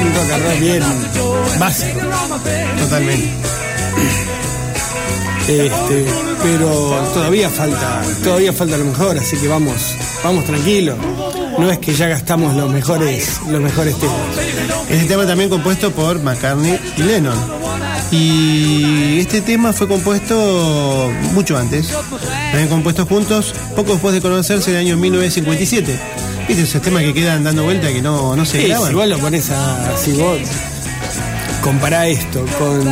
un 0.00 0.14
rock 0.14 0.60
bien 0.60 0.82
básico. 1.58 2.00
Totalmente. 2.78 3.65
Este, 5.48 6.04
pero 6.42 6.68
todavía 7.14 7.48
falta, 7.48 8.02
todavía 8.24 8.52
falta 8.52 8.76
lo 8.76 8.84
mejor, 8.84 9.16
así 9.16 9.36
que 9.36 9.46
vamos, 9.46 9.94
vamos 10.24 10.44
tranquilo. 10.44 10.96
No 11.58 11.70
es 11.70 11.78
que 11.78 11.94
ya 11.94 12.08
gastamos 12.08 12.54
los 12.56 12.68
mejores, 12.70 13.40
los 13.48 13.60
mejores 13.60 13.96
temas. 13.96 14.16
Este 14.90 15.06
tema 15.06 15.24
también 15.26 15.48
compuesto 15.48 15.90
por 15.92 16.20
McCartney 16.20 16.78
y 16.96 17.02
Lennon. 17.02 17.38
Y 18.10 19.20
este 19.20 19.40
tema 19.40 19.72
fue 19.72 19.86
compuesto 19.88 21.10
mucho 21.32 21.56
antes. 21.56 21.88
También 22.50 22.68
compuestos 22.68 23.08
juntos, 23.08 23.54
poco 23.76 23.92
después 23.92 24.14
de 24.14 24.20
conocerse 24.20 24.70
en 24.70 24.76
el 24.76 24.82
año 24.86 24.96
1957. 24.96 25.98
¿Viste 26.48 26.62
esos 26.64 26.82
temas 26.82 27.02
que 27.04 27.14
quedan 27.14 27.44
dando 27.44 27.62
vuelta 27.64 27.88
que 27.92 28.02
no, 28.02 28.34
no 28.36 28.44
se 28.44 28.60
Sí, 28.60 28.68
graban? 28.68 28.88
si 28.88 28.94
vos 28.94 29.06
lo 29.08 29.18
pones 29.18 29.50
a. 29.50 29.96
Si 29.96 30.12
vos 30.12 30.38
compará 31.62 32.06
esto 32.06 32.44
con, 32.58 32.86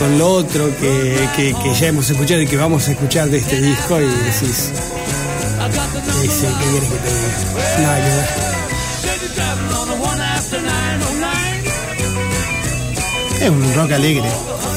con 0.00 0.18
lo 0.18 0.28
otro 0.32 0.66
que, 0.80 1.28
que- 1.36 1.54
que 1.62 1.74
ya 1.74 1.86
hemos 1.88 2.08
escuchado 2.10 2.40
y 2.40 2.46
que 2.46 2.56
vamos 2.56 2.88
a 2.88 2.92
escuchar 2.92 3.28
de 3.28 3.38
este 3.38 3.60
disco 3.60 4.00
y 4.00 4.06
decís. 4.06 4.72
¿qué 6.20 6.26
quieres 6.70 6.88
que 6.88 6.96
te 6.96 7.10
diga? 7.14 7.78
Nada 7.82 7.96
que 7.96 8.10
ver. 8.16 8.28
Es 13.42 13.50
un 13.50 13.74
rock 13.74 13.92
alegre. 13.92 14.28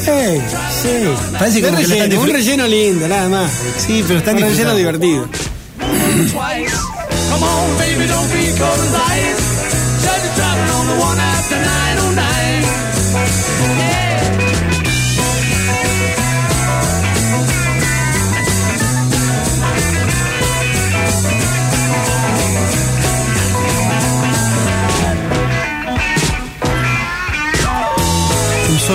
Eh, 0.06 0.40
sí. 0.82 1.32
Parece 1.38 1.62
como 1.62 1.76
que 1.78 1.82
lo 1.86 1.94
están 1.94 2.10
relleno, 2.10 2.20
un 2.22 2.28
relleno 2.30 2.66
lindo, 2.66 3.08
nada 3.08 3.28
más. 3.28 3.50
Sí, 3.86 4.04
pero 4.06 4.18
están 4.20 4.36
un 4.36 4.42
relleno 4.42 4.74
divertido. 4.76 5.28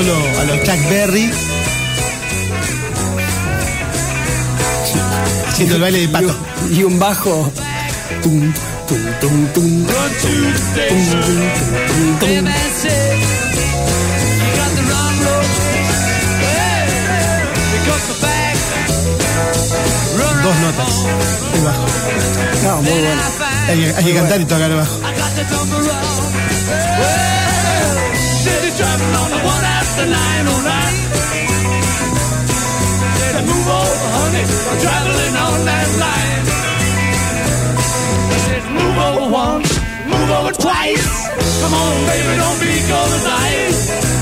Solo 0.03 0.39
a 0.39 0.43
los 0.45 0.57
Chuck 0.63 0.89
Berry. 0.89 1.29
Haciendo 5.49 5.75
el 5.75 5.81
baile 5.81 5.99
de 6.01 6.09
pato. 6.09 6.35
Y 6.71 6.83
un 6.83 6.99
bajo. 6.99 7.51
Tum, 8.23 8.53
tum, 8.87 8.97
tum, 9.19 9.47
tum. 9.53 9.85
Tum, 9.87 11.05
Dos 20.43 20.55
notas. 20.59 20.93
El 21.53 21.61
bajo. 21.63 21.85
No, 22.63 22.81
muy 22.81 22.91
bueno. 22.91 23.21
Hay, 23.67 23.77
que- 23.77 23.93
hay 23.95 24.03
que 24.05 24.13
cantar 24.13 24.41
y 24.41 24.45
tocar 24.45 24.71
el 24.71 24.77
bajo. 24.77 24.95
The 29.99 30.05
number 30.05 30.55
wrong. 30.55 30.93
Well, 30.95 31.19
city 31.29 31.49
traveling 31.49 31.49
on 31.49 31.65
the 31.65 31.65
one 31.65 31.65
after 31.65 31.75
909. 31.75 31.89
Said, 33.19 33.43
move 33.43 33.67
over, 33.67 34.07
honey, 34.15 34.43
I'm 34.47 34.79
traveling 34.79 35.35
on 35.35 35.59
that 35.67 35.87
line. 35.99 36.43
I 38.29 38.37
said, 38.47 38.63
move 38.71 38.95
over 38.95 39.25
once, 39.27 39.69
move 40.07 40.31
over 40.39 40.53
twice. 40.55 41.07
Come 41.59 41.73
on, 41.75 41.93
baby, 42.07 42.33
don't 42.39 42.59
be 42.63 42.73
cold 42.87 43.11
as 43.11 43.25
ice. 43.27 43.79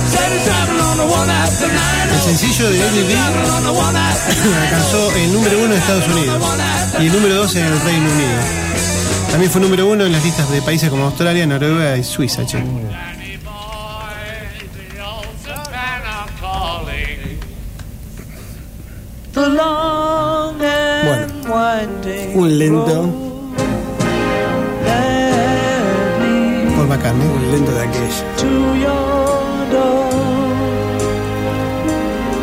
Said, 0.09 0.31
traveling 0.49 0.81
on 0.81 0.97
the 0.97 1.07
one 1.13 1.29
after 1.29 1.69
El 1.69 1.77
909. 1.77 2.25
sencillo 2.25 2.65
de 2.71 2.77
alcanzó 4.65 5.11
el 5.15 5.33
número 5.33 5.59
uno 5.59 5.73
en 5.73 5.79
Estados 5.79 6.07
Unidos 6.07 6.41
y 6.99 7.05
el 7.05 7.13
número 7.13 7.35
dos 7.35 7.55
en 7.55 7.65
el 7.65 7.79
Reino 7.81 8.09
Unido. 8.09 8.39
También 9.29 9.51
fue 9.51 9.61
número 9.61 9.87
uno 9.87 10.05
en 10.05 10.11
las 10.11 10.23
listas 10.23 10.49
de 10.49 10.61
países 10.61 10.89
como 10.89 11.05
Australia, 11.05 11.45
Noruega 11.45 11.97
y 11.97 12.03
Suiza. 12.03 12.45
che. 12.45 12.57
Un 22.33 22.57
lento, 22.57 23.13
Paul 26.75 26.87
McCartney. 26.87 27.27
un 27.27 27.51
lento 27.51 27.71
de 27.71 27.81
aquello. 27.81 28.23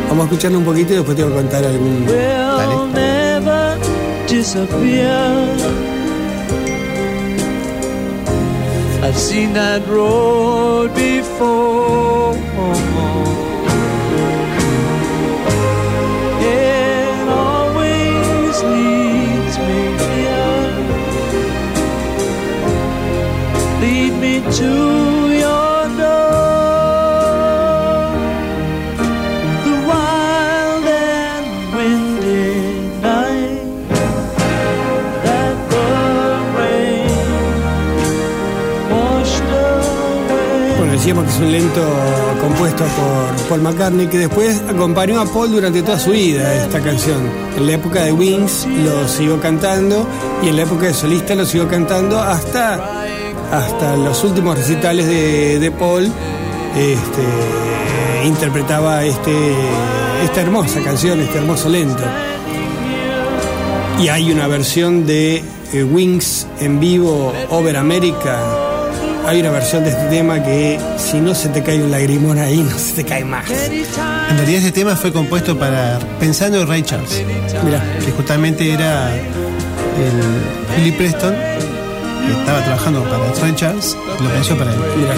Vamos 0.07 0.21
a 0.21 0.23
escucharlo 0.23 0.59
un 0.59 0.63
poquito 0.63 0.93
y 0.93 0.95
después 0.95 1.17
te 1.17 1.23
voy 1.23 1.33
a 1.33 1.35
contar 1.35 1.65
algún. 1.65 2.05
I've 9.03 9.17
seen 9.17 9.53
that 9.53 9.85
road 9.87 10.95
before. 10.95 12.35
Decíamos 41.05 41.25
que 41.25 41.31
es 41.31 41.39
un 41.39 41.51
lento 41.51 41.81
compuesto 42.41 42.83
por 42.83 43.47
Paul 43.49 43.61
McCartney, 43.61 44.07
que 44.07 44.17
después 44.17 44.59
acompañó 44.67 45.21
a 45.21 45.25
Paul 45.25 45.51
durante 45.51 45.83
toda 45.83 45.99
su 45.99 46.09
vida 46.09 46.51
esta 46.63 46.79
canción. 46.79 47.29
En 47.55 47.67
la 47.67 47.73
época 47.73 48.05
de 48.05 48.11
Wings 48.11 48.65
lo 48.65 49.07
siguió 49.07 49.39
cantando 49.39 50.07
y 50.41 50.47
en 50.47 50.55
la 50.55 50.63
época 50.63 50.87
de 50.87 50.95
solista 50.95 51.35
lo 51.35 51.45
siguió 51.45 51.67
cantando 51.67 52.19
hasta, 52.19 53.04
hasta 53.51 53.95
los 53.95 54.23
últimos 54.23 54.57
recitales 54.57 55.05
de, 55.07 55.59
de 55.59 55.71
Paul. 55.71 56.11
Este, 56.75 58.27
interpretaba 58.27 59.03
este, 59.05 59.53
esta 60.23 60.41
hermosa 60.41 60.81
canción, 60.81 61.21
este 61.21 61.37
hermoso 61.37 61.69
lento. 61.69 62.03
Y 63.99 64.09
hay 64.09 64.31
una 64.31 64.47
versión 64.47 65.05
de 65.05 65.41
eh, 65.73 65.83
Wings 65.83 66.47
en 66.59 66.79
vivo 66.79 67.33
Over 67.49 67.77
America. 67.77 68.39
Hay 69.25 69.39
una 69.39 69.51
versión 69.51 69.83
de 69.83 69.89
este 69.89 70.05
tema 70.07 70.43
que 70.43 70.79
si 70.97 71.19
no 71.19 71.33
se 71.33 71.49
te 71.49 71.63
cae 71.63 71.81
un 71.81 71.89
lagrimón 71.89 72.37
ahí, 72.37 72.57
no 72.57 72.77
se 72.77 72.93
te 72.93 73.03
cae 73.05 73.23
más. 73.23 73.49
En 73.49 74.37
realidad 74.37 74.59
este 74.59 74.71
tema 74.71 74.95
fue 74.95 75.11
compuesto 75.11 75.57
para 75.57 75.99
pensando 76.19 76.61
en 76.61 76.67
Ray 76.67 76.83
Charles, 76.83 77.23
Mira, 77.63 77.81
que 78.05 78.11
justamente 78.11 78.71
era 78.71 79.11
el 79.15 80.77
Billy 80.77 80.91
Preston, 80.91 81.33
que 82.25 82.31
estaba 82.39 82.63
trabajando 82.63 83.03
para 83.03 83.33
Ray 83.41 83.55
Charles, 83.55 83.97
lo 84.21 84.29
pensó 84.29 84.57
para 84.57 84.71
él. 84.73 84.79
mira. 84.97 85.15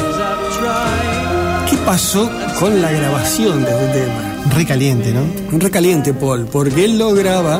¿Qué 1.70 1.78
pasó 1.78 2.30
con 2.60 2.82
la 2.82 2.92
grabación 2.92 3.64
de 3.64 3.72
este 3.72 4.00
tema? 4.00 4.54
Re 4.56 4.66
caliente, 4.66 5.12
¿no? 5.12 5.22
Un 5.52 5.60
recaliente, 5.60 6.14
Paul, 6.14 6.46
porque 6.52 6.86
él 6.86 6.98
lo 6.98 7.14
graba, 7.14 7.60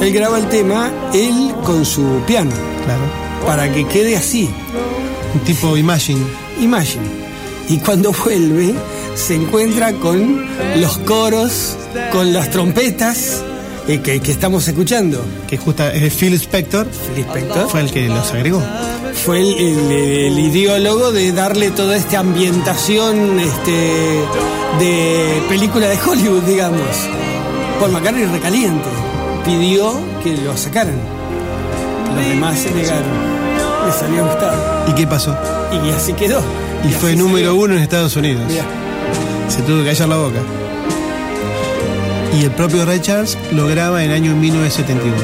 él 0.00 0.12
graba 0.12 0.38
el 0.38 0.48
tema, 0.48 0.90
él 1.12 1.52
con 1.62 1.84
su 1.84 2.20
piano, 2.26 2.50
Claro. 2.84 3.02
para 3.46 3.70
que 3.72 3.86
quede 3.86 4.16
así. 4.16 4.48
Un 5.34 5.40
tipo 5.40 5.76
Imagine. 5.76 6.24
Imagine. 6.60 7.04
Y 7.68 7.78
cuando 7.78 8.12
vuelve, 8.12 8.74
se 9.14 9.34
encuentra 9.34 9.92
con 9.94 10.44
los 10.76 10.98
coros, 10.98 11.76
con 12.12 12.32
las 12.32 12.50
trompetas 12.50 13.42
eh, 13.88 14.00
que, 14.00 14.20
que 14.20 14.30
estamos 14.32 14.66
escuchando. 14.68 15.24
que 15.48 15.56
justa, 15.56 15.92
eh, 15.94 16.10
Phil 16.10 16.34
Spector 16.34 16.86
Phil 17.14 17.24
Spector. 17.24 17.68
fue 17.68 17.80
el 17.80 17.90
que 17.90 18.08
los 18.08 18.32
agregó. 18.32 18.62
fue 19.24 19.40
el, 19.40 19.52
el- 19.54 19.92
el 20.32 20.38
ideólogo 20.38 21.12
de 21.12 21.32
darle 21.32 21.70
toda 21.70 21.96
esta 21.96 22.20
ambientación 22.20 23.38
este, 23.40 24.24
de 24.80 25.42
película 25.48 25.86
de 25.88 25.98
Hollywood, 26.00 26.42
digamos. 26.42 26.80
Paul 27.80 27.92
McCartney 27.92 28.24
recaliente 28.26 28.88
pidió 29.44 29.92
que 30.22 30.36
lo 30.36 30.56
sacaran. 30.56 30.96
Los 32.16 32.26
demás 32.28 32.58
se 32.58 32.70
negaron. 32.70 33.34
Les 33.86 33.94
salió 33.96 34.24
a 34.24 34.28
gustar. 34.28 34.84
¿Y 34.88 34.92
qué 34.94 35.06
pasó? 35.06 35.36
Y 35.84 35.90
así 35.90 36.12
quedó. 36.14 36.40
Y 36.88 36.92
fue 36.92 37.10
así 37.10 37.18
número 37.18 37.48
salió. 37.48 37.54
uno 37.62 37.74
en 37.74 37.80
Estados 37.82 38.16
Unidos. 38.16 38.42
Mirá. 38.48 38.64
Se 39.48 39.60
tuvo 39.62 39.80
que 39.82 39.90
callar 39.90 40.08
la 40.08 40.16
boca. 40.16 40.38
Y 42.38 42.44
el 42.44 42.50
propio 42.50 42.84
Ray 42.84 43.00
Charles 43.00 43.38
lo 43.52 43.66
graba 43.68 44.02
en 44.02 44.10
el 44.10 44.16
año 44.16 44.34
1971. 44.34 45.14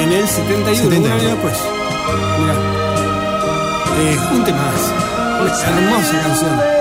En 0.00 0.12
el 0.12 0.26
71, 0.26 0.74
71. 0.74 1.06
un 1.06 1.12
año 1.12 1.28
después. 1.28 1.54
Mirá. 2.40 2.54
Eh, 3.98 4.18
un 4.34 4.44
tema 4.44 4.58
más. 4.58 4.96
Hermosa 5.62 6.20
canción. 6.22 6.76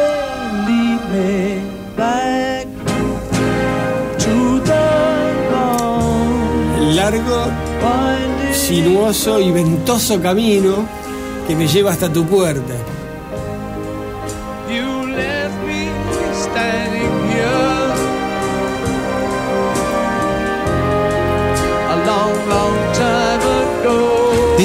Long 6.77 6.95
Largo, 6.95 7.47
sinuoso 8.53 9.39
y 9.39 9.51
ventoso 9.51 10.21
camino 10.21 10.87
que 11.47 11.55
me 11.55 11.67
lleva 11.67 11.91
hasta 11.91 12.11
tu 12.11 12.25
puerta. 12.25 12.73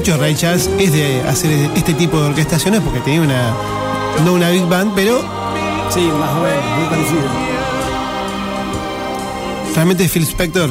Hecho, 0.00 0.16
Ray 0.16 0.34
Charles 0.34 0.68
es 0.78 0.92
de 0.92 1.22
hacer 1.28 1.50
este 1.76 1.94
tipo 1.94 2.20
de 2.20 2.28
orquestaciones 2.30 2.80
porque 2.80 3.00
tenía 3.00 3.20
una. 3.20 3.54
No 4.24 4.32
una 4.34 4.50
big 4.50 4.66
band, 4.66 4.92
pero 4.94 5.20
Sí, 5.90 6.00
más 6.18 6.30
o 6.30 6.40
menos, 6.40 6.64
muy 6.78 6.88
parecido. 6.88 7.20
realmente 9.74 10.08
Phil 10.08 10.22
Spector, 10.22 10.68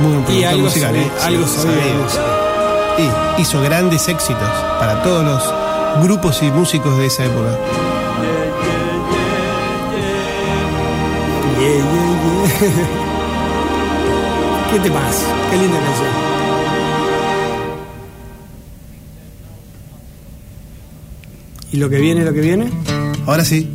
muy 0.00 0.12
buen 0.12 0.24
productor 0.24 0.48
algo 0.48 0.62
musical. 0.64 0.88
sabía, 0.94 1.06
¿eh? 1.06 1.10
Algo 1.24 1.46
sabía 1.46 1.72
sabía. 2.08 3.38
Y 3.38 3.42
hizo 3.42 3.60
grandes 3.62 4.08
éxitos 4.08 4.48
para 4.78 5.02
todos 5.02 5.24
los 5.24 6.04
grupos 6.04 6.42
y 6.42 6.50
músicos 6.50 6.96
de 6.98 7.06
esa 7.06 7.24
época. 7.24 7.58
Yeah, 11.58 11.68
yeah, 11.68 12.60
yeah. 12.60 12.88
¿Qué 14.72 14.80
te 14.80 14.90
pasa? 14.90 15.24
Qué 15.50 15.56
linda 15.58 15.78
canción. 15.78 16.25
¿Y 21.76 21.78
lo 21.78 21.90
que 21.90 21.98
viene, 21.98 22.24
lo 22.24 22.32
que 22.32 22.40
viene? 22.40 22.70
Ahora 23.26 23.44
sí. 23.44 23.68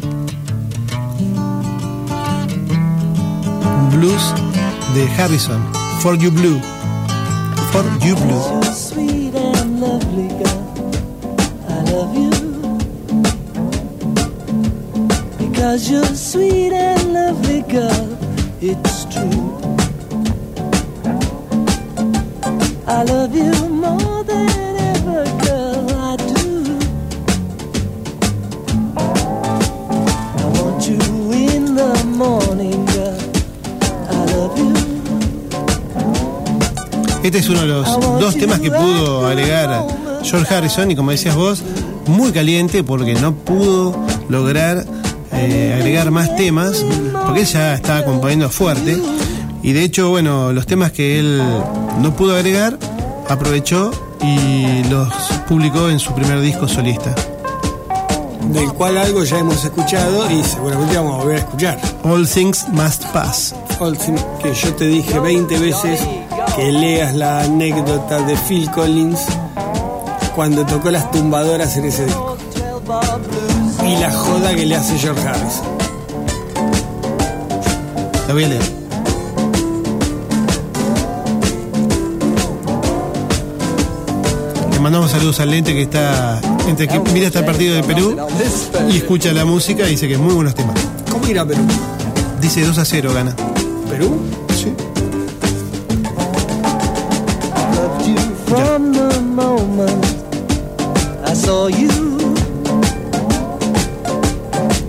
Blues 3.92 4.34
de 4.96 5.08
Harrison. 5.08 5.62
For 6.00 6.18
You 6.18 6.32
Blue. 6.32 6.60
For 7.72 7.84
You 8.04 8.16
Blue. 8.16 8.42
You're 8.42 8.74
sweet 8.74 9.36
and 9.36 9.80
lovely 9.80 10.30
girl. 10.30 10.64
I 11.70 11.84
love 11.92 12.18
you. 12.18 12.32
Because 15.38 15.88
you're 15.88 16.16
sweet 16.16 16.74
and 16.74 17.14
lovely 17.14 17.62
girl. 17.70 18.18
It's 18.62 19.06
true. 19.14 19.62
I 22.88 23.04
love 23.04 23.36
you 23.36 23.54
more 23.70 24.24
than 24.24 24.50
ever, 24.96 25.24
Este 37.32 37.40
es 37.40 37.48
uno 37.48 37.62
de 37.62 37.68
los 37.68 37.88
dos 38.20 38.36
temas 38.36 38.60
que 38.60 38.70
pudo 38.70 39.26
agregar 39.26 39.88
George 40.22 40.54
Harrison 40.54 40.92
y 40.92 40.98
como 40.98 41.12
decías 41.12 41.34
vos, 41.34 41.64
muy 42.06 42.34
caliente 42.34 42.84
porque 42.84 43.14
no 43.14 43.34
pudo 43.34 43.98
lograr 44.28 44.86
eh, 45.32 45.74
agregar 45.80 46.12
más 46.12 46.36
temas 46.36 46.86
porque 47.26 47.40
él 47.40 47.46
ya 47.46 47.74
estaba 47.76 48.04
componiendo 48.04 48.50
fuerte 48.50 49.02
y 49.64 49.72
de 49.72 49.82
hecho, 49.82 50.10
bueno, 50.10 50.52
los 50.52 50.66
temas 50.66 50.92
que 50.92 51.20
él 51.20 51.42
no 52.02 52.14
pudo 52.18 52.36
agregar, 52.36 52.78
aprovechó 53.30 53.92
y 54.22 54.84
los 54.90 55.08
publicó 55.48 55.88
en 55.88 56.00
su 56.00 56.14
primer 56.14 56.42
disco 56.42 56.68
solista. 56.68 57.16
Del 58.52 58.74
cual 58.74 58.98
algo 58.98 59.24
ya 59.24 59.40
hemos 59.40 59.64
escuchado 59.64 60.30
y 60.30 60.44
seguramente 60.44 60.98
vamos 60.98 61.14
a 61.14 61.18
volver 61.24 61.38
a 61.38 61.40
escuchar. 61.40 61.80
All 62.04 62.28
Things 62.28 62.68
Must 62.74 63.06
Pass. 63.14 63.56
All 63.80 63.98
Things, 63.98 64.22
que 64.44 64.54
yo 64.54 64.76
te 64.76 64.88
dije 64.88 65.18
20 65.18 65.60
veces 65.60 66.02
que 66.62 66.72
leas 66.72 67.16
la 67.16 67.42
anécdota 67.42 68.22
de 68.22 68.36
Phil 68.38 68.70
Collins 68.70 69.20
cuando 70.36 70.64
tocó 70.64 70.92
las 70.92 71.10
tumbadoras 71.10 71.76
en 71.78 71.86
ese 71.86 72.06
disco. 72.06 72.38
Y 73.84 74.00
la 74.00 74.12
joda 74.12 74.54
que 74.54 74.68
le 74.68 74.76
hace 74.76 74.96
George 75.00 75.28
Harrison. 75.28 75.66
La 78.28 78.34
voy 78.36 78.44
a 78.44 78.48
leer. 78.48 78.62
Le 84.72 84.80
mandamos 84.80 85.10
saludos 85.10 85.40
al 85.40 85.50
lente 85.50 85.74
que 85.74 85.82
está 85.82 86.40
entre 86.68 86.88
que 86.88 87.00
mira 87.12 87.26
hasta 87.26 87.40
el 87.40 87.46
partido 87.46 87.74
de 87.74 87.82
Perú 87.82 88.16
y 88.88 88.98
escucha 88.98 89.34
la 89.34 89.46
música 89.46 89.88
y 89.88 89.92
dice 89.92 90.08
que 90.08 90.14
es 90.14 90.20
muy 90.20 90.36
buenos 90.36 90.54
temas. 90.54 90.76
¿Cómo 91.12 91.28
irá 91.28 91.44
Perú? 91.44 91.64
Dice 92.40 92.64
2 92.64 92.78
a 92.78 92.86
0 92.86 93.14
gana. 93.16 93.36
¿Perú? 93.90 94.41
Saw 101.62 101.68
you. 101.68 101.94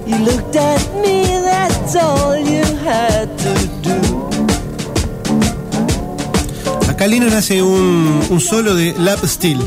You 0.07 0.17
looked 0.29 0.57
at 0.57 0.83
me, 1.03 1.17
that's 1.49 1.95
all 1.97 2.37
you 2.37 2.65
had 2.87 3.27
to 3.45 3.55
do. 3.89 3.99
Acá 6.89 7.07
Lennon 7.07 7.33
hace 7.35 7.63
un, 7.63 8.21
un 8.31 8.41
solo 8.41 8.75
de 8.75 8.95
lap 8.99 9.19
steel. 9.25 9.59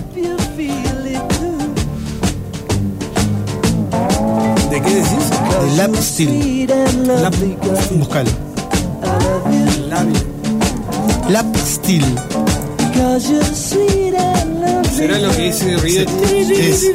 ¿De 4.72 4.82
qué 4.82 4.94
decís? 5.02 5.26
De 5.62 5.78
lap 5.78 5.96
steel. 5.96 6.30
Sweet 6.30 6.72
and 6.72 7.08
girl, 7.08 7.32
Buscalo. 8.00 8.32
I 9.04 9.14
love 9.24 9.46
you. 9.54 9.66
Labio. 9.90 10.22
Lap 11.30 11.56
steel. 11.56 12.06
¿Será 14.96 15.20
lo 15.20 15.30
que 15.32 15.44
dice 15.44 15.78
Río? 15.78 16.02
Es- 16.02 16.92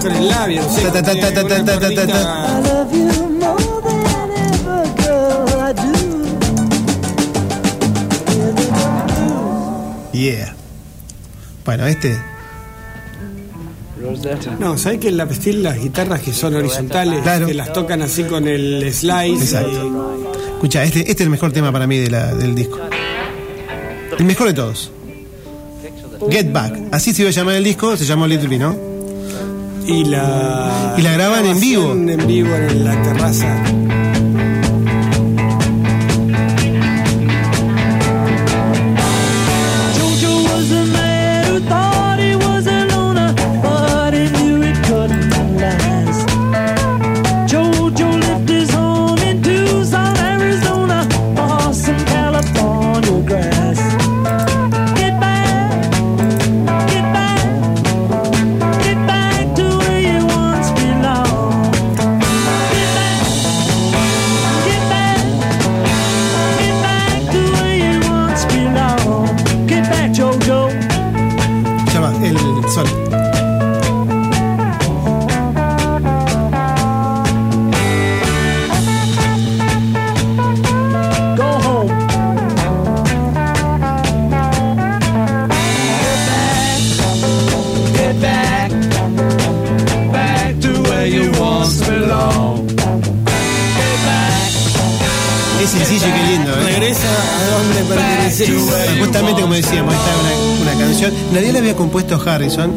Con 0.00 0.12
el 0.12 0.28
labio, 0.28 0.62
no 0.62 0.68
sé. 0.68 0.82
Ta, 0.82 0.92
ta, 0.92 1.02
ta, 1.02 1.32
ta, 1.32 1.46
ta, 1.48 1.64
ta, 1.64 1.94
ta, 1.94 2.06
ta. 2.06 3.64
Yeah. 10.12 10.54
Bueno, 11.64 11.86
este. 11.86 12.16
No, 14.60 14.76
¿sabes 14.76 14.98
que 15.00 15.08
en 15.08 15.16
la 15.16 15.26
Pestil 15.26 15.62
las 15.62 15.78
guitarras 15.80 16.20
que 16.20 16.32
son 16.32 16.54
horizontales, 16.54 17.22
Claro. 17.22 17.46
que 17.46 17.54
las 17.54 17.72
tocan 17.72 18.02
así 18.02 18.24
con 18.24 18.46
el 18.46 18.92
slice? 18.92 19.42
Exacto. 19.44 20.14
Escucha, 20.54 20.84
este, 20.84 21.00
este 21.00 21.12
es 21.12 21.20
el 21.22 21.30
mejor 21.30 21.52
tema 21.52 21.72
para 21.72 21.86
mí 21.86 21.98
de 21.98 22.10
la- 22.10 22.34
del 22.34 22.54
disco. 22.54 22.78
El 24.18 24.24
mejor 24.26 24.48
de 24.48 24.54
todos. 24.54 24.92
Get 26.30 26.52
Back. 26.52 26.78
Así 26.92 27.12
se 27.12 27.22
iba 27.22 27.30
a 27.30 27.32
llamar 27.32 27.56
el 27.56 27.64
disco, 27.64 27.96
se 27.96 28.04
llamó 28.04 28.26
Little 28.26 28.48
Big, 28.48 28.60
¿no? 28.60 28.76
Y, 29.86 30.04
la. 30.04 30.94
Y 30.96 31.02
la 31.02 31.12
graban 31.12 31.44
en 31.46 31.60
vivo. 31.60 31.92
En 31.92 32.26
vivo 32.26 32.54
en 32.54 32.84
la 32.84 33.02
terraza. 33.02 33.62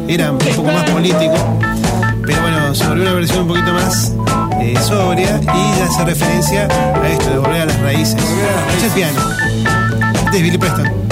Era 0.08 0.32
un 0.32 0.38
poco 0.38 0.62
más 0.62 0.90
político, 0.90 1.34
pero 2.24 2.40
bueno, 2.40 2.74
sobre 2.74 3.02
una 3.02 3.12
versión 3.12 3.42
un 3.42 3.48
poquito 3.48 3.70
más 3.74 4.14
eh, 4.62 4.74
sobria 4.80 5.38
y 5.42 5.82
hace 5.82 6.06
referencia 6.06 6.66
a 6.66 7.06
esto 7.06 7.28
de 7.28 7.38
volver 7.38 7.60
a 7.60 7.66
las 7.66 7.80
raíces. 7.80 8.16
Escucha 8.16 8.86
el 8.86 8.92
piano. 8.92 9.20
Este 10.24 10.36
es 10.38 10.42
Billy 10.42 10.56
Preston. 10.56 11.07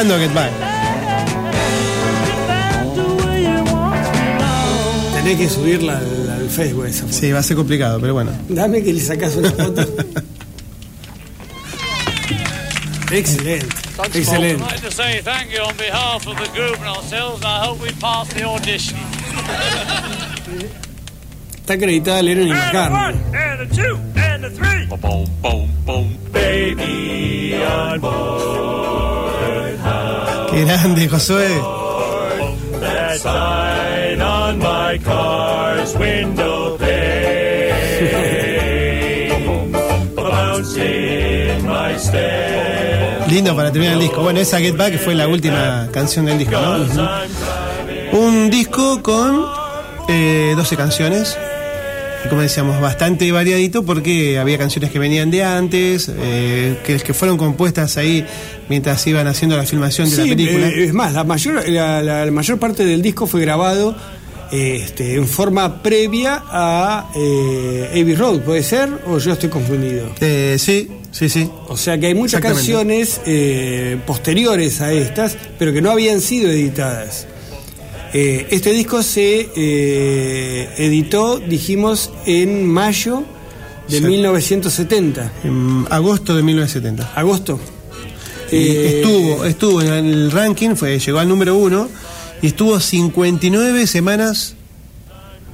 Tocando 0.00 0.18
Get 0.18 0.32
Back. 0.32 0.50
Tenés 5.14 5.36
que 5.36 5.48
subirla 5.48 5.98
al, 5.98 6.30
al 6.30 6.48
Facebook 6.48 6.86
esa 6.86 7.02
foto. 7.02 7.12
Sí, 7.12 7.32
va 7.32 7.40
a 7.40 7.42
ser 7.42 7.56
complicado, 7.56 8.00
pero 8.00 8.14
bueno. 8.14 8.30
Dame 8.48 8.82
que 8.82 8.92
le 8.92 9.00
sacas 9.00 9.36
una 9.36 9.50
foto. 9.50 9.82
Excelente, 13.12 13.66
excelente. 14.14 14.62
I'd 14.62 14.70
like 14.70 14.82
to 14.82 14.90
say 14.92 15.20
thank 15.20 15.50
you 15.50 15.60
on 15.62 15.76
behalf 15.76 16.24
of 16.28 16.36
the 16.38 16.48
group 16.56 16.78
and 16.78 16.86
ourselves, 16.96 17.42
and 17.42 17.46
I 17.46 17.66
hope 17.66 17.82
we 17.82 17.90
pass 18.00 18.28
the 18.32 18.44
audition. 18.44 18.96
Está 21.56 21.72
acreditada 21.72 22.22
Lennon 22.22 22.46
y 22.46 22.52
McCartney. 22.52 23.16
and 23.34 23.62
a 23.62 23.66
two, 23.66 23.98
and 24.14 24.44
a 24.44 24.50
three. 24.50 24.86
Boom, 24.86 25.26
boom, 25.42 25.68
boom, 25.84 26.16
baby 26.30 27.56
on 27.64 28.00
board. 28.00 29.19
Grande, 30.52 31.08
Josué. 31.08 31.48
Lindo 43.28 43.54
para 43.54 43.70
terminar 43.70 43.94
el 43.94 44.00
disco. 44.00 44.22
Bueno, 44.22 44.40
esa 44.40 44.58
Get 44.58 44.76
Back 44.76 44.98
fue 44.98 45.14
la 45.14 45.28
última 45.28 45.88
canción 45.92 46.26
del 46.26 46.38
disco, 46.38 46.56
¿no? 46.60 48.18
Un 48.18 48.50
disco 48.50 49.00
con 49.02 49.46
eh, 50.08 50.54
12 50.56 50.76
canciones. 50.76 51.38
Y 52.24 52.28
como 52.28 52.42
decíamos, 52.42 52.80
bastante 52.80 53.30
variadito 53.32 53.84
porque 53.84 54.38
había 54.38 54.58
canciones 54.58 54.90
que 54.90 54.98
venían 54.98 55.30
de 55.30 55.42
antes, 55.42 56.10
eh, 56.14 56.76
que, 56.84 56.96
que 56.98 57.14
fueron 57.14 57.38
compuestas 57.38 57.96
ahí 57.96 58.24
mientras 58.68 59.06
iban 59.06 59.26
haciendo 59.26 59.56
la 59.56 59.64
filmación 59.64 60.10
de 60.10 60.16
la 60.16 60.22
película. 60.24 60.68
eh, 60.68 60.84
es 60.84 60.92
más, 60.92 61.12
la 61.14 61.24
mayor, 61.24 61.66
la, 61.68 62.02
la- 62.02 62.24
la 62.26 62.30
mayor 62.30 62.58
parte 62.58 62.84
del 62.84 63.00
disco 63.02 63.26
fue 63.26 63.40
grabado 63.40 63.96
este, 64.52 65.14
en 65.14 65.26
forma 65.28 65.80
previa 65.82 66.42
a 66.46 67.10
eh, 67.16 67.88
Abbey 67.92 68.14
Road, 68.16 68.40
¿puede 68.40 68.62
ser? 68.64 68.88
¿O 69.06 69.18
yo 69.18 69.32
estoy 69.32 69.48
confundido? 69.48 70.10
Eh, 70.20 70.56
sí, 70.58 70.90
sí, 71.12 71.28
sí. 71.28 71.48
O 71.68 71.76
sea 71.76 71.98
que 71.98 72.06
hay 72.08 72.14
muchas 72.14 72.40
canciones 72.56 73.20
eh, 73.26 73.96
posteriores 74.06 74.80
a 74.80 74.92
estas, 74.92 75.38
pero 75.58 75.72
que 75.72 75.80
no 75.80 75.90
habían 75.92 76.20
sido 76.20 76.50
editadas. 76.50 77.26
Eh, 78.12 78.48
este 78.50 78.70
disco 78.72 79.02
se 79.02 79.48
eh, 79.54 80.68
editó, 80.78 81.38
dijimos, 81.38 82.10
en 82.26 82.66
mayo 82.66 83.22
de 83.88 83.98
Sí. 83.98 84.04
1970. 84.04 85.32
En 85.44 85.86
agosto 85.90 86.34
de 86.36 86.42
1970. 86.42 87.12
¿Agosto? 87.14 87.60
Eh, 88.52 88.94
estuvo, 88.96 89.44
estuvo 89.44 89.80
en 89.82 90.06
el 90.06 90.30
ranking, 90.32 90.74
fue, 90.74 90.98
llegó 90.98 91.20
al 91.20 91.28
número 91.28 91.56
uno 91.56 91.88
y 92.42 92.48
estuvo 92.48 92.80
59 92.80 93.86
semanas 93.86 94.56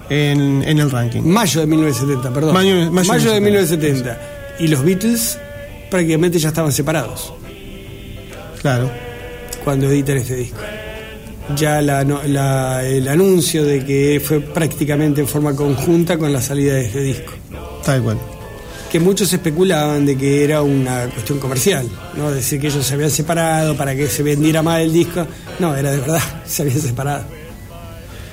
en, 0.08 0.62
en 0.66 0.78
el 0.78 0.90
ranking. 0.90 1.20
Mayo 1.22 1.60
de 1.60 1.66
1970, 1.66 2.32
perdón. 2.32 2.54
Mayo- 2.54 2.90
mayo 2.90 3.28
de 3.28 3.34
de 3.34 3.40
1970. 3.40 4.20
Y 4.60 4.68
los 4.68 4.82
Beatles 4.82 5.38
prácticamente 5.90 6.38
ya 6.38 6.48
estaban 6.48 6.72
separados 6.72 7.32
Claro. 8.62 8.90
cuando 9.62 9.90
editan 9.90 10.16
este 10.16 10.36
disco. 10.36 10.58
Ya 11.55 11.81
la, 11.81 12.02
la- 12.02 12.85
el 12.85 13.06
anuncio 13.06 13.64
de 13.64 13.85
que 13.85 14.20
fue 14.24 14.40
prácticamente 14.40 15.20
en 15.20 15.28
forma 15.28 15.55
conjunta 15.55 16.18
con 16.18 16.32
la 16.32 16.40
salida 16.40 16.74
de 16.74 16.86
este 16.86 17.01
disco. 17.02 17.32
Tal 17.85 18.02
cual. 18.02 18.18
Que 18.90 18.98
muchos 18.98 19.32
especulaban 19.32 20.06
de 20.06 20.16
que 20.16 20.43
era 20.43 20.62
una 20.62 21.06
cuestión 21.06 21.39
comercial, 21.39 21.86
¿no? 22.16 22.31
Decir 22.32 22.60
que 22.60 22.66
ellos 22.68 22.85
se 22.85 22.94
habían 22.94 23.10
separado 23.10 23.77
para 23.77 23.94
que 23.94 24.09
se 24.09 24.23
vendiera 24.23 24.62
más 24.62 24.81
el 24.81 24.93
disco. 24.93 25.27
No, 25.60 25.74
era 25.77 25.90
de 25.93 25.98
verdad, 25.98 26.20
se 26.47 26.62
habían 26.62 26.81
separado. 26.81 27.24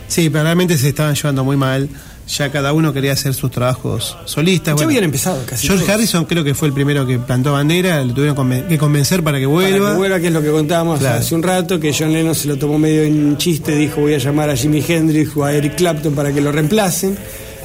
Sí, 0.08 0.30
pero 0.30 0.44
realmente 0.44 0.78
se 0.78 0.90
estaban 0.90 1.16
llevando 1.16 1.44
muy 1.44 1.58
mal. 1.58 1.90
Ya 2.26 2.50
cada 2.52 2.72
uno 2.74 2.94
quería 2.94 3.12
hacer 3.14 3.34
sus 3.34 3.52
trabajos 3.52 4.18
solistas. 4.26 4.80
Ya 4.80 4.86
habían 4.86 5.04
empezado 5.04 5.44
casi 5.46 5.68
George 5.68 5.84
todos. 5.86 5.96
Harrison 5.96 6.26
creo 6.26 6.44
que 6.44 6.56
fue 6.56 6.70
el 6.70 6.74
primero 6.74 7.06
que 7.06 7.20
plantó 7.20 7.52
bandera, 7.52 8.02
lo 8.04 8.14
tuvieron 8.14 8.36
conven- 8.36 8.68
que 8.68 8.78
convencer 8.78 9.22
para 9.24 9.40
que 9.40 9.46
vuelva. 9.46 9.80
Para 9.80 9.92
que 9.92 9.98
vuelva, 9.98 10.20
que 10.22 10.28
es 10.28 10.34
lo 10.34 10.42
que 10.42 10.50
contábamos 10.52 11.00
Claro. 11.00 11.20
hace 11.20 11.36
un 11.36 11.44
rato, 11.44 11.80
que 11.80 11.94
John 11.94 12.14
Lennon 12.14 12.34
se 12.34 12.48
lo 12.48 12.58
tomó 12.58 12.80
medio 12.80 13.04
en 13.04 13.38
chiste, 13.38 13.76
dijo 13.76 14.02
voy 14.02 14.14
a 14.14 14.20
llamar 14.20 14.50
a 14.50 14.56
Jimi 14.56 14.84
Hendrix 14.88 15.36
o 15.36 15.44
a 15.44 15.54
Eric 15.54 15.76
Clapton 15.76 16.16
para 16.16 16.32
que 16.34 16.40
lo 16.40 16.52
reemplacen. 16.52 17.18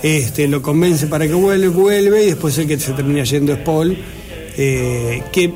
Este, 0.02 0.46
lo 0.48 0.60
convence 0.60 1.06
para 1.06 1.26
que 1.26 1.34
vuelva, 1.34 1.68
vuelve 1.74 2.24
y 2.24 2.26
después 2.26 2.56
el 2.58 2.66
que 2.66 2.78
se 2.78 2.92
termina 2.92 3.22
yendo 3.24 3.52
es 3.52 3.58
Paul. 3.60 3.96
eh, 4.60 5.22
que 5.32 5.52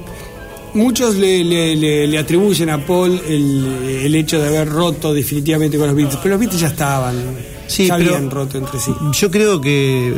muchos 0.75 1.17
le, 1.17 1.43
le- 1.43 1.75
le- 1.77 2.07
le 2.07 2.19
atribuyen 2.19 2.71
a 2.71 2.79
Paul 2.87 3.21
el, 3.29 4.01
el 4.05 4.15
hecho 4.15 4.41
de 4.41 4.47
haber 4.47 4.69
roto 4.69 5.13
definitivamente 5.13 5.77
con 5.77 5.89
los 5.89 5.97
Beatles, 5.97 6.19
pero 6.23 6.35
los 6.37 6.41
Beatles 6.41 6.61
ya 6.61 6.69
estaban, 6.69 7.17
Sí, 7.67 7.87
ya 7.87 7.97
pero- 7.97 8.15
habían 8.15 8.31
roto 8.31 8.59
entre 8.59 8.79
sí. 8.81 8.93
Yo 9.13 9.31
creo 9.31 9.61
que 9.61 10.15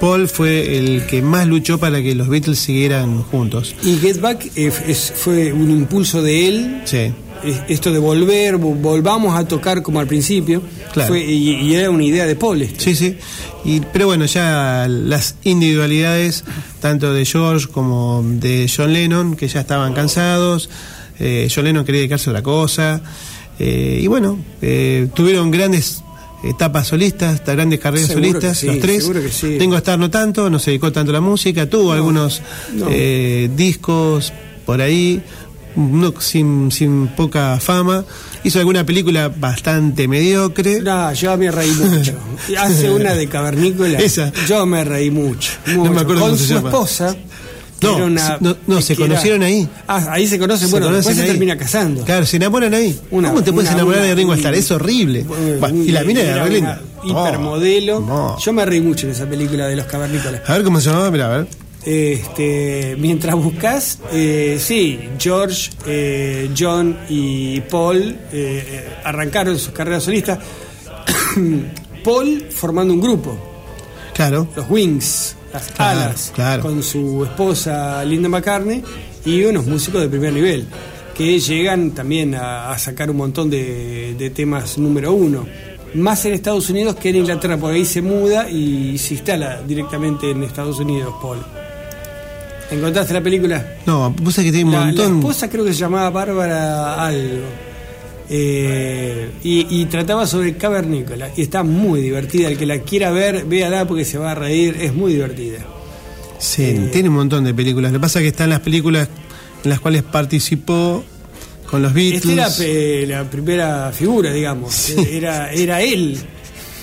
Paul 0.00 0.28
fue 0.28 0.78
el 0.78 1.06
que 1.06 1.22
más 1.22 1.46
luchó 1.46 1.78
para 1.78 2.00
que 2.02 2.14
los 2.14 2.28
Beatles 2.28 2.58
siguieran 2.58 3.22
juntos. 3.22 3.74
Y 3.82 3.96
Get 3.98 4.20
Back 4.20 4.50
es- 4.54 5.12
fue 5.16 5.52
un 5.52 5.70
impulso 5.70 6.22
de 6.22 6.48
él 6.48 6.82
Sí. 6.84 7.12
es- 7.44 7.60
esto 7.68 7.92
de 7.92 7.98
volver, 7.98 8.56
vo- 8.58 8.74
volvamos 8.80 9.36
a 9.36 9.46
tocar 9.48 9.82
como 9.82 9.98
al 10.00 10.06
principio, 10.06 10.62
Claro. 10.92 11.08
fue- 11.08 11.24
y, 11.24 11.50
y 11.50 11.74
era 11.74 11.90
una 11.90 12.04
idea 12.04 12.26
de 12.26 12.36
Paul. 12.36 12.68
Sí, 12.78 12.94
sí. 12.94 13.16
Y, 13.64 13.80
pero 13.92 14.06
bueno, 14.06 14.24
ya 14.26 14.86
las 14.88 15.34
individualidades, 15.42 16.44
tanto 16.80 17.12
de 17.12 17.24
George 17.24 17.66
como 17.66 18.22
de 18.24 18.70
John 18.74 18.92
Lennon, 18.92 19.34
que 19.36 19.48
ya 19.48 19.60
estaban 19.60 19.94
cansados, 19.94 20.70
eh, 21.18 21.48
John 21.52 21.64
Lennon 21.64 21.84
quería 21.84 22.00
dedicarse 22.02 22.30
a 22.30 22.32
otra 22.34 22.42
cosa, 22.44 23.00
eh, 23.58 23.98
y 24.00 24.06
bueno, 24.06 24.38
eh, 24.62 25.08
tuvieron 25.12 25.50
grandes 25.50 26.02
etapas 26.44 26.86
solistas, 26.86 27.44
ta- 27.44 27.54
grandes 27.54 27.80
carreras 27.80 28.08
Seguro 28.08 28.26
solistas, 28.28 28.58
sí, 28.58 28.66
los 28.66 28.78
tres. 28.78 29.10
sí. 29.32 29.56
Tengo 29.58 29.76
Star 29.76 29.98
no 29.98 30.10
tanto, 30.10 30.48
no 30.50 30.58
se 30.58 30.70
dedicó 30.70 30.92
tanto 30.92 31.10
a 31.10 31.14
la 31.14 31.20
música, 31.20 31.68
tuvo 31.68 31.92
algunos 31.92 32.40
no. 32.74 32.86
eh, 32.90 33.50
discos 33.56 34.32
por 34.64 34.80
ahí, 34.80 35.20
no, 35.76 36.12
sin, 36.20 36.70
sin 36.72 37.08
poca 37.08 37.58
fama. 37.60 38.04
Hizo 38.44 38.58
alguna 38.60 38.84
película 38.86 39.28
bastante 39.28 40.06
mediocre. 40.06 40.80
No, 40.80 41.12
yo 41.12 41.36
me 41.36 41.50
reí 41.50 41.70
mucho. 41.72 42.14
Hace 42.58 42.90
una 42.90 43.14
de 43.14 43.28
cavernícola. 43.28 43.98
Esa. 43.98 44.32
Yo 44.48 44.64
me 44.66 44.84
reí 44.84 45.10
mucho. 45.10 45.52
No 45.66 45.84
me 45.84 45.88
mucho. 45.90 46.00
acuerdo 46.00 46.20
Con 46.22 46.30
cómo 46.30 46.36
se 46.36 46.46
su 46.46 46.54
llama. 46.54 46.68
esposa. 46.68 47.16
No, 47.80 47.96
una- 48.06 48.38
no, 48.40 48.56
no, 48.66 48.80
se 48.82 48.94
era- 48.94 49.02
conocieron 49.02 49.42
ahí. 49.42 49.68
Ah, 49.86 50.06
ahí 50.10 50.26
se 50.26 50.38
conocen. 50.38 50.70
bueno, 50.70 50.86
conocen 50.86 51.10
después 51.10 51.26
se 51.26 51.32
termina 51.32 51.56
casando. 51.56 52.04
Claro, 52.04 52.26
se 52.26 52.36
enamoran 52.36 52.74
ahí. 52.74 52.98
Una- 53.10 53.28
¿Cómo 53.30 53.42
te 53.42 53.52
puedes 53.52 53.70
enamorar 53.70 54.02
de 54.02 54.14
Ringo 54.14 54.34
Starr? 54.34 54.54
Es 54.54 54.70
horrible. 54.70 55.24
Bah, 55.60 55.70
y 55.70 55.90
la 55.92 56.02
mina 56.04 56.20
era 56.22 56.44
re 56.44 56.50
linda. 56.50 56.80
hipermodelo. 57.04 58.00
No. 58.00 58.36
Yo 58.38 58.52
me 58.52 58.64
reí 58.64 58.80
mucho 58.80 59.06
en 59.06 59.12
esa 59.12 59.26
película 59.26 59.66
de 59.68 59.76
los 59.76 59.86
cavernícolas. 59.86 60.42
A 60.48 60.52
ver 60.54 60.64
cómo 60.64 60.80
se 60.80 60.90
llamaba, 60.90 61.10
mira, 61.10 61.26
a 61.32 61.36
ver. 61.38 61.46
Este, 61.84 62.96
mientras 62.98 63.34
buscas, 63.36 63.98
eh, 64.12 64.58
sí, 64.60 64.98
George, 65.18 65.70
eh, 65.86 66.50
John 66.58 66.98
y 67.08 67.60
Paul 67.62 68.16
eh, 68.32 68.88
arrancaron 69.04 69.58
sus 69.58 69.72
carreras 69.72 70.02
solistas. 70.02 70.38
Paul 72.04 72.46
formando 72.50 72.92
un 72.94 73.00
grupo, 73.00 73.38
Claro. 74.14 74.48
los 74.56 74.68
Wings, 74.68 75.36
las 75.66 75.70
Claro, 75.72 76.00
alas, 76.00 76.32
claro. 76.34 76.62
con 76.62 76.82
su 76.82 77.24
esposa 77.24 78.04
Linda 78.04 78.28
McCartney 78.28 78.82
y 79.24 79.42
unos 79.44 79.66
músicos 79.66 80.00
de 80.02 80.08
primer 80.08 80.32
nivel 80.32 80.66
que 81.16 81.38
llegan 81.40 81.90
también 81.92 82.34
a, 82.34 82.70
a 82.70 82.78
sacar 82.78 83.10
un 83.10 83.16
montón 83.16 83.50
de, 83.50 84.14
de 84.16 84.30
temas 84.30 84.78
número 84.78 85.12
uno. 85.12 85.46
Más 85.94 86.24
en 86.26 86.34
Estados 86.34 86.68
Unidos 86.70 86.96
que 86.96 87.08
en 87.08 87.16
Inglaterra, 87.16 87.56
porque 87.56 87.76
ahí 87.76 87.84
se 87.84 88.02
muda 88.02 88.48
y 88.48 88.96
se 88.98 89.14
instala 89.14 89.62
directamente 89.66 90.30
en 90.30 90.42
Estados 90.44 90.78
Unidos, 90.78 91.14
Paul. 91.20 91.38
¿Encontraste 92.70 93.14
la 93.14 93.22
película? 93.22 93.78
No, 93.86 94.10
vos 94.10 94.34
sabés 94.34 94.50
que 94.50 94.56
tiene 94.58 94.66
un 94.70 94.72
La, 94.76 94.80
la 94.80 94.86
montón. 94.86 95.18
esposa 95.18 95.48
creo 95.48 95.64
que 95.64 95.72
se 95.72 95.78
llamaba 95.80 96.10
Bárbara 96.10 97.02
algo. 97.06 97.44
Eh, 98.30 99.30
y, 99.42 99.66
y 99.80 99.86
trataba 99.86 100.26
sobre 100.26 100.56
Cavernícola. 100.56 101.30
Y 101.36 101.42
está 101.42 101.62
muy 101.62 102.00
divertida. 102.02 102.48
El 102.48 102.58
que 102.58 102.66
la 102.66 102.80
quiera 102.80 103.10
ver, 103.10 103.44
véala 103.44 103.86
porque 103.86 104.04
se 104.04 104.18
va 104.18 104.32
a 104.32 104.34
reír. 104.34 104.76
Es 104.80 104.94
muy 104.94 105.12
divertida. 105.14 105.58
Sí, 106.38 106.88
tiene 106.92 107.08
un 107.08 107.16
montón 107.16 107.44
de 107.44 107.54
películas. 107.54 107.92
Lo 107.92 107.98
que 107.98 108.02
pasa 108.02 108.18
es 108.20 108.24
que 108.24 108.28
están 108.28 108.50
las 108.50 108.60
películas 108.60 109.08
en 109.64 109.70
las 109.70 109.80
cuales 109.80 110.02
participó 110.02 111.04
con 111.66 111.82
los 111.82 111.92
Beatles. 111.92 112.24
Esta 112.26 112.64
era 112.64 113.22
la 113.24 113.30
primera 113.30 113.92
figura, 113.92 114.32
digamos. 114.32 114.90
Era, 114.90 115.52
era 115.52 115.80
él. 115.82 116.16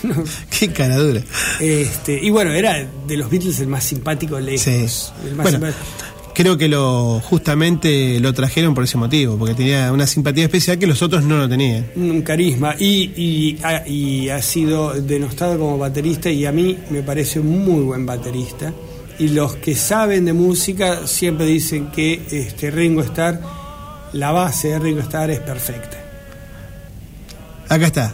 Qué 0.60 0.70
cara 0.72 0.98
dura. 0.98 1.22
Este, 1.60 2.20
y 2.22 2.30
bueno, 2.30 2.52
era 2.52 2.86
de 3.08 3.18
los 3.18 3.30
Beatles 3.30 3.60
el 3.60 3.68
más 3.68 3.84
simpático 3.84 4.40
lejos. 4.40 4.62
Sí. 4.62 4.72
El 5.28 5.36
más 5.36 5.44
Bueno, 5.46 5.58
simpático. 5.68 5.86
Creo 6.36 6.58
que 6.58 6.68
lo 6.68 7.20
justamente 7.22 8.20
lo 8.20 8.34
trajeron 8.34 8.76
por 8.76 8.84
ese 8.84 8.98
motivo, 8.98 9.38
porque 9.38 9.56
tenía 9.56 9.92
una 9.92 10.06
simpatía 10.06 10.44
especial 10.44 10.78
que 10.78 10.86
los 10.86 11.02
otros 11.02 11.24
no 11.24 11.38
lo 11.38 11.50
tenían. 11.50 11.88
un 11.96 12.22
carisma 12.22 12.76
y, 12.78 13.12
y, 13.16 13.58
ha, 13.64 13.88
y 13.88 14.30
ha 14.30 14.42
sido 14.42 14.94
denostado 14.94 15.58
como 15.58 15.78
baterista 15.80 16.30
y 16.30 16.46
a 16.46 16.52
mí 16.52 16.78
me 16.92 17.02
parece 17.02 17.40
un 17.40 17.66
muy 17.66 17.84
buen 17.84 18.06
baterista 18.06 18.72
y 19.18 19.30
los 19.30 19.56
que 19.56 19.74
saben 19.76 20.26
de 20.26 20.34
música 20.34 21.08
siempre 21.08 21.46
dicen 21.46 21.88
que 21.88 22.22
este 22.30 22.70
Ringo 22.70 23.02
Starr 23.02 23.40
la 24.14 24.32
base 24.32 24.68
de 24.68 24.80
Ringo 24.80 25.00
Starr 25.00 25.32
es 25.32 25.40
perfecta 25.40 26.06
Acá 27.70 27.88
está. 27.88 28.14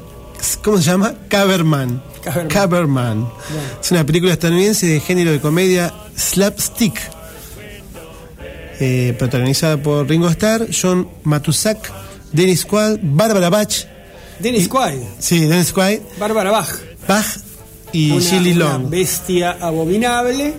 ¿Cómo 0.64 0.78
se 0.78 0.84
llama? 0.84 1.14
Caberman. 1.28 2.02
Caberman. 2.24 2.48
Caberman. 2.48 3.28
Es 3.82 3.92
una 3.92 4.06
película 4.06 4.34
estadounidense 4.34 4.88
de 4.88 5.00
género 5.00 5.32
de 5.32 5.42
comedia 5.42 5.94
slapstick. 6.16 7.00
Eh, 8.84 9.14
protagonizada 9.18 9.78
por 9.78 10.10
Ringo 10.10 10.28
Starr, 10.28 10.68
John 10.72 11.08
Matusak, 11.24 11.92
Dennis 12.32 12.66
Quaid, 12.66 12.98
Barbara 13.04 13.48
Bach. 13.52 13.86
Dennis 14.40 14.68
Quaid. 14.68 15.00
Sí, 15.20 15.46
Dennis 15.46 15.72
Quaid, 15.72 16.00
Bárbara 16.18 16.50
Bach. 16.50 16.68
Bach 17.08 17.26
y 17.94 18.10
una, 18.10 18.40
una 18.40 18.56
Long. 18.56 18.90
bestia 18.90 19.58
abominable. 19.62 20.56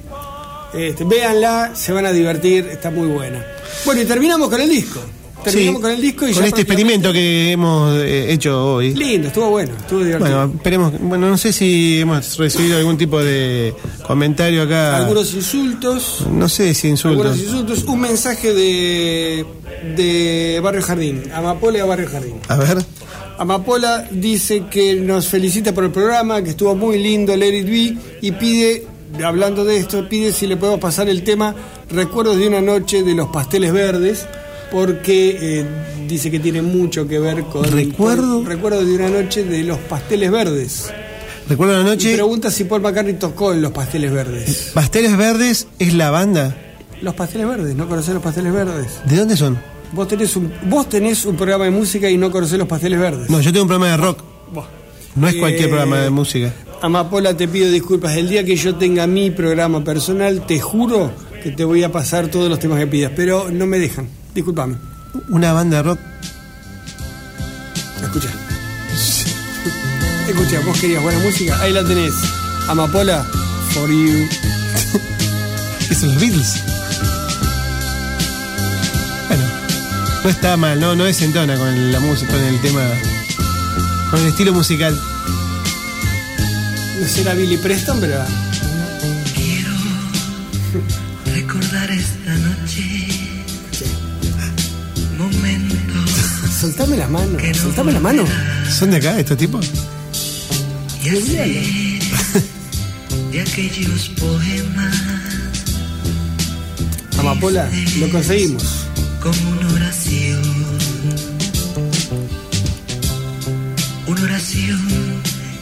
Este, 0.72 1.02
véanla 1.02 1.72
se 1.74 1.92
van 1.92 2.06
a 2.06 2.12
divertir 2.12 2.68
está 2.68 2.92
muy 2.92 3.08
buena. 3.08 3.44
Bueno 3.84 4.02
y 4.02 4.04
terminamos 4.04 4.48
con 4.48 4.60
el 4.60 4.68
disco 4.68 5.00
terminamos 5.44 5.78
Sí, 5.80 5.82
con 5.82 5.90
el 5.92 6.00
disco 6.00 6.28
y 6.28 6.32
con 6.32 6.42
ya 6.42 6.48
este 6.48 6.60
experimento 6.62 7.12
que 7.12 7.52
hemos 7.52 7.96
eh, 8.02 8.32
hecho 8.32 8.74
hoy. 8.74 8.94
lindo 8.94 9.28
estuvo 9.28 9.50
bueno 9.50 9.72
estuvo 9.78 10.00
divertido 10.04 10.36
Bueno, 10.38 10.52
esperemos. 10.56 10.92
Bueno, 11.00 11.28
no 11.30 11.36
sé 11.38 11.52
si 11.52 12.00
hemos 12.00 12.36
recibido 12.38 12.78
algún 12.78 12.96
tipo 12.98 13.18
de 13.22 13.74
comentario 14.06 14.62
acá. 14.62 14.96
algunos 14.98 15.32
insultos 15.34 16.26
No 16.30 16.48
sé 16.48 16.74
si 16.74 16.88
insultos. 16.88 17.26
Algunos 17.26 17.38
insultos. 17.44 17.84
Un 17.84 18.00
mensaje 18.00 18.52
de, 18.54 19.44
de 19.96 20.60
Barrio 20.62 20.82
Jardín. 20.82 21.22
Amapola 21.34 21.82
a 21.82 21.86
Barrio 21.86 22.08
Jardín. 22.10 22.34
A 22.48 22.56
ver. 22.56 22.78
Amapola 23.38 24.06
dice 24.10 24.64
que 24.70 24.94
nos 24.94 25.26
felicita 25.26 25.72
por 25.72 25.84
el 25.84 25.90
programa, 25.90 26.42
que 26.42 26.50
estuvo 26.50 26.74
muy 26.76 26.98
lindo 27.02 27.34
Let 27.36 27.58
It 27.60 27.66
Be 27.66 27.96
y 28.20 28.32
pide, 28.32 28.86
hablando 29.24 29.64
de 29.64 29.78
esto, 29.78 30.08
pide 30.08 30.32
si 30.32 30.46
le 30.46 30.56
podemos 30.56 30.80
pasar 30.80 31.08
el 31.08 31.22
tema 31.24 31.54
Recuerdos 31.90 32.36
de 32.38 32.46
una 32.46 32.60
noche 32.60 33.02
de 33.02 33.14
los 33.14 33.28
pasteles 33.28 33.72
verdes, 33.72 34.26
porque 34.72 35.38
eh, 35.40 35.64
dice 36.08 36.30
que 36.30 36.40
tiene 36.40 36.62
mucho 36.62 37.06
que 37.06 37.18
ver 37.18 37.44
con... 37.44 37.64
¿Recuerdo? 37.70 38.38
con 38.38 38.46
Recuerdos 38.46 38.86
de 38.86 38.94
una 38.96 39.08
noche 39.10 39.44
de 39.44 39.62
los 39.62 39.78
pasteles 39.78 40.30
verdes. 40.32 40.90
Recuerdo 41.48 41.74
la 41.74 41.82
Y 41.82 41.84
noche. 41.84 42.14
pregunta 42.14 42.50
si 42.50 42.64
Paul 42.64 42.80
McCartney 42.80 43.14
tocó 43.14 43.52
en 43.52 43.60
los 43.62 43.70
pasteles 43.72 44.10
verdes. 44.10 44.70
Pasteles 44.74 45.16
Verdes 45.16 45.66
es 45.78 45.92
la 45.92 46.10
banda. 46.10 46.56
Los 47.02 47.14
pasteles 47.14 47.46
verdes, 47.46 47.74
¿no 47.74 47.88
conocés 47.88 48.14
los 48.14 48.22
pasteles 48.22 48.52
verdes? 48.52 48.86
¿De 49.04 49.16
dónde 49.16 49.36
son? 49.36 49.58
Vos 49.92 50.08
tenés 50.08 50.34
un, 50.36 50.50
vos 50.70 50.88
tenés 50.88 51.26
un 51.26 51.36
programa 51.36 51.64
de 51.66 51.70
música 51.70 52.08
y 52.08 52.16
no 52.16 52.30
conocés 52.30 52.58
los 52.58 52.68
pasteles 52.68 52.98
verdes. 52.98 53.28
No, 53.28 53.40
yo 53.40 53.52
tengo 53.52 53.64
un 53.64 53.68
programa 53.68 53.90
de 53.90 53.96
rock. 53.98 54.24
No 55.14 55.28
es 55.28 55.34
cualquier 55.34 55.66
Eh, 55.66 55.68
programa 55.68 55.98
de 55.98 56.08
música. 56.08 56.54
Amapola, 56.80 57.36
te 57.36 57.46
pido 57.46 57.70
disculpas. 57.70 58.16
El 58.16 58.30
día 58.30 58.44
que 58.44 58.56
yo 58.56 58.76
tenga 58.76 59.06
mi 59.06 59.30
programa 59.30 59.84
personal, 59.84 60.46
te 60.46 60.58
juro 60.58 61.10
que 61.42 61.50
te 61.50 61.64
voy 61.64 61.82
a 61.82 61.92
pasar 61.92 62.28
todos 62.28 62.48
los 62.48 62.58
temas 62.58 62.78
que 62.78 62.86
pidas, 62.86 63.12
pero 63.14 63.50
no 63.52 63.66
me 63.66 63.78
dejan. 63.78 64.06
Disculpame. 64.34 64.76
Una 65.28 65.52
banda 65.52 65.78
de 65.78 65.82
rock. 65.82 65.98
Escucha. 68.02 68.28
Escucha, 70.28 70.60
vos 70.60 70.78
querías 70.78 71.02
buena 71.02 71.18
música. 71.20 71.60
Ahí 71.60 71.72
la 71.72 71.84
tenés. 71.84 72.14
Amapola, 72.68 73.24
for 73.72 73.88
you. 73.90 74.26
¿Qué 75.88 75.94
son 75.94 76.10
los 76.10 76.20
Beatles? 76.20 76.62
Bueno, 79.28 79.44
no 80.24 80.30
está 80.30 80.56
mal, 80.56 80.80
no, 80.80 80.94
no 80.94 81.04
desentona 81.04 81.56
con 81.56 81.92
la 81.92 82.00
música, 82.00 82.32
con 82.32 82.42
el 82.42 82.60
tema, 82.60 82.82
con 84.10 84.20
el 84.20 84.28
estilo 84.28 84.52
musical. 84.52 84.98
No 87.00 87.06
será 87.06 87.34
Billy 87.34 87.58
Preston, 87.58 88.00
pero. 88.00 88.24
Soltame 96.82 96.96
las 96.96 97.10
manos. 97.10 97.42
Soltame 97.56 97.92
la 97.92 98.00
mano. 98.00 98.24
¿Son 98.68 98.90
de 98.90 98.96
acá 98.96 99.16
estos 99.16 99.38
tipos? 99.38 99.64
y 101.04 101.08
hacer 101.10 101.48
de 103.30 103.40
aquellos 103.40 104.08
poemas 104.20 104.96
Amapola, 107.20 107.70
lo 108.00 108.10
conseguimos. 108.10 108.64
como 109.22 109.50
una 109.50 109.72
oración. 109.74 110.42
Una 114.08 114.22
oración 114.22 114.80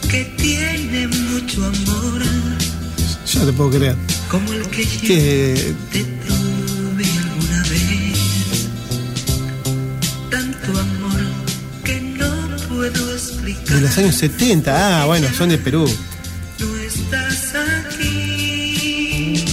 que 0.09 0.23
tiene 0.37 1.07
mucho 1.07 1.65
amor, 1.65 2.23
Yo 3.31 3.45
te 3.45 3.53
puedo 3.53 3.69
creer. 3.69 3.95
como 4.27 4.53
el 4.53 4.67
que 4.69 4.85
yo 4.85 5.01
Que 5.01 5.75
de 13.73 13.81
los 13.81 13.97
años 13.97 14.15
70, 14.15 15.01
ah, 15.01 15.05
bueno, 15.05 15.27
son 15.35 15.49
de 15.49 15.57
Perú. 15.57 15.89
No 16.59 16.77
estás 16.77 17.55
aquí 17.55 19.45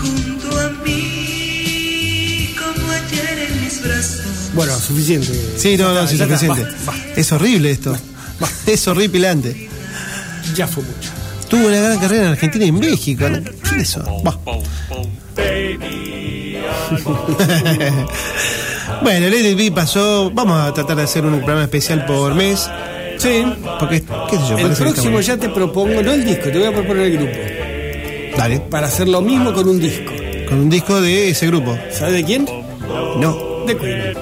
junto 0.00 0.60
a 0.60 0.70
mí 0.84 2.54
como 2.56 2.90
ayer 2.90 3.50
en 3.50 3.64
mis 3.64 3.82
brazos. 3.82 4.50
Bueno, 4.54 4.78
suficiente. 4.78 5.32
Sí, 5.56 5.76
no, 5.76 5.92
no, 5.92 6.06
sí, 6.06 6.16
suficiente. 6.16 6.64
Es 7.16 7.32
horrible 7.32 7.72
esto. 7.72 7.96
Es 8.66 8.86
horripilante. 8.86 9.68
Ya 10.54 10.68
fue 10.68 10.84
mucho. 10.84 11.10
Tuvo 11.48 11.66
una 11.66 11.80
gran 11.80 11.98
carrera 11.98 12.24
en 12.24 12.30
Argentina 12.32 12.64
y 12.64 12.68
en 12.68 12.78
México. 12.78 13.28
¿no? 13.28 13.42
¿Qué 13.42 13.76
es 13.76 13.82
eso? 13.82 14.04
Bah. 14.22 14.38
bueno, 19.02 19.26
el 19.26 19.54
LB 19.54 19.74
pasó. 19.74 20.30
Vamos 20.32 20.60
a 20.60 20.72
tratar 20.72 20.96
de 20.96 21.02
hacer 21.02 21.24
un 21.24 21.38
programa 21.38 21.64
especial 21.64 22.06
por 22.06 22.34
mes. 22.34 22.70
Sí. 23.18 23.44
Porque, 23.78 24.02
qué 24.30 24.36
sé 24.36 24.42
yo, 24.48 24.58
El 24.58 24.72
próximo 24.74 25.20
ya 25.20 25.36
te 25.36 25.48
propongo, 25.48 26.02
no 26.02 26.12
el 26.12 26.24
disco, 26.24 26.44
te 26.50 26.58
voy 26.58 26.66
a 26.68 26.72
proponer 26.72 27.04
el 27.06 27.16
grupo. 27.18 27.32
Dale. 28.36 28.60
Para 28.60 28.86
hacer 28.88 29.08
lo 29.08 29.20
mismo 29.22 29.52
con 29.54 29.68
un 29.68 29.80
disco. 29.80 30.12
Con 30.48 30.58
un 30.60 30.70
disco 30.70 31.00
de 31.00 31.30
ese 31.30 31.46
grupo. 31.46 31.76
¿Sabes 31.90 32.14
de 32.14 32.24
quién? 32.24 32.46
No. 33.18 33.36
De 33.66 33.76
Queen. 33.76 34.14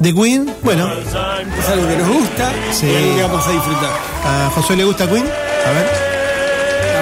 The 0.00 0.14
Queen, 0.14 0.54
bueno, 0.62 0.90
Es 0.90 1.68
algo 1.68 1.86
que 1.88 1.96
nos 1.98 2.08
gusta 2.08 2.50
Sí. 2.72 2.86
y 2.86 2.94
algo 2.96 3.16
que 3.16 3.22
vamos 3.22 3.46
a 3.46 3.52
disfrutar. 3.52 3.90
a 4.24 4.50
Josué 4.54 4.76
le 4.76 4.84
gusta 4.84 5.06
Queen. 5.08 5.24
A 5.24 5.72
ver. 5.72 6.10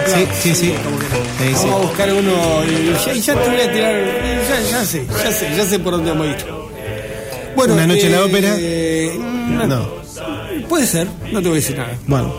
Sí, 0.09 0.27
sí, 0.43 0.55
sí. 0.55 0.75
Sí. 0.75 1.53
Vamos 1.55 1.65
a 1.75 1.79
buscar 1.87 2.09
uno 2.13 2.33
y 2.67 3.07
ya, 3.07 3.13
y 3.15 3.21
ya 3.21 3.35
te 3.35 3.49
voy 3.51 3.61
a 3.61 3.73
tirar. 3.73 3.95
Ya, 4.49 4.71
ya 4.71 4.85
sé, 4.85 5.07
ya 5.07 5.31
sé, 5.33 5.55
ya 5.57 5.65
sé 5.67 5.79
por 5.79 5.93
dónde 5.93 6.11
vamos 6.11 6.27
a 6.27 6.31
ir. 6.31 6.37
Bueno, 7.55 7.75
Una 7.75 7.87
noche 7.87 8.07
en 8.07 8.13
la 8.13 8.25
ópera. 8.25 8.55
eh, 8.59 9.19
No. 9.19 9.87
Puede 10.69 10.87
ser, 10.87 11.07
no 11.33 11.41
te 11.43 11.49
voy 11.49 11.59
a 11.59 11.61
decir 11.61 11.77
nada. 11.77 11.97
Bueno. 12.07 12.33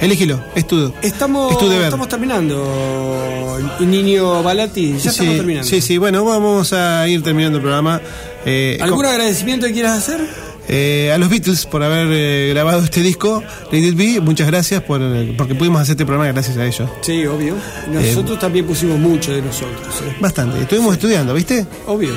Elegilo, 0.00 0.40
es 0.54 0.64
tu, 0.64 0.92
Estamos, 1.02 1.50
es 1.50 1.58
tu 1.58 1.68
deber. 1.68 1.86
estamos 1.86 2.08
terminando, 2.08 3.58
Niño 3.80 4.44
Balati. 4.44 4.92
Ya 4.92 4.98
sí, 5.00 5.08
estamos 5.08 5.36
terminando. 5.36 5.68
sí, 5.68 5.80
sí, 5.80 5.98
bueno, 5.98 6.24
vamos 6.24 6.72
a 6.72 7.08
ir 7.08 7.20
terminando 7.22 7.58
el 7.58 7.62
programa. 7.62 8.00
Eh, 8.46 8.78
¿Algún 8.80 8.98
con- 9.00 9.06
agradecimiento 9.06 9.66
que 9.66 9.72
quieras 9.72 9.98
hacer? 9.98 10.20
eh, 10.68 11.10
a 11.12 11.18
los 11.18 11.28
Beatles 11.30 11.66
por 11.66 11.82
haber 11.82 12.06
eh, 12.12 12.50
grabado 12.50 12.84
este 12.84 13.00
disco, 13.02 13.42
It 13.72 13.96
Be, 13.96 14.20
muchas 14.20 14.46
gracias 14.46 14.82
por, 14.82 15.00
porque 15.36 15.54
pudimos 15.56 15.80
hacer 15.80 15.94
este 15.94 16.04
programa 16.06 16.30
gracias 16.30 16.56
a 16.58 16.64
ellos. 16.66 16.88
Sí, 17.00 17.26
obvio. 17.26 17.54
Nosotros 17.90 18.38
también 18.38 18.66
pusimos 18.66 18.98
mucho 19.00 19.32
de 19.32 19.42
nosotros. 19.42 19.94
¿eh? 20.06 20.14
Bastante, 20.20 20.60
estuvimos 20.60 20.92
estudiando, 20.94 21.34
¿viste? 21.34 21.66
Obvio. 21.88 22.10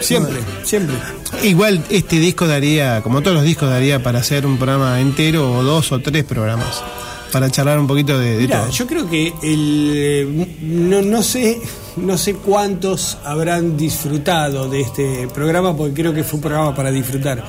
Siempre, 0.00 0.40
siempre. 0.64 0.96
Igual 1.42 1.84
este 1.90 2.18
disco 2.18 2.46
daría, 2.46 3.02
como 3.02 3.20
todos 3.20 3.36
los 3.36 3.44
discos, 3.44 3.68
daría 3.68 4.02
para 4.02 4.20
hacer 4.20 4.46
un 4.46 4.56
programa 4.58 5.00
entero 5.00 5.52
o 5.52 5.62
dos 5.62 5.92
o 5.92 6.00
tres 6.00 6.24
programas. 6.24 6.82
Para 7.32 7.50
charlar 7.50 7.78
un 7.78 7.86
poquito 7.86 8.18
de, 8.18 8.38
de 8.38 8.48
todo. 8.48 8.70
yo 8.70 8.86
creo 8.86 9.10
que 9.10 9.34
el 9.42 9.92
eh, 9.94 10.56
no, 10.62 11.02
no 11.02 11.22
sé 11.22 11.60
no 11.98 12.16
sé 12.16 12.34
cuántos 12.34 13.18
habrán 13.24 13.76
disfrutado 13.76 14.68
de 14.68 14.80
este 14.80 15.28
programa 15.28 15.76
porque 15.76 15.94
creo 15.94 16.14
que 16.14 16.24
fue 16.24 16.36
un 16.36 16.42
programa 16.42 16.74
para 16.74 16.90
disfrutar. 16.90 17.44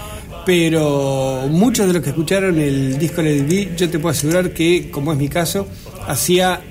Pero 0.46 1.46
muchos 1.50 1.88
de 1.88 1.94
los 1.94 2.02
que 2.02 2.10
escucharon 2.10 2.60
el 2.60 2.98
disco 2.98 3.22
It 3.22 3.48
Be, 3.48 3.76
yo 3.78 3.90
te 3.90 4.00
puedo 4.00 4.12
asegurar 4.12 4.52
que, 4.52 4.90
como 4.90 5.12
es 5.12 5.18
mi 5.18 5.30
caso, 5.30 5.68
hacía 6.08 6.62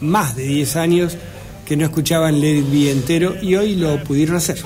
más 0.00 0.34
de 0.36 0.44
10 0.44 0.76
años 0.76 1.16
que 1.66 1.76
no 1.76 1.84
escuchaban 1.84 2.40
Let 2.40 2.58
It 2.58 2.70
Be 2.72 2.90
entero 2.90 3.34
y 3.40 3.54
hoy 3.56 3.76
lo 3.76 4.02
pudieron 4.04 4.36
hacer. 4.36 4.58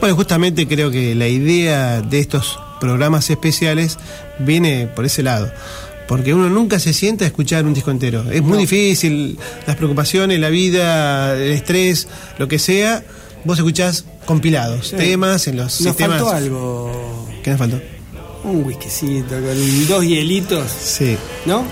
Bueno, 0.00 0.16
justamente 0.16 0.66
creo 0.66 0.90
que 0.90 1.14
la 1.14 1.28
idea 1.28 2.00
de 2.02 2.18
estos 2.18 2.58
programas 2.80 3.28
especiales 3.30 3.98
viene 4.38 4.88
por 4.94 5.04
ese 5.04 5.22
lado. 5.22 5.50
Porque 6.08 6.34
uno 6.34 6.48
nunca 6.50 6.80
se 6.80 6.92
sienta 6.92 7.24
a 7.24 7.28
escuchar 7.28 7.64
un 7.64 7.72
disco 7.74 7.92
entero. 7.92 8.24
Es 8.32 8.42
muy 8.42 8.58
difícil, 8.58 9.38
las 9.66 9.76
preocupaciones, 9.76 10.40
la 10.40 10.48
vida, 10.48 11.36
el 11.36 11.52
estrés, 11.52 12.08
lo 12.38 12.48
que 12.48 12.58
sea, 12.58 13.04
vos 13.44 13.58
escuchás 13.58 14.04
compilados, 14.24 14.88
Sí. 14.88 14.96
temas 14.96 15.46
en 15.46 15.56
los 15.56 15.66
Nos 15.80 15.94
sistemas. 15.94 16.18
faltó 16.20 16.34
algo, 16.34 17.28
¿Qué 17.44 17.50
nos 17.50 17.58
faltó? 17.60 17.80
Un 18.44 18.64
whiskycito 18.64 19.34
con 19.34 19.86
dos 19.88 20.04
hielitos, 20.04 20.70
Sí. 20.70 21.16
¿no? 21.46 21.64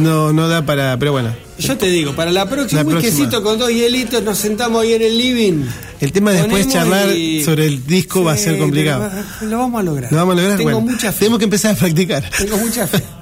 No, 0.00 0.32
no 0.32 0.48
da 0.48 0.64
para. 0.64 0.98
Pero 0.98 1.12
bueno. 1.12 1.34
Yo 1.58 1.76
te 1.78 1.86
digo, 1.86 2.14
para 2.16 2.32
la 2.32 2.48
próxima, 2.48 2.82
La 2.82 2.88
un 2.88 2.94
whiskycito 2.96 3.42
con 3.42 3.58
dos 3.58 3.70
hielitos, 3.70 4.22
nos 4.24 4.38
sentamos 4.38 4.82
ahí 4.82 4.94
en 4.94 5.02
el 5.02 5.16
living. 5.16 5.64
El 6.00 6.10
tema 6.12 6.32
de 6.32 6.38
después 6.38 6.68
charlar 6.68 7.10
y- 7.16 7.44
sobre 7.44 7.66
el 7.66 7.86
disco 7.86 8.24
va 8.24 8.32
a 8.32 8.36
ser 8.36 8.58
complicado. 8.58 9.08
Lo 9.42 9.58
vamos 9.58 9.80
a 9.80 9.84
lograr. 9.84 10.10
¿Lo 10.10 10.18
vamos 10.18 10.32
a 10.34 10.40
lograr? 10.40 10.56
Tengo 10.58 10.70
Bueno, 10.72 10.90
mucha 10.92 11.12
fe. 11.12 11.18
Tenemos 11.20 11.38
que 11.38 11.44
empezar 11.44 11.74
a 11.74 11.78
practicar. 11.78 12.28
Tengo 12.38 12.56
mucha 12.58 12.86
fe. 12.86 13.02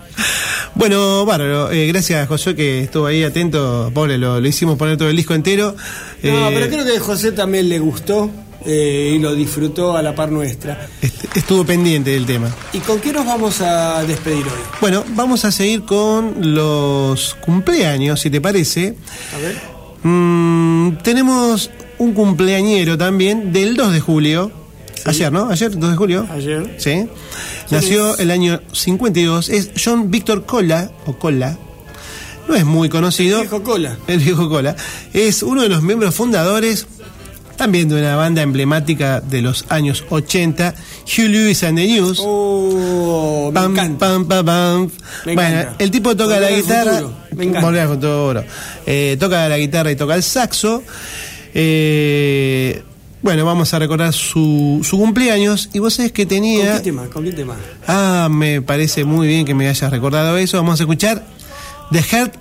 Bueno, 0.74 1.26
bárbaro. 1.26 1.70
Eh, 1.70 1.86
gracias, 1.88 2.26
José, 2.28 2.54
que 2.54 2.80
estuvo 2.84 3.04
ahí 3.06 3.22
atento. 3.24 3.90
Pobre, 3.92 4.16
lo, 4.16 4.40
lo 4.40 4.48
hicimos 4.48 4.78
poner 4.78 4.96
todo 4.96 5.10
el 5.10 5.16
disco 5.16 5.34
entero. 5.34 5.76
No, 6.22 6.48
Eh, 6.48 6.50
pero 6.54 6.68
creo 6.70 6.84
que 6.86 6.96
a 6.96 7.00
José 7.00 7.32
también 7.32 7.68
le 7.68 7.78
gustó 7.78 8.30
eh, 8.66 9.12
y 9.14 9.18
lo 9.18 9.34
disfrutó 9.34 9.96
a 9.96 10.02
la 10.02 10.14
par 10.14 10.30
nuestra. 10.32 10.88
est- 11.00 11.36
estuvo 11.36 11.64
pendiente 11.64 12.10
del 12.10 12.26
tema. 12.26 12.54
¿Y 12.72 12.78
con 12.78 13.00
qué 13.00 13.12
nos 13.12 13.24
vamos 13.26 13.60
a 13.60 14.02
despedir 14.04 14.44
hoy? 14.44 14.60
Bueno, 14.80 15.04
vamos 15.14 15.44
a 15.44 15.52
seguir 15.52 15.82
con 15.84 16.54
los 16.54 17.34
cumpleaños, 17.44 18.20
si 18.20 18.30
te 18.30 18.40
parece. 18.40 18.96
A 19.34 19.38
ver. 19.38 19.60
Mm, 20.02 20.98
tenemos 21.02 21.70
un 21.98 22.12
cumpleañero 22.12 22.98
también 22.98 23.52
del 23.52 23.76
2 23.76 23.92
de 23.92 24.00
julio. 24.00 24.50
Ayer, 25.04 25.32
¿no? 25.32 25.48
Ayer, 25.50 25.76
2 25.78 25.90
de 25.90 25.96
julio. 25.96 26.26
Ayer. 26.30 26.76
Sí. 26.78 27.06
Nació 27.70 28.16
el 28.18 28.30
año 28.30 28.60
52. 28.72 29.48
Es 29.48 29.70
John 29.82 30.10
Víctor 30.10 30.44
Cola, 30.44 30.90
o 31.06 31.18
Cola. 31.18 31.56
No 32.48 32.54
es 32.56 32.64
muy 32.64 32.88
conocido. 32.88 33.40
Viejo 33.40 33.62
Cola. 33.62 33.96
El 34.06 34.18
viejo 34.20 34.48
Cola. 34.48 34.76
Es 35.12 35.42
uno 35.42 35.62
de 35.62 35.68
los 35.68 35.82
miembros 35.82 36.14
fundadores 36.14 36.86
también 37.56 37.88
de 37.88 37.96
una 38.00 38.16
banda 38.16 38.42
emblemática 38.42 39.20
de 39.20 39.42
los 39.42 39.64
años 39.68 40.04
80, 40.10 40.74
Hugh 41.06 41.28
Lewis 41.28 41.62
and 41.64 41.78
the 41.78 41.86
News. 41.86 42.18
Oh, 42.24 43.50
me 43.52 43.60
Pam, 43.60 43.72
encanta. 43.72 43.98
pam, 44.06 44.26
pam, 44.26 44.44
pam. 44.46 44.90
Me 45.26 45.34
Bueno, 45.34 45.60
encanta. 45.60 45.84
el 45.84 45.90
tipo 45.90 46.10
toca 46.16 46.34
Volver 46.34 46.50
la 46.50 46.56
guitarra. 46.56 47.02
Me 47.36 47.44
encanta. 47.44 47.82
Al 47.82 47.88
futuro. 47.88 48.44
Eh, 48.86 49.16
toca 49.20 49.48
la 49.48 49.58
guitarra 49.58 49.90
y 49.92 49.96
toca 49.96 50.14
el 50.14 50.22
saxo. 50.22 50.82
Eh, 51.54 52.82
bueno, 53.22 53.44
vamos 53.44 53.72
a 53.72 53.78
recordar 53.78 54.12
su, 54.12 54.80
su 54.82 54.98
cumpleaños. 54.98 55.70
Y 55.72 55.78
vos 55.78 55.94
sabés 55.94 56.12
que 56.12 56.24
¿Con 56.24 56.28
tenía. 56.30 56.74
qué 56.78 56.80
tema? 56.80 57.06
¿Con 57.06 57.24
qué 57.24 57.32
tema? 57.32 57.56
Ah, 57.86 58.28
me 58.30 58.62
parece 58.62 59.04
muy 59.04 59.28
bien 59.28 59.44
que 59.44 59.54
me 59.54 59.68
hayas 59.68 59.90
recordado 59.90 60.36
eso. 60.38 60.56
Vamos 60.56 60.80
a 60.80 60.82
escuchar 60.82 61.24
The 61.92 62.02
Heart 62.02 62.34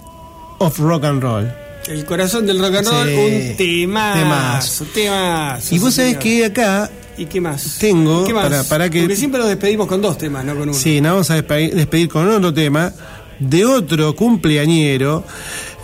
of 0.59 0.79
Rock 0.79 1.03
and 1.05 1.21
Roll. 1.21 1.51
El 1.87 2.05
corazón 2.05 2.45
del 2.45 2.59
rock 2.59 2.75
and 2.75 2.87
roll, 2.87 3.07
Sí. 3.09 3.15
un 3.15 3.57
temazo. 3.57 4.19
Temazo. 4.19 4.85
Temazo. 4.93 5.75
Y 5.75 5.79
vos 5.79 5.93
sabés 5.93 6.17
que 6.17 6.45
acá. 6.45 6.89
¿Y 7.17 7.25
qué 7.25 7.41
más? 7.41 7.77
Tengo, 7.79 8.23
¿Y 8.23 8.27
qué 8.27 8.33
más? 8.33 8.43
para- 8.43 8.63
para 8.63 8.89
que- 8.89 9.01
Porque 9.01 9.15
siempre 9.15 9.39
nos 9.39 9.49
despedimos 9.49 9.87
con 9.87 10.01
dos 10.01 10.17
temas, 10.17 10.45
no 10.45 10.53
con 10.53 10.63
uno. 10.69 10.73
Sí, 10.73 11.01
nos 11.01 11.11
vamos 11.13 11.29
a 11.31 11.35
despedir, 11.35 11.75
despedir 11.75 12.07
con 12.09 12.27
otro 12.29 12.53
tema 12.53 12.93
de 13.39 13.65
otro 13.65 14.15
cumpleañero. 14.15 15.25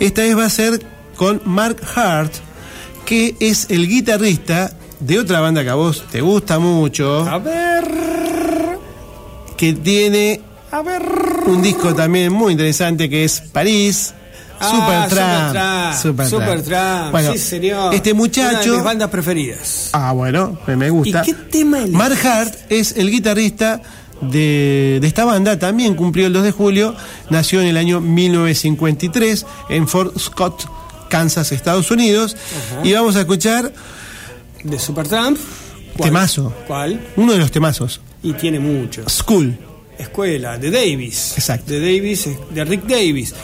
Esta 0.00 0.22
vez 0.22 0.36
va 0.36 0.46
a 0.46 0.50
ser 0.50 0.80
con 1.16 1.42
Mark 1.44 1.76
Hart, 1.94 2.32
que 3.04 3.34
es 3.40 3.66
el 3.68 3.86
guitarrista 3.88 4.72
de 5.00 5.18
otra 5.18 5.40
banda 5.40 5.62
que 5.62 5.70
a 5.70 5.74
vos 5.74 6.04
te 6.10 6.20
gusta 6.20 6.58
mucho, 6.58 7.28
A 7.28 7.38
ver. 7.38 7.84
que 9.56 9.72
tiene 9.74 10.40
A 10.70 10.82
ver. 10.82 11.02
un 11.46 11.60
disco 11.62 11.94
también 11.94 12.32
muy 12.32 12.52
interesante 12.52 13.08
que 13.08 13.24
es 13.24 13.40
París. 13.52 14.14
Ah, 14.60 15.06
Supertramp. 15.08 15.94
Supertramp. 16.02 16.30
Supertramp. 16.30 17.10
Bueno, 17.12 17.32
sí, 17.32 17.38
señor. 17.38 17.94
este 17.94 18.12
Una 18.12 18.22
de 18.22 18.28
muchacho. 18.28 18.74
mis 18.74 18.82
bandas 18.84 19.10
preferidas. 19.10 19.90
Ah, 19.92 20.12
bueno, 20.12 20.58
me- 20.66 20.76
me 20.76 20.90
gusta. 20.90 21.22
¿Y 21.22 21.26
qué 21.26 21.34
tema 21.34 21.78
elegiste? 21.78 21.96
Mark 21.98 22.18
Hart 22.26 22.54
es 22.68 22.92
el 22.96 23.10
guitarrista 23.10 23.80
de, 24.20 24.98
de 25.00 25.06
esta 25.06 25.24
banda, 25.24 25.58
también 25.58 25.94
cumplió 25.94 26.26
el 26.26 26.32
2 26.32 26.42
de 26.42 26.50
julio, 26.52 26.94
nació 27.30 27.60
en 27.60 27.68
el 27.68 27.76
año 27.76 28.00
1953 28.00 29.46
en 29.68 29.86
Fort 29.88 30.18
Scott, 30.18 30.64
Kansas, 31.08 31.52
Estados 31.52 31.90
Unidos. 31.90 32.36
Ajá. 32.74 32.86
Y 32.86 32.92
vamos 32.92 33.16
a 33.16 33.20
escuchar 33.20 33.72
¿De 34.64 34.78
Supertramp? 34.78 35.38
¿Cuál? 35.96 36.08
Temazo. 36.10 36.52
¿Cuál? 36.66 37.00
uno 37.16 37.32
de 37.32 37.38
los 37.38 37.50
temazos, 37.52 38.00
Y 38.22 38.32
tiene 38.32 38.58
muchos. 38.58 39.12
School. 39.12 39.56
Escuela, 39.98 40.58
de 40.58 40.70
Davis. 40.70 41.32
Exacto. 41.36 41.72
De 41.72 41.80
Davis, 41.80 42.28
de 42.50 42.64
Rick 42.64 42.84
Davis. 42.86 43.34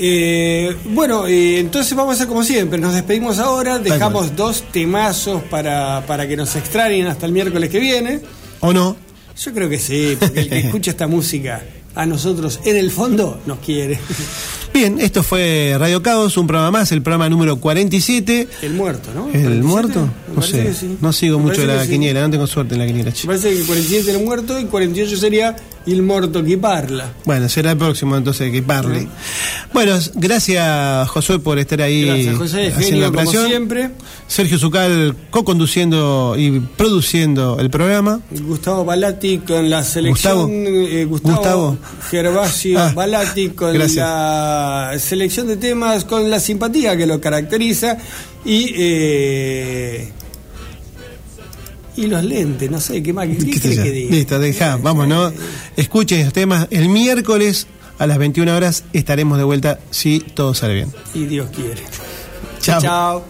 Eh, 0.00 0.76
bueno, 0.84 1.26
eh, 1.26 1.58
entonces 1.58 1.94
vamos 1.96 2.12
a 2.12 2.14
hacer 2.14 2.28
como 2.28 2.44
siempre, 2.44 2.78
nos 2.78 2.94
despedimos 2.94 3.38
ahora, 3.38 3.78
dejamos 3.80 4.36
dos 4.36 4.62
temazos 4.70 5.42
para, 5.44 6.04
para 6.06 6.28
que 6.28 6.36
nos 6.36 6.54
extrañen 6.54 7.06
hasta 7.08 7.26
el 7.26 7.32
miércoles 7.32 7.68
que 7.68 7.80
viene. 7.80 8.20
¿O 8.60 8.72
no? 8.72 8.96
Yo 9.44 9.52
creo 9.52 9.68
que 9.68 9.78
sí, 9.78 10.16
porque 10.18 10.40
el 10.40 10.48
que 10.48 10.58
escucha 10.66 10.92
esta 10.92 11.06
música 11.08 11.62
a 11.94 12.06
nosotros 12.06 12.60
en 12.64 12.76
el 12.76 12.92
fondo 12.92 13.40
nos 13.46 13.58
quiere. 13.58 13.98
Bien, 14.72 15.00
esto 15.00 15.24
fue 15.24 15.74
Radio 15.78 16.00
Caos, 16.00 16.36
un 16.36 16.46
programa 16.46 16.70
más, 16.70 16.92
el 16.92 17.02
programa 17.02 17.28
número 17.28 17.56
47. 17.56 18.46
El 18.62 18.74
muerto, 18.74 19.08
¿no? 19.12 19.26
¿El 19.26 19.32
47? 19.32 19.62
muerto? 19.64 20.08
No 20.36 20.42
sé, 20.42 20.74
sí. 20.74 20.96
no 21.00 21.12
sigo 21.12 21.38
Me 21.38 21.46
mucho 21.46 21.66
la 21.66 21.82
sí. 21.84 21.90
quiniela, 21.90 22.20
no 22.20 22.30
tengo 22.30 22.46
suerte 22.46 22.74
en 22.74 22.80
la 22.80 22.86
quiniela. 22.86 23.10
che. 23.12 23.26
Me 23.26 23.34
parece 23.34 23.50
que 23.52 23.60
el 23.62 23.66
47 23.66 24.10
era 24.10 24.18
el 24.20 24.24
muerto 24.24 24.60
y 24.60 24.66
48 24.66 25.16
sería 25.16 25.56
el 25.92 26.02
muerto 26.02 26.42
que 26.44 26.56
parla. 26.58 27.12
Bueno, 27.24 27.48
será 27.48 27.72
el 27.72 27.76
próximo 27.78 28.16
entonces 28.16 28.50
que 28.52 28.62
parle. 28.62 29.08
Bueno, 29.72 29.98
gracias 30.14 31.08
Josué 31.08 31.38
por 31.38 31.58
estar 31.58 31.80
ahí 31.82 32.04
Gracias, 32.04 32.36
José, 32.36 32.72
genio 32.72 33.10
la 33.10 33.24
como 33.24 33.30
siempre. 33.30 33.90
Sergio 34.26 34.58
Zucal 34.58 35.14
co-conduciendo 35.30 36.34
y 36.36 36.60
produciendo 36.60 37.58
el 37.58 37.70
programa. 37.70 38.20
Gustavo 38.30 38.84
Balati 38.84 39.38
con 39.38 39.68
la 39.70 39.78
Gustavo. 39.80 40.46
selección. 40.46 40.50
eh, 40.50 41.04
Gustavo, 41.04 41.34
Gustavo. 41.36 41.78
Gervasio 42.10 42.78
Ah, 42.78 42.92
Balati 42.94 43.48
con 43.50 43.72
gracias. 43.74 43.96
la 44.06 44.92
selección 44.98 45.46
de 45.46 45.56
temas, 45.56 46.04
con 46.04 46.30
la 46.30 46.40
simpatía 46.40 46.96
que 46.96 47.06
lo 47.06 47.20
caracteriza 47.20 47.96
y. 48.44 48.72
eh, 48.76 50.12
y 51.98 52.06
los 52.06 52.22
lentes, 52.22 52.70
no 52.70 52.80
sé, 52.80 53.02
¿qué 53.02 53.12
más? 53.12 53.26
¿Qué, 53.26 53.36
¿Qué 53.60 53.60
que 53.60 53.90
diga? 53.90 54.14
Listo, 54.14 54.38
deja, 54.38 54.76
vámonos. 54.76 55.32
Escuchen 55.76 56.24
los 56.24 56.32
temas. 56.32 56.68
El 56.70 56.88
miércoles 56.88 57.66
a 57.98 58.06
las 58.06 58.18
21 58.18 58.56
horas 58.56 58.84
estaremos 58.92 59.36
de 59.36 59.44
vuelta 59.44 59.80
si 59.90 60.20
todo 60.20 60.54
sale 60.54 60.74
bien. 60.74 60.92
Y 61.12 61.24
Dios 61.26 61.50
quiere. 61.50 61.82
Chao. 62.60 62.80
Chao. 62.80 63.24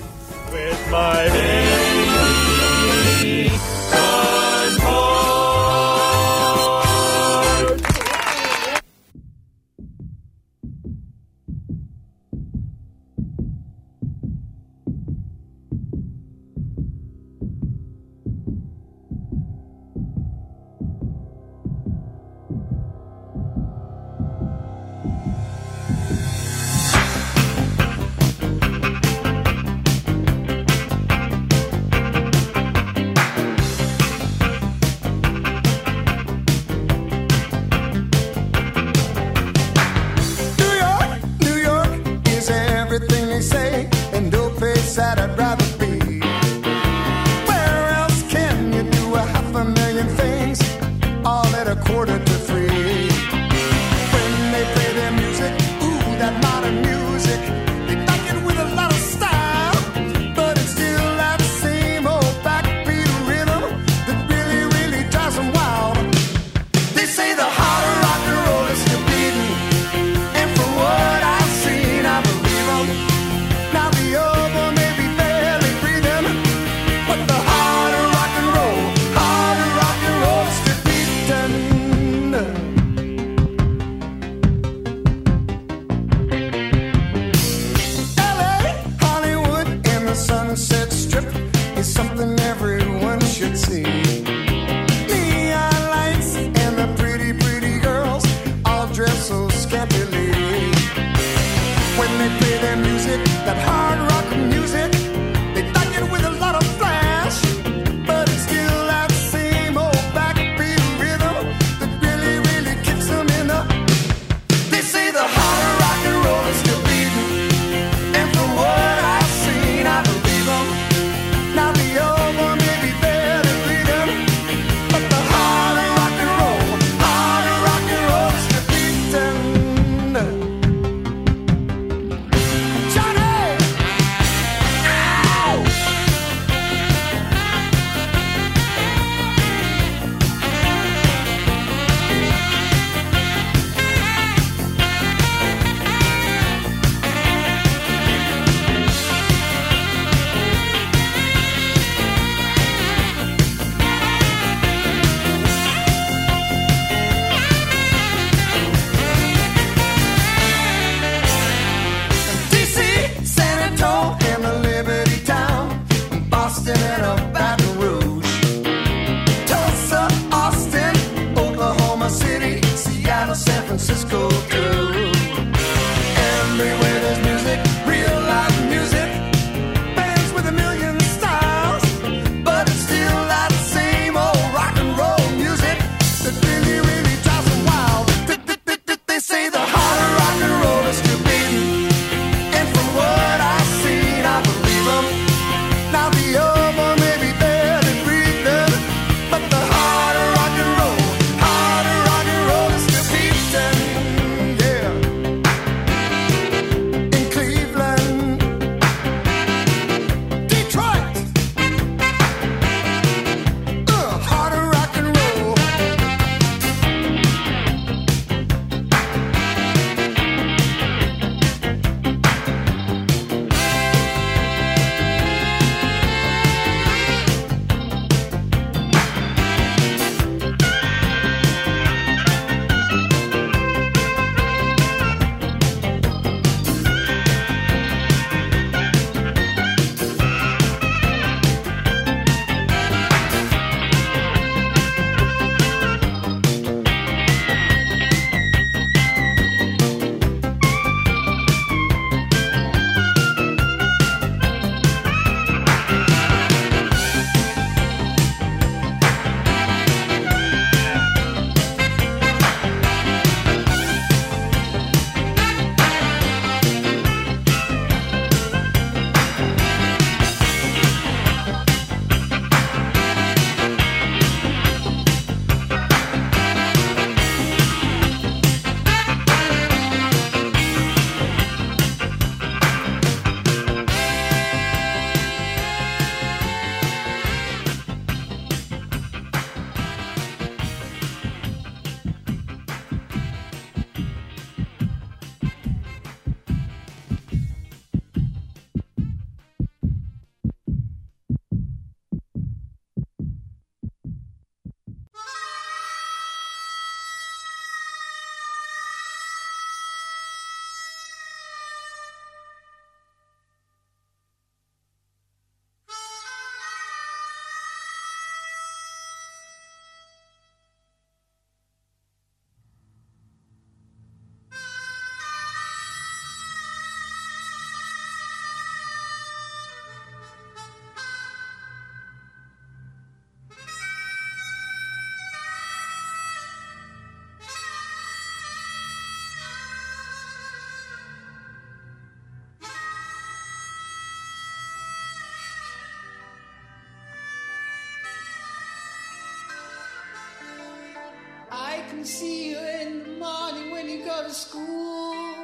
Can 351.99 352.07
see 352.07 352.51
you 352.51 352.59
in 352.59 353.03
the 353.03 353.09
morning 353.19 353.73
when 353.73 353.89
you 353.89 354.05
go 354.05 354.23
to 354.23 354.33
school. 354.33 355.35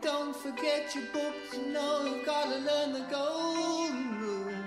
Don't 0.00 0.36
forget 0.36 0.94
your 0.94 1.06
books, 1.12 1.56
you 1.56 1.72
know 1.72 2.04
you've 2.04 2.24
gotta 2.24 2.58
learn 2.58 2.92
the 2.92 3.06
golden 3.10 4.20
rule. 4.20 4.62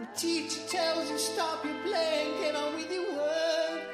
The 0.00 0.06
teacher 0.14 0.60
tells 0.68 1.10
you 1.10 1.16
stop 1.16 1.64
your 1.64 1.80
playing, 1.86 2.42
get 2.42 2.56
on 2.56 2.74
with 2.74 2.92
your 2.92 3.10
work. 3.16 3.88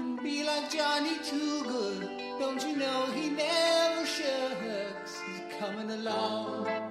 And 0.00 0.20
be 0.20 0.42
like 0.42 0.68
Johnny 0.68 1.18
Too 1.22 1.62
Good. 1.62 2.00
Don't 2.40 2.66
you 2.66 2.74
know 2.78 3.06
he 3.14 3.30
never 3.30 4.04
shirks? 4.04 5.20
He's 5.24 5.56
coming 5.60 5.88
along. 5.88 6.81